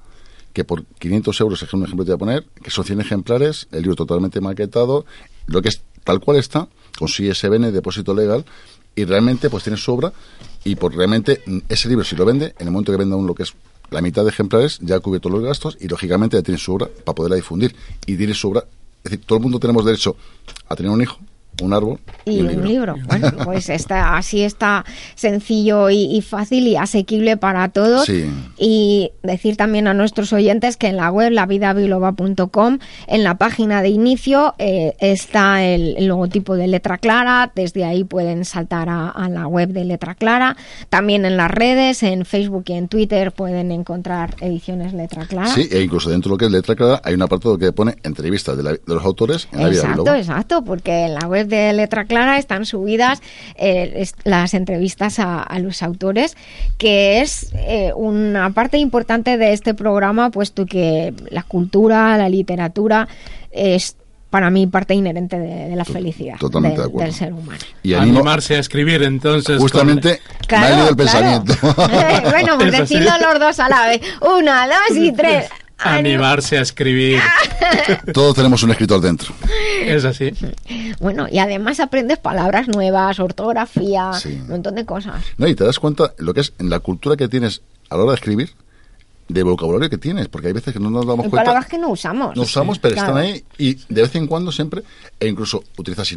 [0.54, 3.68] que por 500 euros, es un ejemplo te voy a poner, que son 100 ejemplares,
[3.72, 5.06] el libro totalmente maquetado,
[5.48, 6.68] lo que es tal cual está,
[6.98, 8.46] con su ISBN, depósito legal,
[8.96, 10.14] y realmente pues tiene su obra,
[10.64, 13.36] y por realmente ese libro si lo vende, en el momento que venda uno lo
[13.36, 13.54] que es
[13.90, 16.90] la mitad de ejemplares, ya ha cubierto los gastos, y lógicamente ya tiene su obra
[17.06, 17.76] para poderla difundir,
[18.06, 18.66] y tiene su obra,
[19.04, 20.16] es decir, todo el mundo tenemos derecho
[20.68, 21.20] a tener un hijo,
[21.62, 22.96] un árbol y, un, libro.
[23.08, 28.10] Bueno, pues está, así está sencillo y, fácil y asequible para todos.
[28.58, 33.90] Y decir también a nuestros oyentes que en la web lavidabiloba.com, en la página de
[33.90, 37.52] inicio, eh, está el, logotipo de Letra Clara.
[37.56, 40.58] Desde ahí pueden saltar a, la web de Letra Clara.
[40.90, 45.48] También en las redes, en Facebook y en Twitter, pueden encontrar ediciones Letra Clara.
[45.48, 47.96] Sí, e incluso dentro de lo que es Letra Clara hay un apartado que pone
[48.04, 52.06] entrevistas de, los autores en la vida Exacto, exacto, porque en la web de Letra
[52.06, 53.22] Clara están subidas
[53.56, 56.36] eh, las entrevistas a, los autores,
[56.80, 63.08] que es eh, una parte importante de este programa, puesto que la cultura, la literatura
[63.52, 63.96] es
[64.32, 67.60] para mí parte inherente de, la felicidad del ser humano.
[67.84, 69.60] Y animarse a escribir entonces.
[69.60, 71.54] Justamente, claro, el pensamiento.
[72.30, 74.02] bueno, pues decirlo los dos a la vez.
[74.22, 75.50] Una, dos y tres.
[75.84, 77.20] Animarse a escribir.
[78.14, 79.34] Todos tenemos un escritor dentro.
[79.84, 80.34] Es así.
[81.00, 85.24] Bueno, y además aprendes palabras nuevas, ortografía, un montón de cosas.
[85.38, 88.04] No, y te das cuenta lo que es en la cultura que tienes a la
[88.04, 88.52] hora de escribir
[89.34, 91.38] de vocabulario que tienes, porque hay veces que no nos damos cuenta.
[91.38, 92.36] palabras que no usamos.
[92.36, 94.84] No usamos, pero están ahí y de vez en cuando siempre,
[95.20, 96.14] e incluso utilizas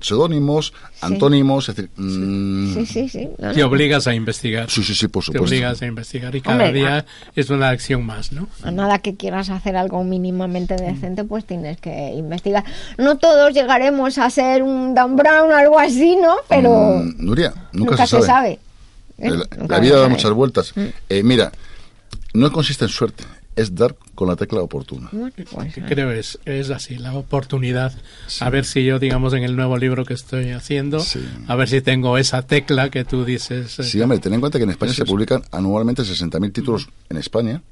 [0.00, 1.90] seudónimos, antónimos, es decir...
[1.96, 3.28] Mm, sí, sí, sí.
[3.54, 4.70] Te obligas a investigar.
[4.70, 5.44] Sí, sí, sí, por supuesto.
[5.44, 7.04] Te obligas a investigar y cada día
[7.34, 8.48] es una acción más, ¿no?
[8.70, 12.64] nada que quieras hacer algo mínimamente decente, pues tienes que investigar.
[12.98, 16.36] No todos llegaremos a ser un Dan Brown o algo así, ¿no?
[16.48, 16.98] Pero...
[16.98, 18.58] Mm, Nuria, nunca, se sabe.
[19.18, 19.30] ¿eh?
[19.68, 20.72] La, vida da muchas vueltas.
[20.76, 20.86] Mm.
[21.08, 21.52] Eh, mira
[22.34, 23.24] no consiste en suerte,
[23.56, 25.08] es dar con la tecla oportuna.
[25.88, 27.92] Creo es es así, la oportunidad.
[28.40, 31.02] A ver si yo, digamos, en el nuevo libro que estoy haciendo,
[31.46, 33.78] a ver si tengo esa tecla que tú dices.
[33.78, 37.16] Eh, sí, hombre, ten en cuenta que en España se publican anualmente 60.000 títulos en
[37.16, 37.62] España,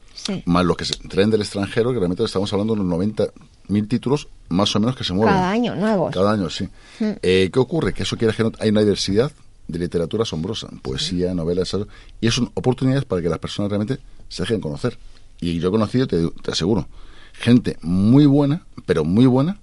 [0.45, 4.29] más lo que se traen del extranjero, que realmente estamos hablando de unos 90.000 títulos
[4.49, 5.35] más o menos que se mueven.
[5.35, 6.15] Cada año, nuevos.
[6.15, 6.69] Cada año, sí.
[7.01, 7.93] Eh, ¿Qué ocurre?
[7.93, 9.33] Que eso quiere que hay una diversidad
[9.67, 11.77] de literatura asombrosa, poesía, novelas,
[12.21, 13.99] y son oportunidades para que las personas realmente
[14.33, 14.99] se dejen conocer.
[15.41, 16.89] Y yo he conocido, te, aseguro,
[17.35, 19.59] gente muy buena, pero muy buena,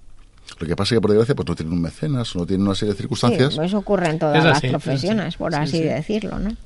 [0.58, 2.76] lo que pasa es que, por desgracia, pues no tienen un mecenas, no tienen una
[2.76, 3.54] serie de circunstancias.
[3.54, 6.56] Sí, eso ocurre en todas las profesiones, por así decirlo, ¿no?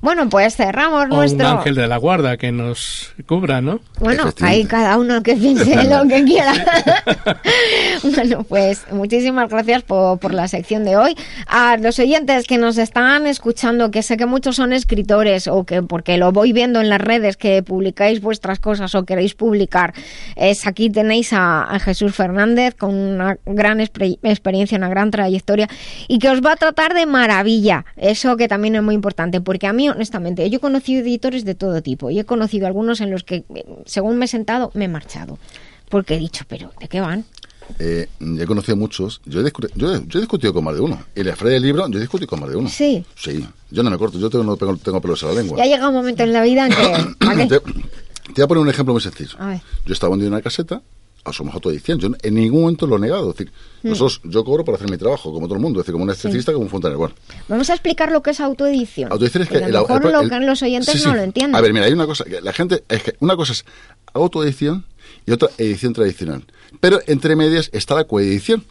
[0.00, 1.46] Bueno, pues cerramos o nuestro...
[1.46, 3.80] un ángel de la guarda que nos cubra, ¿no?
[3.98, 6.54] Bueno, ahí cada uno que piense lo que quiera.
[8.14, 11.14] bueno, pues muchísimas gracias por, por, la sección de hoy.
[11.46, 15.82] A los oyentes que nos están escuchando, que sé que muchos son escritores o que
[15.82, 19.92] porque lo voy viendo en las redes que publicáis vuestras cosas o queréis publicar,
[20.34, 25.68] es aquí tenéis a, a Jesús Fernández con una gran experiencia, una gran trayectoria
[26.08, 27.84] y que os va a tratar de maravilla.
[27.98, 31.54] Eso que también es muy importante, porque a mí honestamente, yo he conocido editores de
[31.54, 33.44] todo tipo y he conocido algunos en los que,
[33.86, 35.38] según me he sentado, me he marchado.
[35.88, 37.24] Porque he dicho, pero ¿de qué van?
[37.78, 39.20] Eh, he conocido muchos.
[39.26, 41.02] Yo he, yo, he, discutido con más de uno.
[41.14, 42.68] Y la fe del libro, yo he discutido con más de uno.
[42.68, 43.04] Sí.
[43.16, 43.46] Sí.
[43.70, 45.58] Yo no me corto, yo tengo, no tengo, tengo pelos en la lengua.
[45.58, 47.46] Ya llega un momento en la vida en que.
[47.46, 49.36] te, voy a poner un ejemplo muy sencillo.
[49.86, 50.82] Yo estaba vendiendo una caseta
[51.32, 51.98] somos autoedición.
[51.98, 53.30] Yo en ningún momento lo he negado.
[53.30, 53.52] Es decir,
[53.82, 53.88] mm.
[53.88, 56.10] nosotros, yo cobro para hacer mi trabajo, como todo el mundo, es decir, como un
[56.10, 56.98] esteticista, como un fontanero.
[56.98, 57.14] Bueno.
[57.48, 59.12] Vamos a explicar lo que es autoedición.
[59.12, 59.58] Autoedición es que...
[59.58, 61.56] a lo mejor lo que los oyentes no lo entienden.
[61.56, 63.64] A ver, mira, hay una cosa, que la gente, es que una cosa es
[64.12, 64.84] autoedición
[65.26, 66.44] y otra edición tradicional.
[66.80, 68.64] Pero entre medias está la coedición,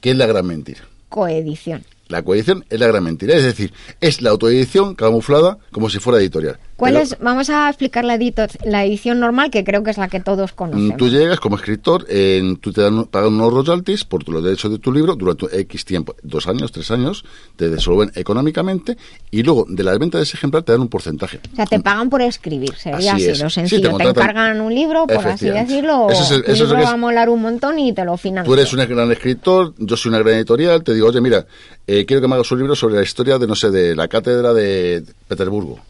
[0.00, 0.80] que es la gran mentira.
[1.08, 1.84] Coedición.
[2.08, 6.18] La coedición es la gran mentira, es decir, es la autoedición camuflada como si fuera
[6.18, 6.58] editorial.
[6.78, 7.16] ¿Cuál es?
[7.18, 8.16] Vamos a explicar la,
[8.64, 10.96] la edición normal, que creo que es la que todos conocemos.
[10.96, 14.78] Tú llegas como escritor, en, tú te dan, pagan unos royalties por los derechos de
[14.78, 17.24] tu libro durante X tiempo, dos años, tres años,
[17.56, 18.96] te desuelven económicamente
[19.32, 21.40] y luego de la venta de ese ejemplar te dan un porcentaje.
[21.52, 23.96] O sea, te pagan por escribir, sería así, lo sencillo.
[23.96, 27.42] te, encargan un libro, por así decirlo, eso es el, libro va a molar un
[27.42, 28.44] montón y te lo financian.
[28.46, 31.44] Tú eres un gran escritor, yo soy una gran editorial, te digo, oye, mira,
[31.88, 34.06] eh, quiero que me hagas un libro sobre la historia de, no sé, de la
[34.06, 35.87] cátedra de Petersburgo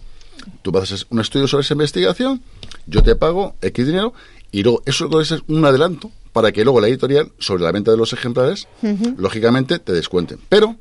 [0.71, 2.43] Tú haces un estudio sobre esa investigación,
[2.87, 4.13] yo te pago X dinero
[4.53, 7.97] y luego eso es un adelanto para que luego la editorial, sobre la venta de
[7.97, 8.69] los ejemplares,
[9.17, 10.39] lógicamente te descuenten.
[10.51, 10.77] Pero,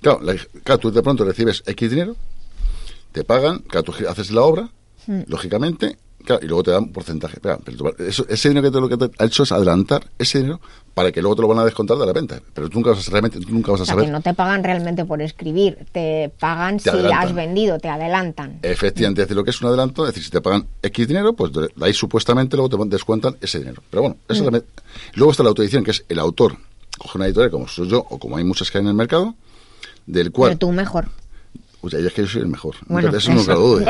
[0.00, 2.14] claro, tú de pronto recibes X dinero,
[3.10, 4.70] te pagan, claro, tú haces la obra,
[5.26, 5.98] lógicamente,
[6.40, 7.38] y luego te dan un porcentaje.
[7.40, 10.60] pero ese dinero que, te, lo que te ha hecho es adelantar ese dinero
[10.94, 12.40] para que luego te lo van a descontar de la venta.
[12.54, 14.06] Pero tú nunca vas a, realmente, nunca vas a saber.
[14.06, 18.60] que no te pagan realmente por escribir, te pagan si has vendido, te adelantan.
[18.62, 21.34] Efectivamente, es decir, lo que es un adelanto, es decir, si te pagan X dinero,
[21.34, 23.82] pues de ahí supuestamente luego te descuentan ese dinero.
[23.90, 24.56] Pero bueno, es mm.
[25.14, 26.56] luego está la autoedición, que es el autor,
[26.96, 29.34] coge una editorial como soy yo, o como hay muchas que hay en el mercado,
[30.06, 30.50] del cual...
[30.50, 31.08] Pero tú mejor.
[31.84, 32.76] O sea, es que yo soy el mejor.
[33.14, 33.84] eso, no lo dude.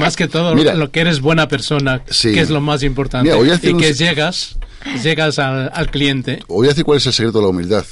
[0.00, 3.30] más que todo, lo que eres buena persona, que es lo más importante.
[3.62, 4.56] y que llegas,
[5.02, 6.42] llegas al, cliente.
[6.48, 7.84] Voy a decir cuál es el secreto de la humildad.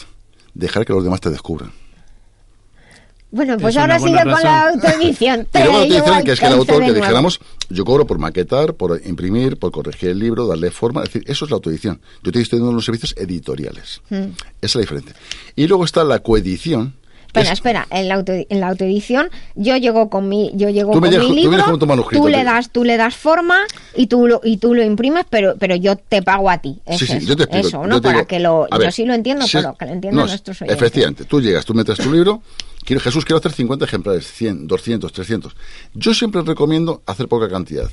[0.54, 1.72] Dejar que los demás te descubran.
[3.30, 5.48] Bueno, pues ahora sigue con la autoedición.
[5.54, 8.74] y luego la autoedición, que es que el autor, que dijéramos, yo cobro por maquetar,
[8.74, 11.02] por imprimir, por corregir el libro, darle forma.
[11.02, 12.00] Es decir, eso es la autoedición.
[12.22, 14.00] Yo te estoy dando los servicios editoriales.
[14.10, 14.16] Mm.
[14.16, 15.16] Esa es la diferencia.
[15.56, 16.94] Y luego está la coedición,
[17.32, 21.00] Espera, espera, en la, auto, en la autoedición yo llego con mi, yo llego con
[21.00, 21.78] mi libro,
[22.10, 23.56] tú, le das, tú le das forma
[23.96, 26.78] y tú lo, y tú lo imprimes, pero, pero yo te pago a ti.
[26.98, 27.68] sí, sí, yo te explico.
[27.68, 28.02] Eso, ¿no?
[28.02, 30.76] Para que lo, yo sí lo entiendo, pero que lo entiendan nuestros oyentes.
[30.76, 32.42] Efectivamente, tú llegas, tú metes tu libro,
[32.84, 35.56] quiero, Jesús, quiero hacer 50 ejemplares, 100, 200, 300.
[35.94, 37.90] Yo siempre recomiendo hacer poca cantidad.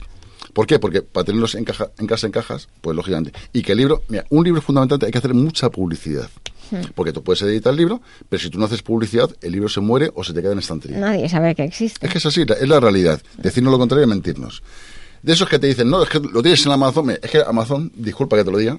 [0.51, 0.79] ¿Por qué?
[0.79, 3.31] Porque para tenerlos en, caja, en casa en cajas, pues lógicamente.
[3.53, 6.29] Y que el libro, mira, un libro fundamentalmente hay que hacer mucha publicidad.
[6.95, 9.79] Porque tú puedes editar el libro, pero si tú no haces publicidad, el libro se
[9.79, 10.97] muere o se te queda en estantería.
[10.97, 12.05] Nadie sabe que existe.
[12.05, 13.21] Es que es así, es la realidad.
[13.37, 14.63] Decirnos lo contrario es mentirnos.
[15.21, 17.91] De esos que te dicen, no, es que lo tienes en Amazon, es que Amazon,
[17.95, 18.77] disculpa que te lo diga,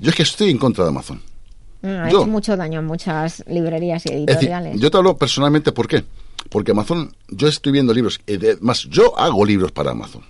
[0.00, 1.20] yo es que estoy en contra de Amazon.
[1.82, 4.78] Mm, ha hecho mucho daño a muchas librerías y editoriales.
[4.78, 6.04] yo te hablo personalmente, ¿por qué?
[6.48, 8.20] Porque Amazon, yo estoy viendo libros,
[8.60, 10.22] más, yo hago libros para Amazon.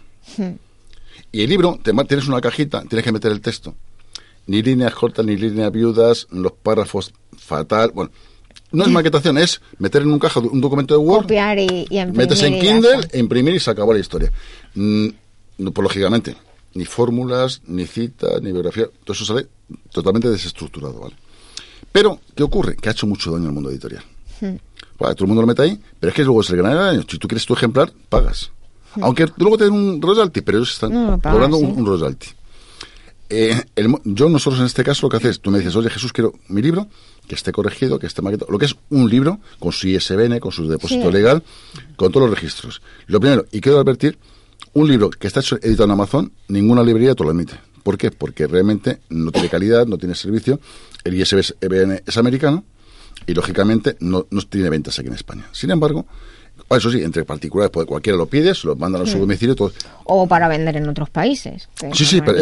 [1.33, 3.75] Y el libro, te, tienes una cajita, tienes que meter el texto
[4.51, 7.93] ni líneas cortas, ni líneas viudas, los párrafos fatal.
[7.95, 8.11] Bueno,
[8.73, 12.17] no es maquetación, es meter en un caja un documento de Word, copiar y, imprimir.
[12.17, 14.33] Metes en Kindle, e imprimir y se acabó la historia.
[14.75, 15.07] Mm,
[15.73, 16.35] pues lógicamente,
[16.75, 19.47] ni fórmulas, ni citas, ni biografía, todo eso sale
[19.93, 21.15] totalmente desestructurado, ¿vale?
[21.93, 22.75] Pero, ¿qué ocurre?
[22.75, 24.03] Que ha hecho mucho daño al mundo editorial.
[24.41, 24.57] Hmm.
[24.99, 27.03] todo el mundo lo mete ahí, pero es que luego es el gran año.
[27.09, 28.51] Si tú quieres tu ejemplar, pagas.
[28.97, 29.05] Hmm.
[29.05, 32.27] Aunque luego te den un royalty, pero ellos están cobrando un royalty.
[33.31, 33.55] Eh,
[34.05, 36.63] yo, nosotros en este caso, lo que haces, tú me dices, oye Jesús, quiero mi
[36.63, 36.89] libro,
[37.29, 40.51] que esté corregido, que esté maquetado, lo que es un libro con su ISBN, con
[40.51, 41.45] su depósito legal,
[41.95, 42.83] con todos los registros.
[43.07, 44.19] Lo primero, y quiero advertir,
[44.73, 47.55] un libro que está editado en Amazon, ninguna librería te lo emite.
[47.85, 48.11] ¿Por qué?
[48.11, 50.59] Porque realmente no tiene calidad, no tiene servicio,
[51.05, 52.65] el ISBN es americano
[53.27, 55.49] y lógicamente no, tiene ventas aquí en España.
[55.53, 56.05] Sin embargo,
[56.69, 59.55] eso sí, entre particulares, pues cualquiera lo pide, se lo mandan a su domicilio.
[59.55, 59.73] Todo.
[60.05, 61.69] O para vender en otros países.
[61.95, 62.39] Sí, sí, pero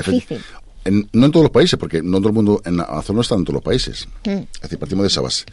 [0.90, 3.44] no en todos los países, porque no todo el mundo en Amazon no está en
[3.44, 4.08] todos los países.
[4.24, 4.30] Mm.
[4.30, 5.44] Es decir, partimos de esa base.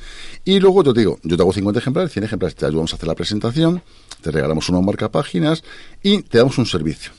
[0.44, 2.96] Y luego yo te digo, yo te hago 50 ejemplares, 100 ejemplares, te ayudamos a
[2.96, 3.82] hacer la presentación,
[4.22, 5.64] te regalamos una marca páginas
[6.04, 7.12] y te damos un servicio,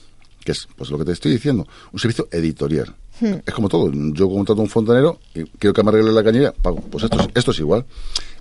[0.44, 2.94] que es pues lo que te estoy diciendo, un servicio editorial.
[3.20, 3.34] Mm.
[3.46, 6.80] Es como todo, yo contrato un fontanero y quiero que me arregle la cañera, pago.
[6.80, 7.86] Pues esto es, esto es igual.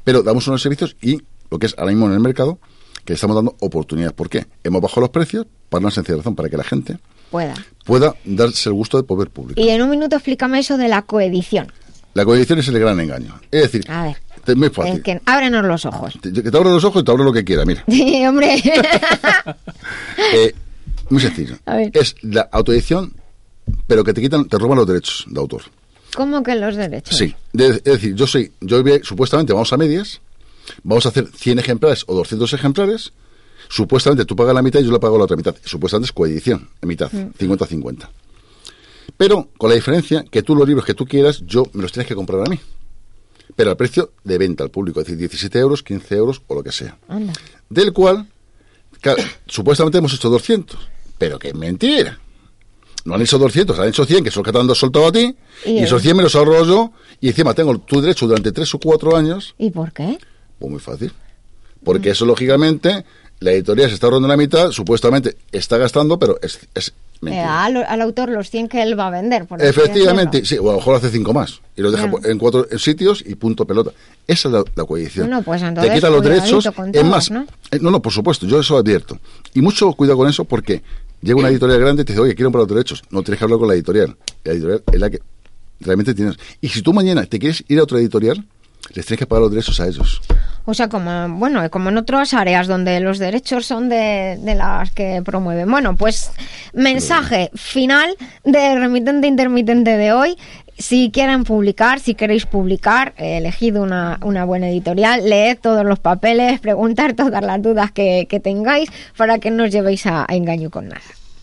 [0.04, 2.60] Pero damos unos servicios y lo que es ahora mismo en el mercado,
[3.06, 4.14] que estamos dando oportunidades.
[4.14, 4.46] ¿Por qué?
[4.64, 6.98] Hemos bajado los precios para una sencilla razón, para que la gente
[7.32, 7.56] pueda.
[7.86, 9.64] pueda darse el gusto de poder publicar.
[9.64, 11.72] Y en un minuto explícame eso de la coedición.
[12.14, 13.40] La coedición es el gran engaño.
[13.52, 15.02] Es decir, a ver, es muy fácil.
[15.02, 16.18] que ábrenos los ojos.
[16.22, 17.84] Que te abro los ojos y te abro lo que quiera, mira.
[17.90, 18.56] Sí, hombre.
[20.34, 20.54] Eh,
[21.10, 21.58] muy sencillo.
[21.94, 23.14] Es la autoedición,
[23.88, 25.64] pero que te quitan, te roban los derechos de autor.
[26.16, 27.18] ¿Cómo que los derechos?
[27.18, 27.36] Sí.
[27.54, 30.22] es decir, yo soy, yo supuestamente vamos a medias,
[30.84, 33.12] vamos a hacer 100 ejemplares o 200 ejemplares.
[33.70, 35.56] Supuestamente tú pagas la mitad y yo le pago la otra mitad.
[35.64, 37.94] Supuestamente es coedición, mitad, 50-50.
[37.94, 38.00] Mm.
[39.18, 42.08] Pero con la diferencia que tú los libros que tú quieras, yo me los tienes
[42.08, 42.60] que comprar a mí.
[43.56, 46.64] Pero al precio de venta al público, es decir, 17 euros, 15 euros o lo
[46.64, 46.98] que sea.
[47.70, 48.28] Del cual,
[49.48, 50.78] supuestamente hemos hecho 200.
[51.18, 52.20] Pero que es mentira.
[53.06, 55.12] No han hecho 200, han hecho 100, que son los que te han soltado a
[55.12, 55.36] ti.
[55.64, 56.92] Y, esos 100 me los ahorro yo.
[57.22, 59.56] Y encima tengo tu derecho durante 3 o 4 años.
[59.58, 60.18] ¿Y por qué?
[60.60, 61.14] Pues muy fácil.
[61.84, 63.06] Porque eso, lógicamente,
[63.46, 66.94] la editorial se está ahorrando la mitad, supuestamente está gastando, pero es, es
[67.28, 69.46] eh, al, autor los 100 que él va a vender.
[69.46, 71.62] Por Efectivamente, sí, o a lo mejor hace 5 más.
[71.76, 73.92] Y los deja en cuatro sitios y punto pelota.
[74.28, 75.30] Esa es la, la coedición.
[75.30, 76.68] No, pues entonces, Te quita los derechos.
[76.92, 77.46] es más, ¿no?
[77.70, 77.92] Eh, ¿no?
[77.92, 79.20] no, por supuesto, yo eso advierto.
[79.54, 80.82] Y mucho cuidado con eso porque
[81.22, 83.04] llega una editorial grande y te dice, oye, quiero comprar los derechos.
[83.12, 84.16] No tienes que hablar con la editorial.
[84.44, 85.20] La editorial es la que
[85.82, 86.36] realmente tienes.
[86.62, 88.44] Y si tú mañana te quieres ir a otra editorial,
[88.94, 90.22] les tienes que pagar los derechos a ellos.
[90.66, 95.22] O sea, como, bueno, como en otras áreas donde los derechos son de, las que
[95.24, 95.70] promueven.
[95.70, 96.32] Bueno, pues
[96.74, 100.38] mensaje final de remitente intermitente de hoy.
[100.78, 106.60] Si quieren publicar, si queréis publicar, elegid una, una, buena editorial, leed todos los papeles,
[106.60, 111.25] preguntar todas las dudas que, tengáis para que no os llevéis a engaño con nada.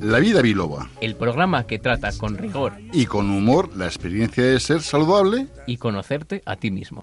[0.00, 0.90] La vida biloba.
[1.00, 5.76] El programa que trata con rigor y con humor la experiencia de ser saludable y
[5.76, 7.02] conocerte a ti mismo.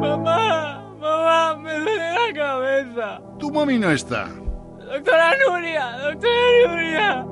[0.00, 3.20] Mamá, mamá, me duele la cabeza.
[3.38, 4.28] Tu mami no está.
[4.28, 7.26] Doctora Nuria, doctora Nuria.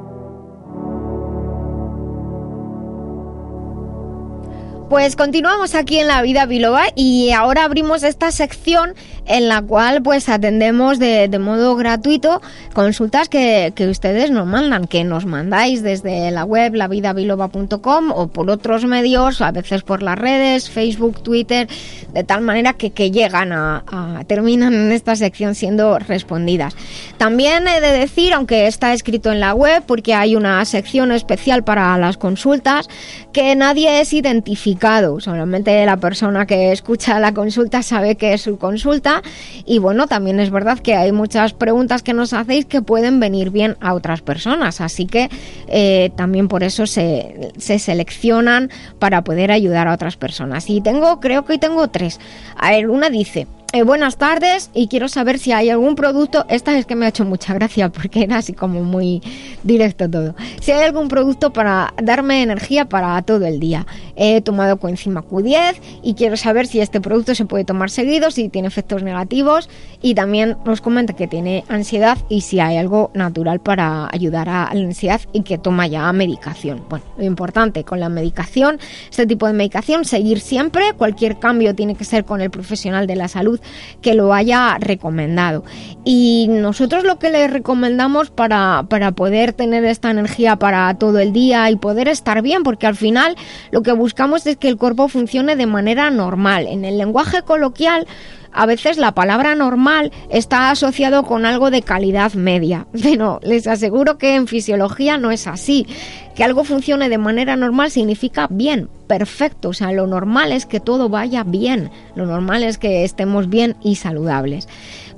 [4.89, 8.95] Pues continuamos aquí en La Vida Biloba y ahora abrimos esta sección
[9.27, 12.41] en la cual pues atendemos de, modo gratuito
[12.73, 18.87] consultas que, ustedes nos mandan, que nos mandáis desde la web lavidabiloba.com o por otros
[18.87, 21.69] medios, a veces por las redes, Facebook, Twitter,
[22.15, 26.75] de tal manera que, llegan a, terminan en esta sección siendo respondidas.
[27.19, 31.63] También he de decir, aunque está escrito en la web, porque hay una sección especial
[31.63, 32.89] para las consultas,
[33.33, 34.78] que nadie es identificado,
[35.21, 39.23] solamente la persona que escucha la consulta sabe que es su consulta
[39.67, 43.51] y bueno, también es verdad que hay muchas preguntas que nos hacéis que pueden venir
[43.51, 45.29] bien a otras personas, así que
[45.69, 50.71] eh, también por eso se, se seleccionan para poder ayudar a otras personas.
[50.71, 52.21] Y tengo, creo que hoy tengo tres.
[52.57, 53.47] A ver, una dice...
[53.75, 57.11] eh, buenas tardes y quiero saber si hay algún producto, esta es que me ha
[57.11, 59.23] hecho mucha gracia porque era así como muy
[59.63, 63.87] directo todo, si hay algún producto para darme energía para todo el día.
[64.17, 68.49] He tomado coenzima Q10 y quiero saber si este producto se puede tomar seguido, si
[68.49, 69.69] tiene efectos negativos
[70.01, 74.71] y también nos comenta que tiene ansiedad y si hay algo natural para ayudar a
[74.73, 76.85] la ansiedad y que toma ya medicación.
[76.89, 78.81] Bueno, lo importante con la medicación,
[79.11, 83.17] este tipo de medicación, seguir siempre, cualquier cambio tiene que ser con el profesional de
[83.17, 83.58] la salud
[84.03, 85.65] que lo haya recomendado.
[86.05, 91.33] Y nosotros lo que le recomendamos para, para poder tener esta energía para todo el
[91.33, 93.37] día y poder estar bien, porque al final
[93.71, 96.67] lo que buscamos es que el cuerpo funcione de manera normal.
[96.67, 98.07] En el lenguaje coloquial,
[98.53, 104.19] a veces la palabra normal está asociado con algo de calidad media, pero les aseguro
[104.19, 105.87] que en fisiología no es así.
[106.35, 110.79] Que algo funcione de manera normal significa bien, perfecto, o sea, lo normal es que
[110.79, 114.69] todo vaya bien, lo normal es que estemos bien y saludables.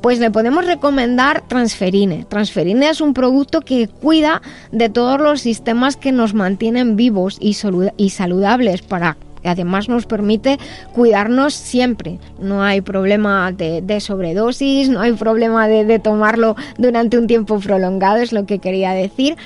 [0.00, 2.24] Pues le podemos recomendar Transferine.
[2.24, 4.40] Transferine es un producto que cuida
[4.72, 10.58] de todos los sistemas que nos mantienen vivos y, saludables para además nos permite
[10.92, 12.18] cuidarnos siempre.
[12.40, 18.32] No hay problema de, sobredosis, no hay problema de, tomarlo durante un tiempo prolongado, es
[18.32, 19.36] lo que quería decir.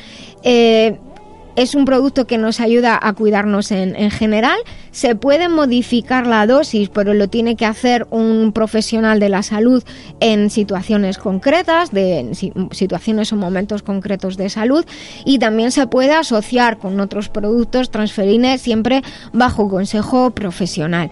[0.42, 0.98] Eh,
[1.56, 4.56] es un producto que nos ayuda a cuidarnos en, en, general.
[4.90, 9.82] Se puede modificar la dosis, pero lo tiene que hacer un profesional de la salud
[10.20, 12.30] en situaciones concretas, de
[12.72, 14.84] situaciones o momentos concretos de salud.
[15.24, 19.02] Y también se puede asociar con otros productos transferines siempre
[19.32, 21.10] bajo consejo profesional.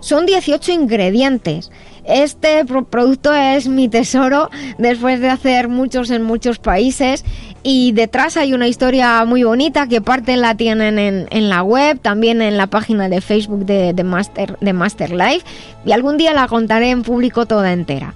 [0.00, 1.70] Son 18 ingredientes.
[2.04, 7.24] Este producto es mi tesoro después de hacer muchos en muchos países
[7.62, 12.42] y detrás hay una historia muy bonita que parte la tienen en, la web, también
[12.42, 15.46] en la página de Facebook de, de, Master, de Master Life
[15.84, 18.14] y algún día la contaré en público toda entera.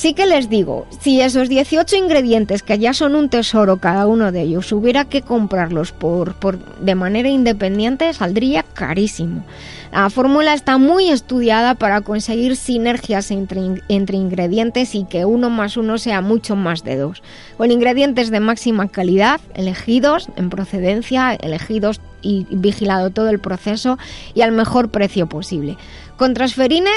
[0.00, 4.32] Sí que les digo, si esos 18 ingredientes que ya son un tesoro cada uno
[4.32, 9.44] de ellos, hubiera que comprarlos por, por de manera independiente, saldría carísimo.
[9.92, 15.76] La fórmula está muy estudiada para conseguir sinergias entre, entre, ingredientes y que uno más
[15.76, 17.22] uno sea mucho más de dos.
[17.58, 23.98] Con ingredientes de máxima calidad, elegidos en procedencia, elegidos y vigilado todo el proceso
[24.32, 25.76] y al mejor precio posible.
[26.16, 26.90] Con Transferine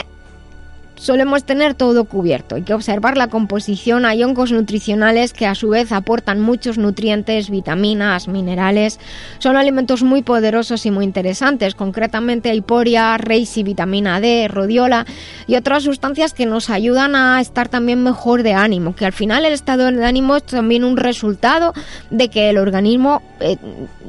[0.96, 2.56] solemos tener todo cubierto.
[2.56, 4.06] Hay que observar la composición.
[4.06, 9.00] Hay hongos nutricionales que a su vez aportan muchos nutrientes, vitaminas, minerales.
[9.40, 11.76] Son alimentos muy poderosos y muy interesantes.
[11.76, 13.18] Concretamente hiporia,
[13.56, 15.06] y vitamina D, rodiola
[15.48, 18.96] y otras sustancias que nos ayudan a estar también mejor de ánimo.
[18.96, 21.74] Que al final el estado de ánimo es también un resultado
[22.10, 23.58] de que el organismo eh,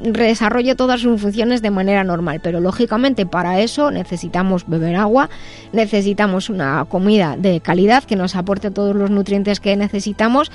[0.02, 2.40] desarrolle todas sus funciones de manera normal.
[2.42, 5.30] Pero lógicamente para eso necesitamos beber agua,
[5.72, 10.50] necesitamos una comida de calidad que nos aporte todos los nutrientes que necesitamos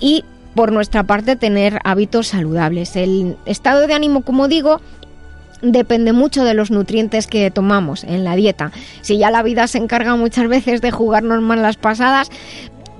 [0.00, 0.24] y
[0.54, 2.96] por nuestra parte tener hábitos saludables.
[2.96, 4.80] El estado de ánimo, como digo,
[5.62, 8.70] depende mucho de los nutrientes que tomamos en la dieta.
[9.00, 12.30] Si ya la vida se encarga muchas veces de jugarnos mal las pasadas,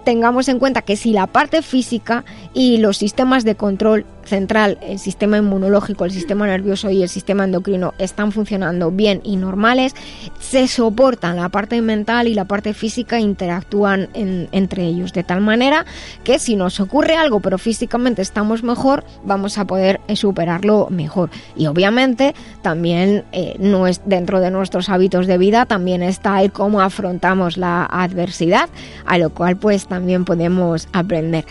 [0.05, 4.99] tengamos en cuenta que si la parte física y los sistemas de control central, el
[4.99, 9.95] sistema inmunológico, el sistema nervioso y el sistema endocrino están funcionando bien y normales,
[10.41, 15.85] se soportan la parte mental y la parte física interactúan entre ellos de tal manera
[16.23, 21.31] que si nos ocurre algo pero físicamente estamos mejor, vamos a poder eh, superarlo mejor.
[21.57, 23.57] Y obviamente también eh,
[24.05, 28.69] dentro de nuestros hábitos de vida también está el cómo afrontamos la adversidad,
[29.07, 31.45] a lo cual pues también podemos aprender.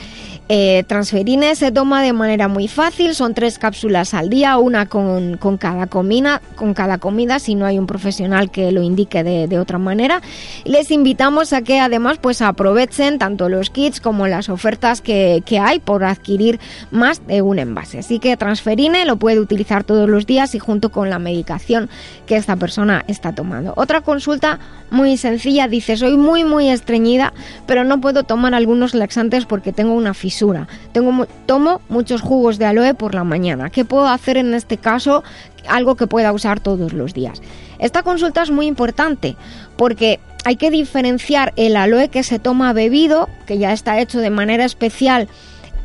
[0.50, 5.38] Eh, transferine se toma de manera muy fácil, son tres cápsulas al día, una con,
[5.58, 9.78] cada, comida, con cada comida, si no hay un profesional que lo indique de, otra
[9.78, 10.22] manera.
[10.66, 15.80] Les invitamos a que además pues aprovechen tanto los kits como las ofertas que, hay
[15.80, 16.60] por adquirir
[16.92, 18.00] más de un envase.
[18.00, 21.90] Así que Transferine lo puede utilizar todos los días y junto con la medicación
[22.26, 23.74] que esta persona está tomando.
[23.78, 24.60] Otra consulta
[24.92, 27.34] muy sencilla, dice, soy muy muy estreñida,
[27.66, 30.68] pero no puedo tomar algunos laxantes porque tengo una fisura.
[30.92, 33.70] Tengo, tomo muchos jugos de aloe por la mañana.
[33.70, 35.24] ¿Qué puedo hacer en este caso?
[35.68, 37.42] Algo que pueda usar todos los días.
[37.80, 39.36] Esta consulta es muy importante
[39.78, 44.30] porque hay que diferenciar el aloe que se toma bebido, que ya está hecho de
[44.30, 45.28] manera especial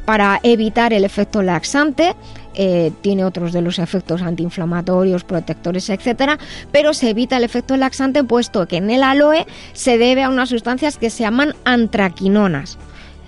[0.04, 2.16] para evitar el efecto laxante,
[2.60, 6.38] eh, tiene otros de los efectos antiinflamatorios, protectores, etcétera,
[6.72, 10.48] pero se evita el efecto laxante puesto que en el aloe se debe a unas
[10.48, 12.76] sustancias que se llaman antraquinonas.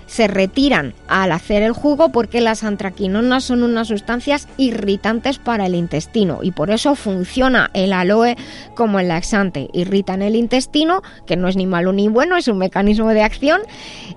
[0.05, 5.75] se retiran al hacer el jugo porque las antraquinonas son unas sustancias irritantes para el
[5.75, 8.35] intestino y por eso funciona el aloe
[8.75, 9.69] como el laxante.
[9.71, 13.61] Irritan el intestino, que no es ni malo ni bueno, es un mecanismo de acción,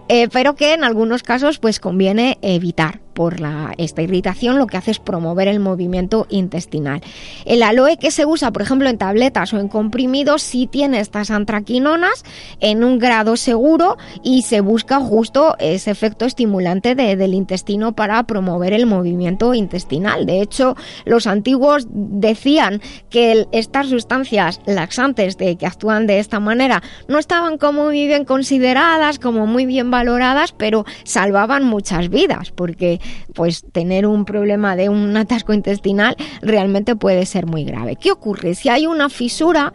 [0.09, 4.77] eh, pero que en algunos casos pues conviene evitar por la, esta irritación lo que
[4.77, 7.01] hace es promover el movimiento intestinal.
[7.45, 11.31] El aloe que se usa, por ejemplo, en tabletas o en comprimidos, sí tiene estas
[11.31, 12.25] antraquinonas
[12.61, 18.73] en un grado seguro y se busca justo ese efecto estimulante del intestino para promover
[18.73, 20.27] el movimiento intestinal.
[20.27, 22.81] De hecho, los antiguos decían
[23.11, 28.25] que estas sustancias laxantes de, que actúan de esta manera no estaban como muy bien
[28.25, 33.01] consideradas, como muy bien valoradas, pero salvaban muchas vidas, porque
[33.35, 37.97] pues tener un problema de un atasco intestinal realmente puede ser muy grave.
[37.97, 38.55] ¿Qué ocurre?
[38.55, 39.73] Si hay una fisura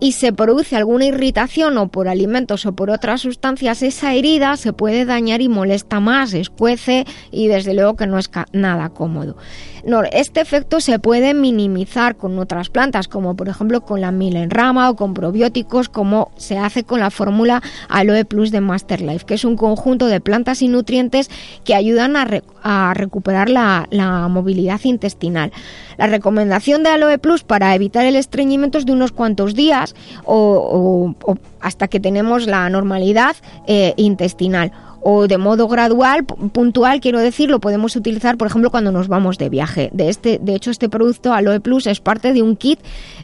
[0.00, 4.72] y se produce alguna irritación o por alimentos o por otras sustancias, esa herida se
[4.72, 9.36] puede dañar y molesta más, escuece y desde luego que no es nada cómodo.
[9.84, 14.88] No, este efecto se puede minimizar con otras plantas, como por ejemplo con la milenrama
[14.88, 19.34] o con probióticos, como se hace con la fórmula Aloe Plus de Master Life, que
[19.34, 21.30] es un conjunto de plantas y nutrientes
[21.64, 23.88] que ayudan a, recuperar la,
[24.30, 25.50] movilidad intestinal.
[25.98, 31.14] La recomendación de Aloe Plus para evitar el estreñimiento es de unos cuantos días o,
[31.60, 33.34] hasta que tenemos la normalidad
[33.66, 34.72] eh, intestinal
[35.02, 39.38] o de modo gradual, puntual, quiero decir, lo podemos utilizar, por ejemplo, cuando nos vamos
[39.38, 39.90] de viaje.
[39.92, 42.78] De, este, de hecho, este producto Aloe Plus es parte de un kit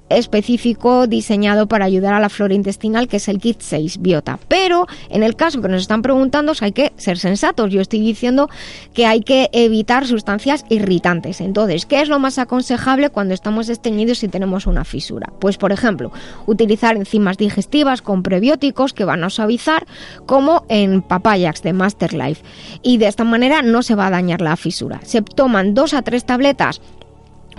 [0.09, 4.39] específico diseñado para ayudar a la flora intestinal, que es el kit 6 Biota.
[4.49, 7.71] Pero en el caso que nos están preguntando, hay que ser sensatos.
[7.71, 8.49] Yo estoy diciendo
[8.95, 11.41] que hay que evitar sustancias irritantes.
[11.41, 15.33] Entonces, ¿qué es lo más aconsejable cuando estamos esteñidos y tenemos una fisura?
[15.39, 16.11] Pues, por ejemplo,
[16.47, 19.87] utilizar enzimas digestivas con prebióticos que van a suavizar,
[20.27, 22.43] como en papayax de Master Life.
[22.83, 25.01] Y de esta manera no se va a dañar la fisura.
[25.05, 26.81] Se toman dos a tres tabletas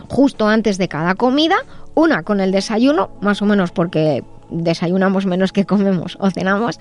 [0.07, 1.57] justo antes de cada comida,
[1.93, 6.79] una con el desayuno, más o menos porque desayunamos menos que comemos o cenamos.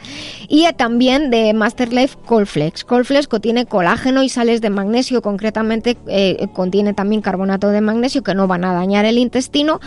[0.48, 2.84] Y también de Masterlife Colflex.
[2.84, 8.34] Colflex contiene colágeno y sales de magnesio, concretamente eh, contiene también carbonato de magnesio que
[8.34, 9.80] no van a dañar el intestino.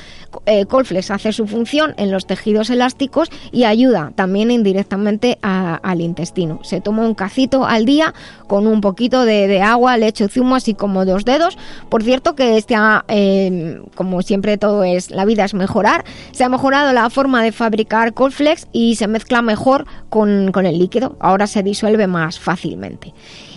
[0.45, 6.60] Eh, Colflex hace su función en los tejidos elásticos y ayuda también indirectamente al intestino.
[6.64, 8.14] Se toma un cacito al día
[8.48, 11.58] con un poquito de, agua, leche zumo, así como dos dedos.
[11.90, 12.76] Por cierto que este,
[13.08, 17.52] eh, como siempre todo es, la vida es mejorar, se ha mejorado la forma de
[17.52, 21.15] fabricar fabricar Colflex y se mezcla mejor con, el líquido.
[21.22, 23.14] Ahora se disuelve más fácilmente.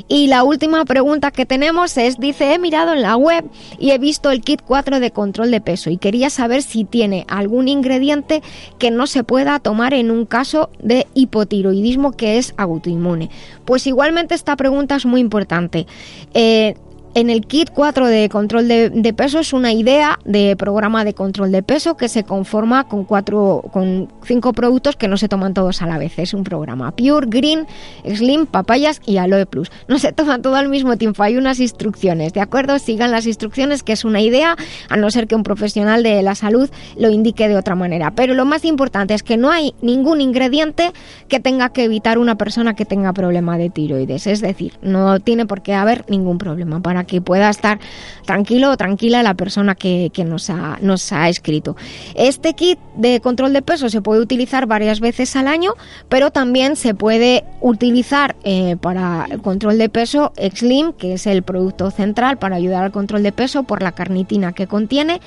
[0.06, 3.44] Y la última pregunta que tenemos es, dice, he mirado en la web
[3.80, 7.24] y he visto el kit 4 de control de peso y quería saber si tiene
[7.26, 8.40] algún ingrediente
[8.78, 13.30] que no se pueda tomar en un caso de hipotiroidismo que es autoinmune.
[13.64, 15.88] Pues igualmente esta pregunta es muy importante.
[16.34, 16.76] Eh,
[17.14, 21.52] en el kit 4 de control de, peso es una idea de programa de control
[21.52, 25.80] de peso que se conforma con cuatro, con cinco productos que no se toman todos
[25.80, 26.18] a la vez.
[26.18, 27.66] Es un programa Pure, Green,
[28.04, 29.70] Slim, Papayas y Aloe Plus.
[29.86, 32.78] No se toma todo al mismo tiempo, hay unas instrucciones, ¿de acuerdo?
[32.80, 34.56] Sigan las instrucciones, que es una idea,
[34.88, 36.68] a no ser que un profesional de la salud
[36.98, 38.10] lo indique de otra manera.
[38.10, 40.92] Pero lo más importante es que no hay ningún ingrediente
[41.28, 44.26] que tenga que evitar una persona que tenga problema de tiroides.
[44.26, 47.78] Es decir, no tiene por qué haber ningún problema para que pueda estar
[48.24, 51.76] tranquilo o tranquila la persona que, nos, ha, nos ha escrito.
[52.14, 55.74] Este kit de control de peso se puede utilizar varias veces al año,
[56.08, 61.42] pero también se puede utilizar eh, para el control de peso Slim, que es el
[61.42, 65.20] producto central para ayudar al control de peso por la carnitina que contiene,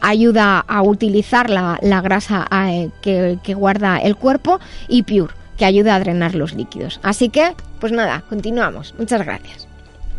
[0.00, 5.96] ayuda a utilizar la, grasa eh, que, que guarda el cuerpo y Pure que ayuda
[5.96, 7.00] a drenar los líquidos.
[7.02, 8.94] Así que, pues nada, continuamos.
[8.96, 9.67] Muchas gracias.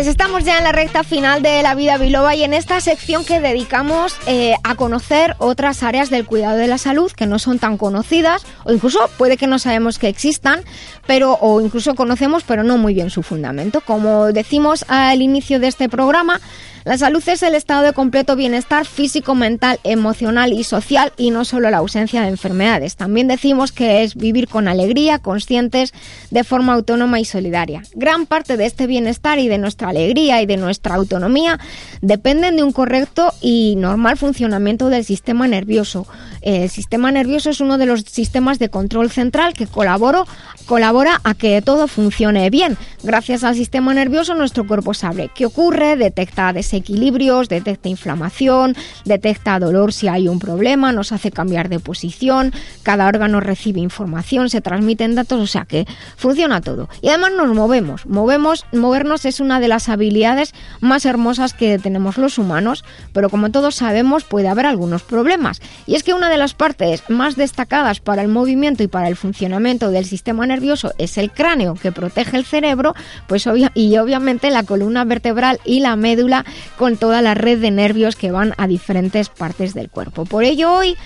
[0.00, 3.22] Pues estamos ya en la recta final de la vida biloba y en esta sección
[3.22, 7.58] que dedicamos eh, a conocer otras áreas del cuidado de la salud que no son
[7.58, 10.64] tan conocidas o incluso puede que no sabemos que existan,
[11.06, 13.82] pero o incluso conocemos pero no muy bien su fundamento.
[13.82, 16.40] Como decimos al inicio de este programa,
[16.84, 21.44] la salud es el estado de completo bienestar físico, mental, emocional y social y no
[21.44, 22.96] solo la ausencia de enfermedades.
[22.96, 25.92] También decimos que es vivir con alegría, conscientes,
[26.30, 27.82] de forma autónoma y solidaria.
[27.94, 31.60] Gran parte de este bienestar y de nuestra alegría y de nuestra autonomía
[32.00, 36.06] dependen de un correcto y normal funcionamiento del sistema nervioso.
[36.40, 41.60] El sistema nervioso es uno de los sistemas de control central que colabora a que
[41.60, 42.78] todo funcione bien.
[43.02, 49.92] Gracias al sistema nervioso nuestro cuerpo sabe qué ocurre, detecta desequilibrios, detecta inflamación, detecta dolor
[49.92, 52.52] si hay un problema, nos hace cambiar de posición,
[52.84, 55.86] cada órgano recibe información, se transmiten datos, o sea que
[56.16, 56.88] funciona todo.
[57.02, 62.18] Y además nos movemos, movemos, movernos es una de las habilidades más hermosas que tenemos
[62.18, 65.60] los humanos, pero como todos sabemos puede haber algunos problemas.
[65.86, 69.16] Y es que una de las partes más destacadas para el movimiento y para el
[69.16, 72.94] funcionamiento del sistema nervioso es el cráneo que protege el cerebro,
[73.26, 76.44] pues y obviamente la columna vertebral y la médula
[76.76, 80.24] con toda la red de nervios que van a diferentes partes del cuerpo.
[80.24, 80.96] Por ello hoy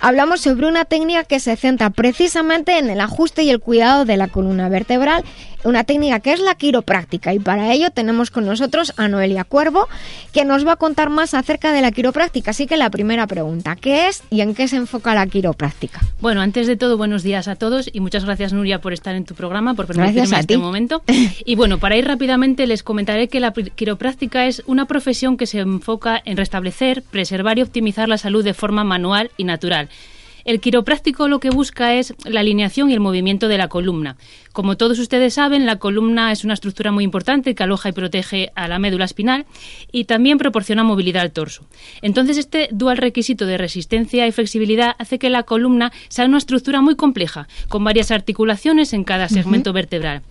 [0.00, 4.16] hablamos sobre una técnica que se centra precisamente en el ajuste y el cuidado de
[4.16, 5.24] la columna vertebral
[5.64, 9.88] una técnica que es la quiropráctica y para ello tenemos con nosotros a Noelia Cuervo
[10.32, 12.50] que nos va a contar más acerca de la quiropráctica.
[12.50, 16.00] Así que la primera pregunta, ¿qué es y en qué se enfoca la quiropráctica?
[16.20, 19.24] Bueno, antes de todo, buenos días a todos y muchas gracias Nuria por estar en
[19.24, 21.02] tu programa, por permitirme este momento.
[21.44, 25.60] Y bueno, para ir rápidamente les comentaré que la quiropráctica es una profesión que se
[25.60, 29.88] enfoca en restablecer, preservar y optimizar la salud de forma manual y natural
[30.48, 34.16] el quiropráctico lo que busca es la alineación y el movimiento de la columna.
[34.54, 38.50] Como todos ustedes saben, la columna es una estructura muy importante que aloja y protege
[38.54, 39.44] a la médula espinal
[39.92, 41.66] y también proporciona movilidad al torso.
[42.00, 46.80] Entonces, este dual requisito de resistencia y flexibilidad hace que la columna sea una estructura
[46.80, 50.22] muy compleja, con varias articulaciones en cada segmento vertebral.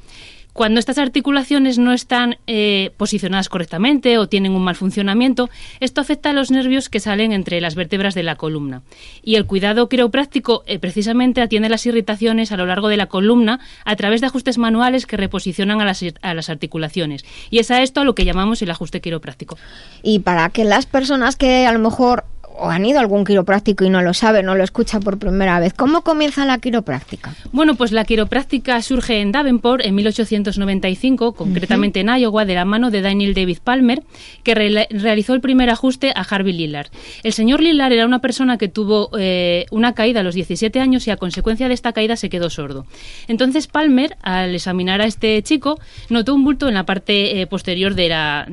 [0.57, 6.31] Cuando estas articulaciones no están eh, posicionadas correctamente o tienen un mal funcionamiento, esto afecta
[6.31, 8.81] a los nervios que salen entre las vértebras de la columna.
[9.21, 13.59] Y el cuidado quiropráctico eh, precisamente atiende las irritaciones a lo largo de la columna
[13.85, 17.23] a través de ajustes manuales que reposicionan a las, a las articulaciones.
[17.51, 19.59] Y es a esto a lo que llamamos el ajuste quiropráctico.
[20.01, 22.25] Y para que las personas que a lo mejor
[22.57, 25.59] o han ido a algún quiropráctico y no lo sabe, no lo escucha por primera
[25.59, 25.73] vez.
[25.73, 27.35] ¿Cómo comienza la quiropráctica?
[27.51, 32.91] Bueno, pues la quiropráctica surge en Davenport en 1895, concretamente en Iowa, de la mano
[32.91, 34.03] de Daniel David Palmer,
[34.43, 36.87] que realizó el primer ajuste a Harvey Lillard.
[37.23, 41.07] El señor Lillard era una persona que tuvo eh, una caída a los 17 años
[41.07, 42.85] y a consecuencia de esta caída se quedó sordo.
[43.27, 45.79] Entonces Palmer, al examinar a este chico,
[46.09, 48.47] notó un bulto en la parte eh, posterior de la,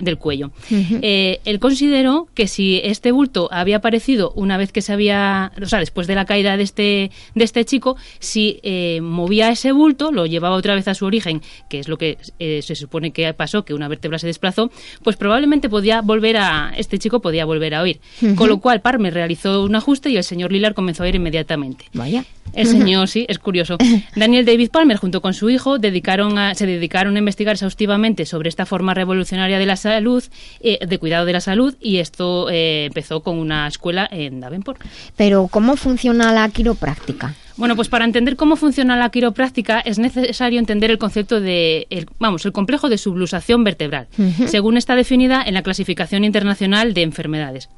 [0.00, 0.50] del cuello.
[0.70, 5.66] Eh, él consideró que si este bulto había aparecido una vez que se había, o
[5.66, 10.12] sea, después de la caída de este, de este chico, si eh, movía ese bulto,
[10.12, 13.32] lo llevaba otra vez a su origen, que es lo que eh, se supone que
[13.34, 14.70] pasó, que una vértebra se desplazó,
[15.02, 18.00] pues probablemente podía volver a, este chico podía volver a oír.
[18.36, 21.86] Con lo cual, Parme realizó un ajuste y el señor Lilar comenzó a oír inmediatamente.
[21.92, 22.24] Vaya.
[22.52, 23.78] El señor, sí, es curioso.
[24.16, 28.48] Daniel David Palmer, junto con su hijo, dedicaron a, se dedicaron a investigar exhaustivamente sobre
[28.48, 30.22] esta forma revolucionaria de la salud,
[30.60, 34.80] eh, de cuidado de la salud, y esto empezó con una escuela en Davenport.
[35.16, 37.34] Pero, ¿cómo funciona la quiropráctica?
[37.56, 42.06] Bueno, pues para entender cómo funciona la quiropráctica es necesario entender el concepto de, el,
[42.18, 44.08] vamos, el complejo de subluxación vertebral,
[44.46, 47.68] según está definida en la clasificación internacional de enfermedades.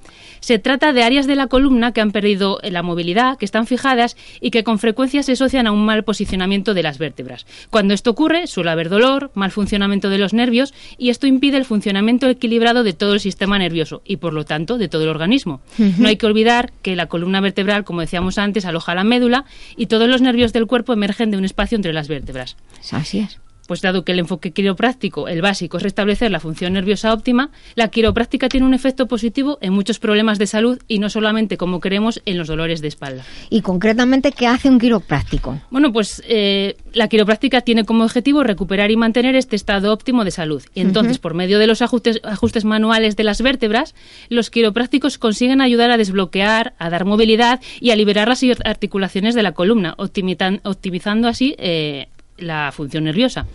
[0.45, 4.15] Se trata de áreas de la columna que han perdido la movilidad, que están fijadas
[4.43, 7.47] y que con frecuencia se asocian a un mal posicionamiento de las vértebras.
[7.71, 11.65] Cuando esto ocurre, suele haber dolor, mal funcionamiento de los nervios y esto impide el
[11.65, 15.63] funcionamiento equilibrado de todo el sistema nervioso y, por lo tanto, de todo el organismo.
[15.79, 19.47] No hay que olvidar que la columna vertebral, como decíamos antes, aloja la médula
[19.79, 22.59] y todos los nervios del cuerpo emergen de un espacio entre las vértebras.
[22.93, 23.41] Así es.
[23.67, 27.89] Pues dado que el enfoque quiropráctico, el básico, es restablecer la función nerviosa óptima, la
[27.89, 32.21] quiropráctica tiene un efecto positivo en muchos problemas de salud y no solamente, como creemos,
[32.27, 33.25] en los dolores de espalda.
[33.51, 35.61] ¿Y concretamente qué hace un quiropráctico?
[35.71, 40.31] Bueno, pues eh, la quiropráctica tiene como objetivo recuperar y mantener este estado óptimo de
[40.31, 40.63] salud.
[40.75, 43.95] Y entonces, por medio de los ajustes, ajustes manuales de las vértebras,
[44.29, 49.43] los quiroprácticos consiguen ayudar a desbloquear, a dar movilidad y a liberar las articulaciones de
[49.43, 52.09] la columna, optimizando así eh,
[52.39, 53.47] la función nerviosa.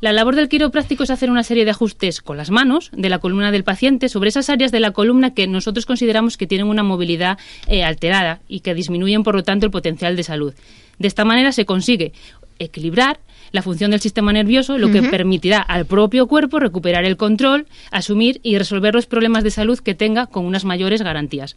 [0.00, 3.18] La labor del quiropráctico es hacer una serie de ajustes con las manos de la
[3.18, 6.82] columna del paciente sobre esas áreas de la columna que nosotros consideramos que tienen una
[6.82, 10.54] movilidad eh, alterada y que disminuyen, por lo tanto, el potencial de salud.
[10.98, 12.12] De esta manera se consigue
[12.58, 13.20] equilibrar
[13.52, 18.40] la función del sistema nervioso, lo que permitirá al propio cuerpo recuperar el control, asumir
[18.42, 21.56] y resolver los problemas de salud que tenga con unas mayores garantías.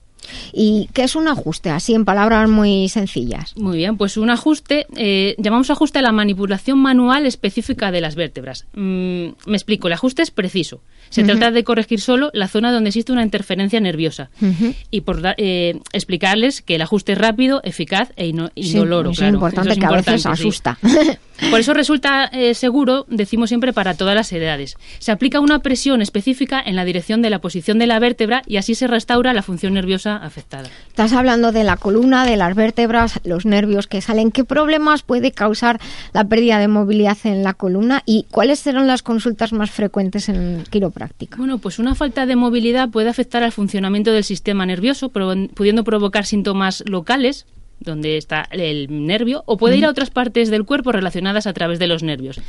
[0.53, 1.69] ¿Y qué es un ajuste?
[1.69, 3.55] Así en palabras muy sencillas.
[3.57, 8.15] Muy bien, pues un ajuste, eh, llamamos ajuste a la manipulación manual específica de las
[8.15, 8.65] vértebras.
[8.73, 10.81] Mm, me explico, el ajuste es preciso.
[11.13, 14.29] Se trata de corregir solo la zona donde existe una interferencia nerviosa.
[14.89, 19.11] Y por eh, explicarles que el ajuste es rápido, eficaz e indoloro.
[19.11, 20.77] es importante que a veces asusta.
[21.49, 24.77] Por eso resulta eh, seguro, decimos siempre, para todas las edades.
[24.99, 28.57] Se aplica una presión específica en la dirección de la posición de la vértebra y
[28.57, 30.69] así se restaura la función nerviosa afectada.
[30.87, 34.31] Estás hablando de la columna, de las vértebras, los nervios que salen.
[34.31, 35.79] ¿Qué problemas puede causar
[36.13, 40.63] la pérdida de movilidad en la columna y cuáles serán las consultas más frecuentes en
[41.37, 46.25] Bueno, pues una falta de movilidad puede afectar al funcionamiento del sistema nervioso, pudiendo provocar
[46.25, 47.45] síntomas locales
[47.79, 51.79] donde está el nervio, o puede ir a otras partes del cuerpo relacionadas a través
[51.79, 52.39] de los nervios.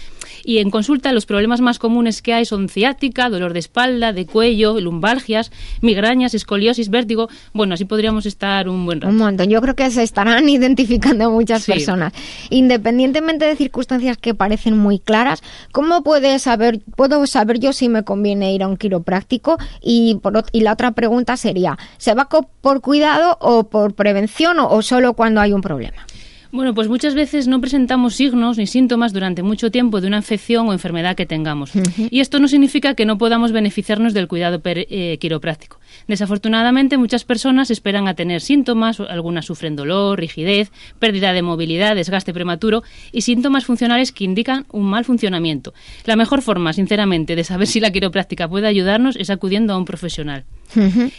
[0.44, 4.26] Y en consulta los problemas más comunes que hay son ciática, dolor de espalda, de
[4.26, 5.50] cuello, lumbalgias,
[5.80, 7.28] migrañas, escoliosis, vértigo.
[7.52, 9.12] Bueno, así podríamos estar un buen rato.
[9.12, 9.48] Un montón.
[9.48, 12.12] Yo creo que se estarán identificando muchas personas.
[12.50, 15.42] Independientemente de circunstancias que parecen muy claras,
[15.72, 19.58] ¿cómo puede saber, puedo saber yo si me conviene ir a un quiropráctico?
[19.80, 22.28] Y, por, y la otra pregunta sería, ¿se va
[22.60, 26.06] por cuidado o por prevención o, o solo cuando hay un problema?
[26.54, 30.68] Bueno, pues muchas veces no presentamos signos ni síntomas durante mucho tiempo de una infección
[30.68, 31.72] o enfermedad que tengamos.
[32.10, 35.80] Y esto no significa que no podamos beneficiarnos del cuidado eh, quiropráctico.
[36.06, 40.70] Desafortunadamente, muchas personas esperan a tener síntomas, algunas sufren dolor, rigidez,
[41.00, 45.74] pérdida de movilidad, desgaste prematuro y síntomas funcionales que indican un mal funcionamiento.
[46.04, 49.86] La mejor forma, sinceramente, de saber si la quiropráctica puede ayudarnos es acudiendo a un
[49.86, 50.44] profesional.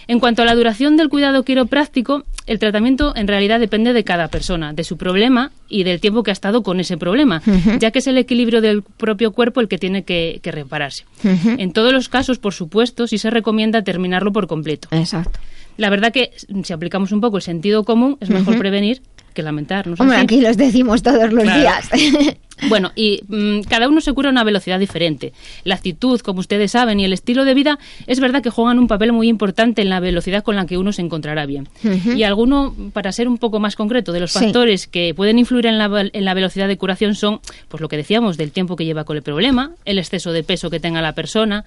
[0.07, 4.28] En cuanto a la duración del cuidado quiropráctico, el tratamiento en realidad depende de cada
[4.28, 5.24] persona, de su problema
[5.69, 7.41] y del tiempo que ha estado con ese problema,
[7.80, 11.06] ya que es el equilibrio del propio cuerpo el que tiene que, repararse.
[11.23, 14.88] En todos los casos, por supuesto, sí se recomienda terminarlo por completo.
[14.91, 15.39] Exacto.
[15.77, 16.31] La verdad que
[16.64, 19.02] si aplicamos un poco el sentido común, es mejor prevenir
[19.34, 19.85] que lamentar.
[19.88, 19.95] ¿no?
[19.99, 21.89] Hombre, aquí los decimos todos los días.
[22.69, 25.34] Bueno, y mm, cada uno se cura a una velocidad diferente.
[25.64, 28.88] La actitud, como ustedes saben, y el estilo de vida es verdad que juegan un
[28.88, 31.68] papel muy importante en la velocidad con la que uno se encontrará bien.
[32.15, 35.77] Y alguno, para ser un poco más concreto, de los factores que pueden influir en
[35.77, 39.03] la, en la, velocidad de curación son, pues lo que decíamos, del tiempo que lleva
[39.03, 41.65] con el problema, el exceso de peso que tenga la persona,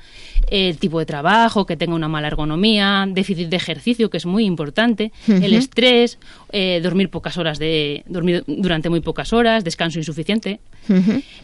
[0.51, 4.45] el tipo de trabajo, que tenga una mala ergonomía, déficit de ejercicio, que es muy
[4.45, 6.19] importante, el estrés,
[6.53, 10.61] eh, dormir pocas horas de dormir durante muy pocas horas, descanso insuficiente.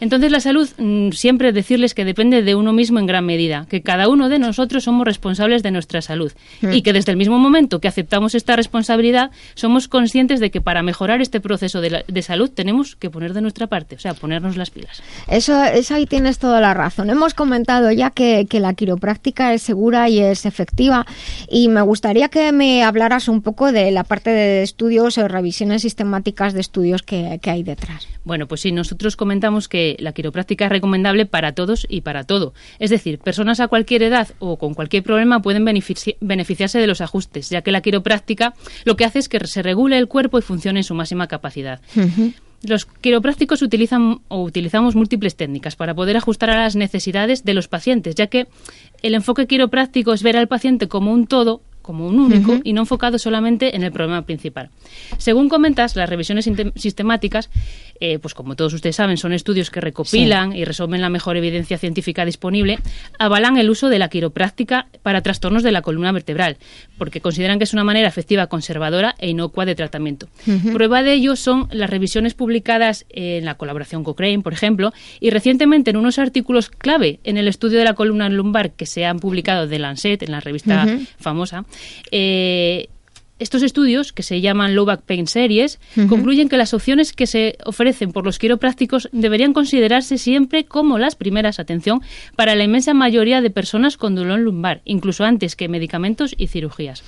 [0.01, 3.83] Entonces la salud mm, siempre decirles que depende de uno mismo en gran medida, que
[3.83, 6.33] cada uno de nosotros somos responsables de nuestra salud
[6.63, 10.83] y que desde el mismo momento que aceptamos esta responsabilidad somos conscientes de que para
[10.83, 14.71] mejorar este proceso de, salud tenemos que poner de nuestra parte, o sea, ponernos las
[14.71, 15.03] pilas.
[15.29, 17.11] Eso, eso ahí tienes toda la razón.
[17.11, 21.07] Hemos comentado ya que, que la quiropráctica es segura y es efectiva
[21.51, 25.83] y me gustaría que me hablaras un poco de la parte de estudios o revisiones
[25.83, 28.09] sistemáticas de estudios que, que hay detrás.
[28.25, 32.53] Bueno, pues sí, nosotros comentamos que la quiropráctica es recomendable para todos y para todo.
[32.79, 37.49] Es decir, personas a cualquier edad o con cualquier problema pueden beneficiarse de los ajustes,
[37.49, 38.53] ya que la quiropráctica
[38.85, 41.81] lo que hace es que se regule el cuerpo y funcione en su máxima capacidad.
[42.63, 47.67] Los quiroprácticos utilizan o utilizamos múltiples técnicas para poder ajustar a las necesidades de los
[47.67, 48.47] pacientes, ya que
[49.01, 52.81] el enfoque quiropráctico es ver al paciente como un todo como un único y no
[52.81, 54.71] enfocado solamente en el problema principal.
[55.19, 57.51] Según comentas, las revisiones sistemáticas,
[58.01, 61.77] eh, pues como todos ustedes saben, son estudios que recopilan y resumen la mejor evidencia
[61.77, 62.79] científica disponible,
[63.19, 66.57] avalan el uso de la quiropráctica para trastornos de la columna vertebral,
[66.97, 70.27] porque consideran que es una manera efectiva, conservadora e inocua de tratamiento.
[70.73, 75.91] Prueba de ello son las revisiones publicadas en la colaboración Cochrane, por ejemplo, y recientemente
[75.91, 79.67] en unos artículos clave en el estudio de la columna lumbar que se han publicado
[79.67, 80.87] de Lancet, en la revista
[81.19, 81.65] famosa,
[82.11, 82.89] eh,
[83.41, 87.59] estos estudios, que se llaman Low Back Pain Series, concluyen que las opciones que se
[87.65, 92.01] ofrecen por los quiroprácticos deberían considerarse siempre como las primeras, atención,
[92.37, 97.03] para la inmensa mayoría de personas con dolor lumbar, incluso antes que medicamentos y cirugías.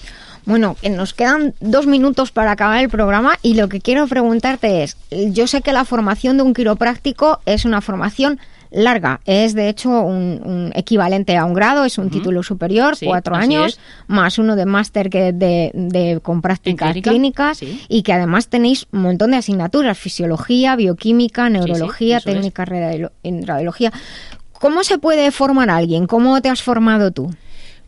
[0.47, 4.97] Bueno, nos quedan dos minutos para acabar el programa y lo que quiero preguntarte es,
[5.11, 8.41] yo sé que la formación de un quiropráctico es una formación
[8.77, 9.21] larga.
[9.25, 14.39] Es de hecho un, equivalente a un grado, es un título superior, cuatro años, más
[14.39, 19.31] uno de máster que de, de, con prácticas clínicas y que además tenéis un montón
[19.31, 22.65] de asignaturas, fisiología, bioquímica, neurología, técnica
[23.23, 23.93] en radiología.
[24.53, 26.07] ¿Cómo se puede formar alguien?
[26.07, 27.35] ¿Cómo te has formado tú?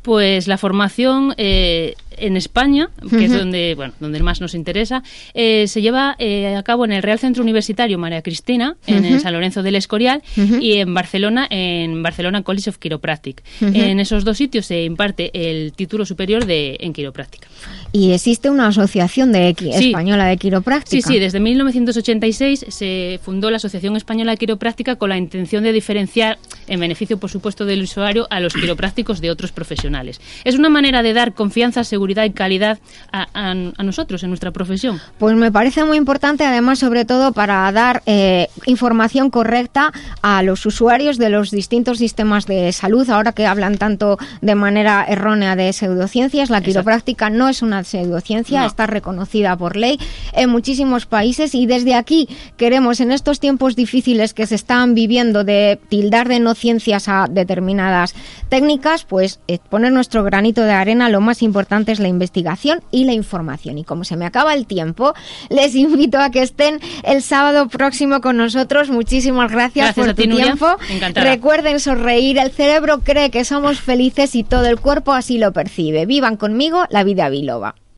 [0.02, 5.02] Pues la formación, eh, en España, que es donde, bueno, donde más nos interesa,
[5.34, 9.32] eh, se lleva eh, a cabo en el Real Centro Universitario María Cristina, en San
[9.32, 10.22] Lorenzo del Escorial,
[10.60, 13.42] y en Barcelona, en Barcelona College of Chiropractic.
[13.60, 17.48] En esos dos sitios se imparte el título superior de en quiropráctica.
[17.92, 20.90] Y existe una asociación de española de quiropráctica.
[20.90, 25.72] Sí, sí, desde 1986 se fundó la Asociación Española de Quiropráctica con la intención de
[25.72, 30.20] diferenciar, en beneficio por supuesto del usuario, a los quiroprácticos de otros profesionales.
[30.44, 32.78] Es una manera de dar confianza, seguridad y calidad
[33.12, 35.00] a, nosotros en nuestra profesión.
[35.18, 40.66] Pues me parece muy importante, además, sobre todo para dar eh, información correcta a los
[40.66, 43.08] usuarios de los distintos sistemas de salud.
[43.10, 48.64] Ahora que hablan tanto de manera errónea de pseudociencias, la quiropráctica no es una pseudociencia,
[48.64, 49.98] está reconocida por ley
[50.32, 55.44] en muchísimos países y desde aquí queremos en estos tiempos difíciles que se están viviendo
[55.44, 58.14] de tildar de no ciencias a determinadas
[58.48, 63.04] técnicas, pues eh, poner nuestro granito de arena, lo más importante es la investigación y
[63.04, 63.78] la información.
[63.78, 65.14] Y como se me acaba el tiempo,
[65.48, 68.90] les invito a que estén el sábado próximo con nosotros.
[68.90, 70.66] Muchísimas gracias, por tu tiempo.
[71.14, 76.06] Recuerden sonreír, el cerebro cree que somos felices y todo el cuerpo así lo percibe.
[76.06, 77.74] Vivan conmigo la vida biloba.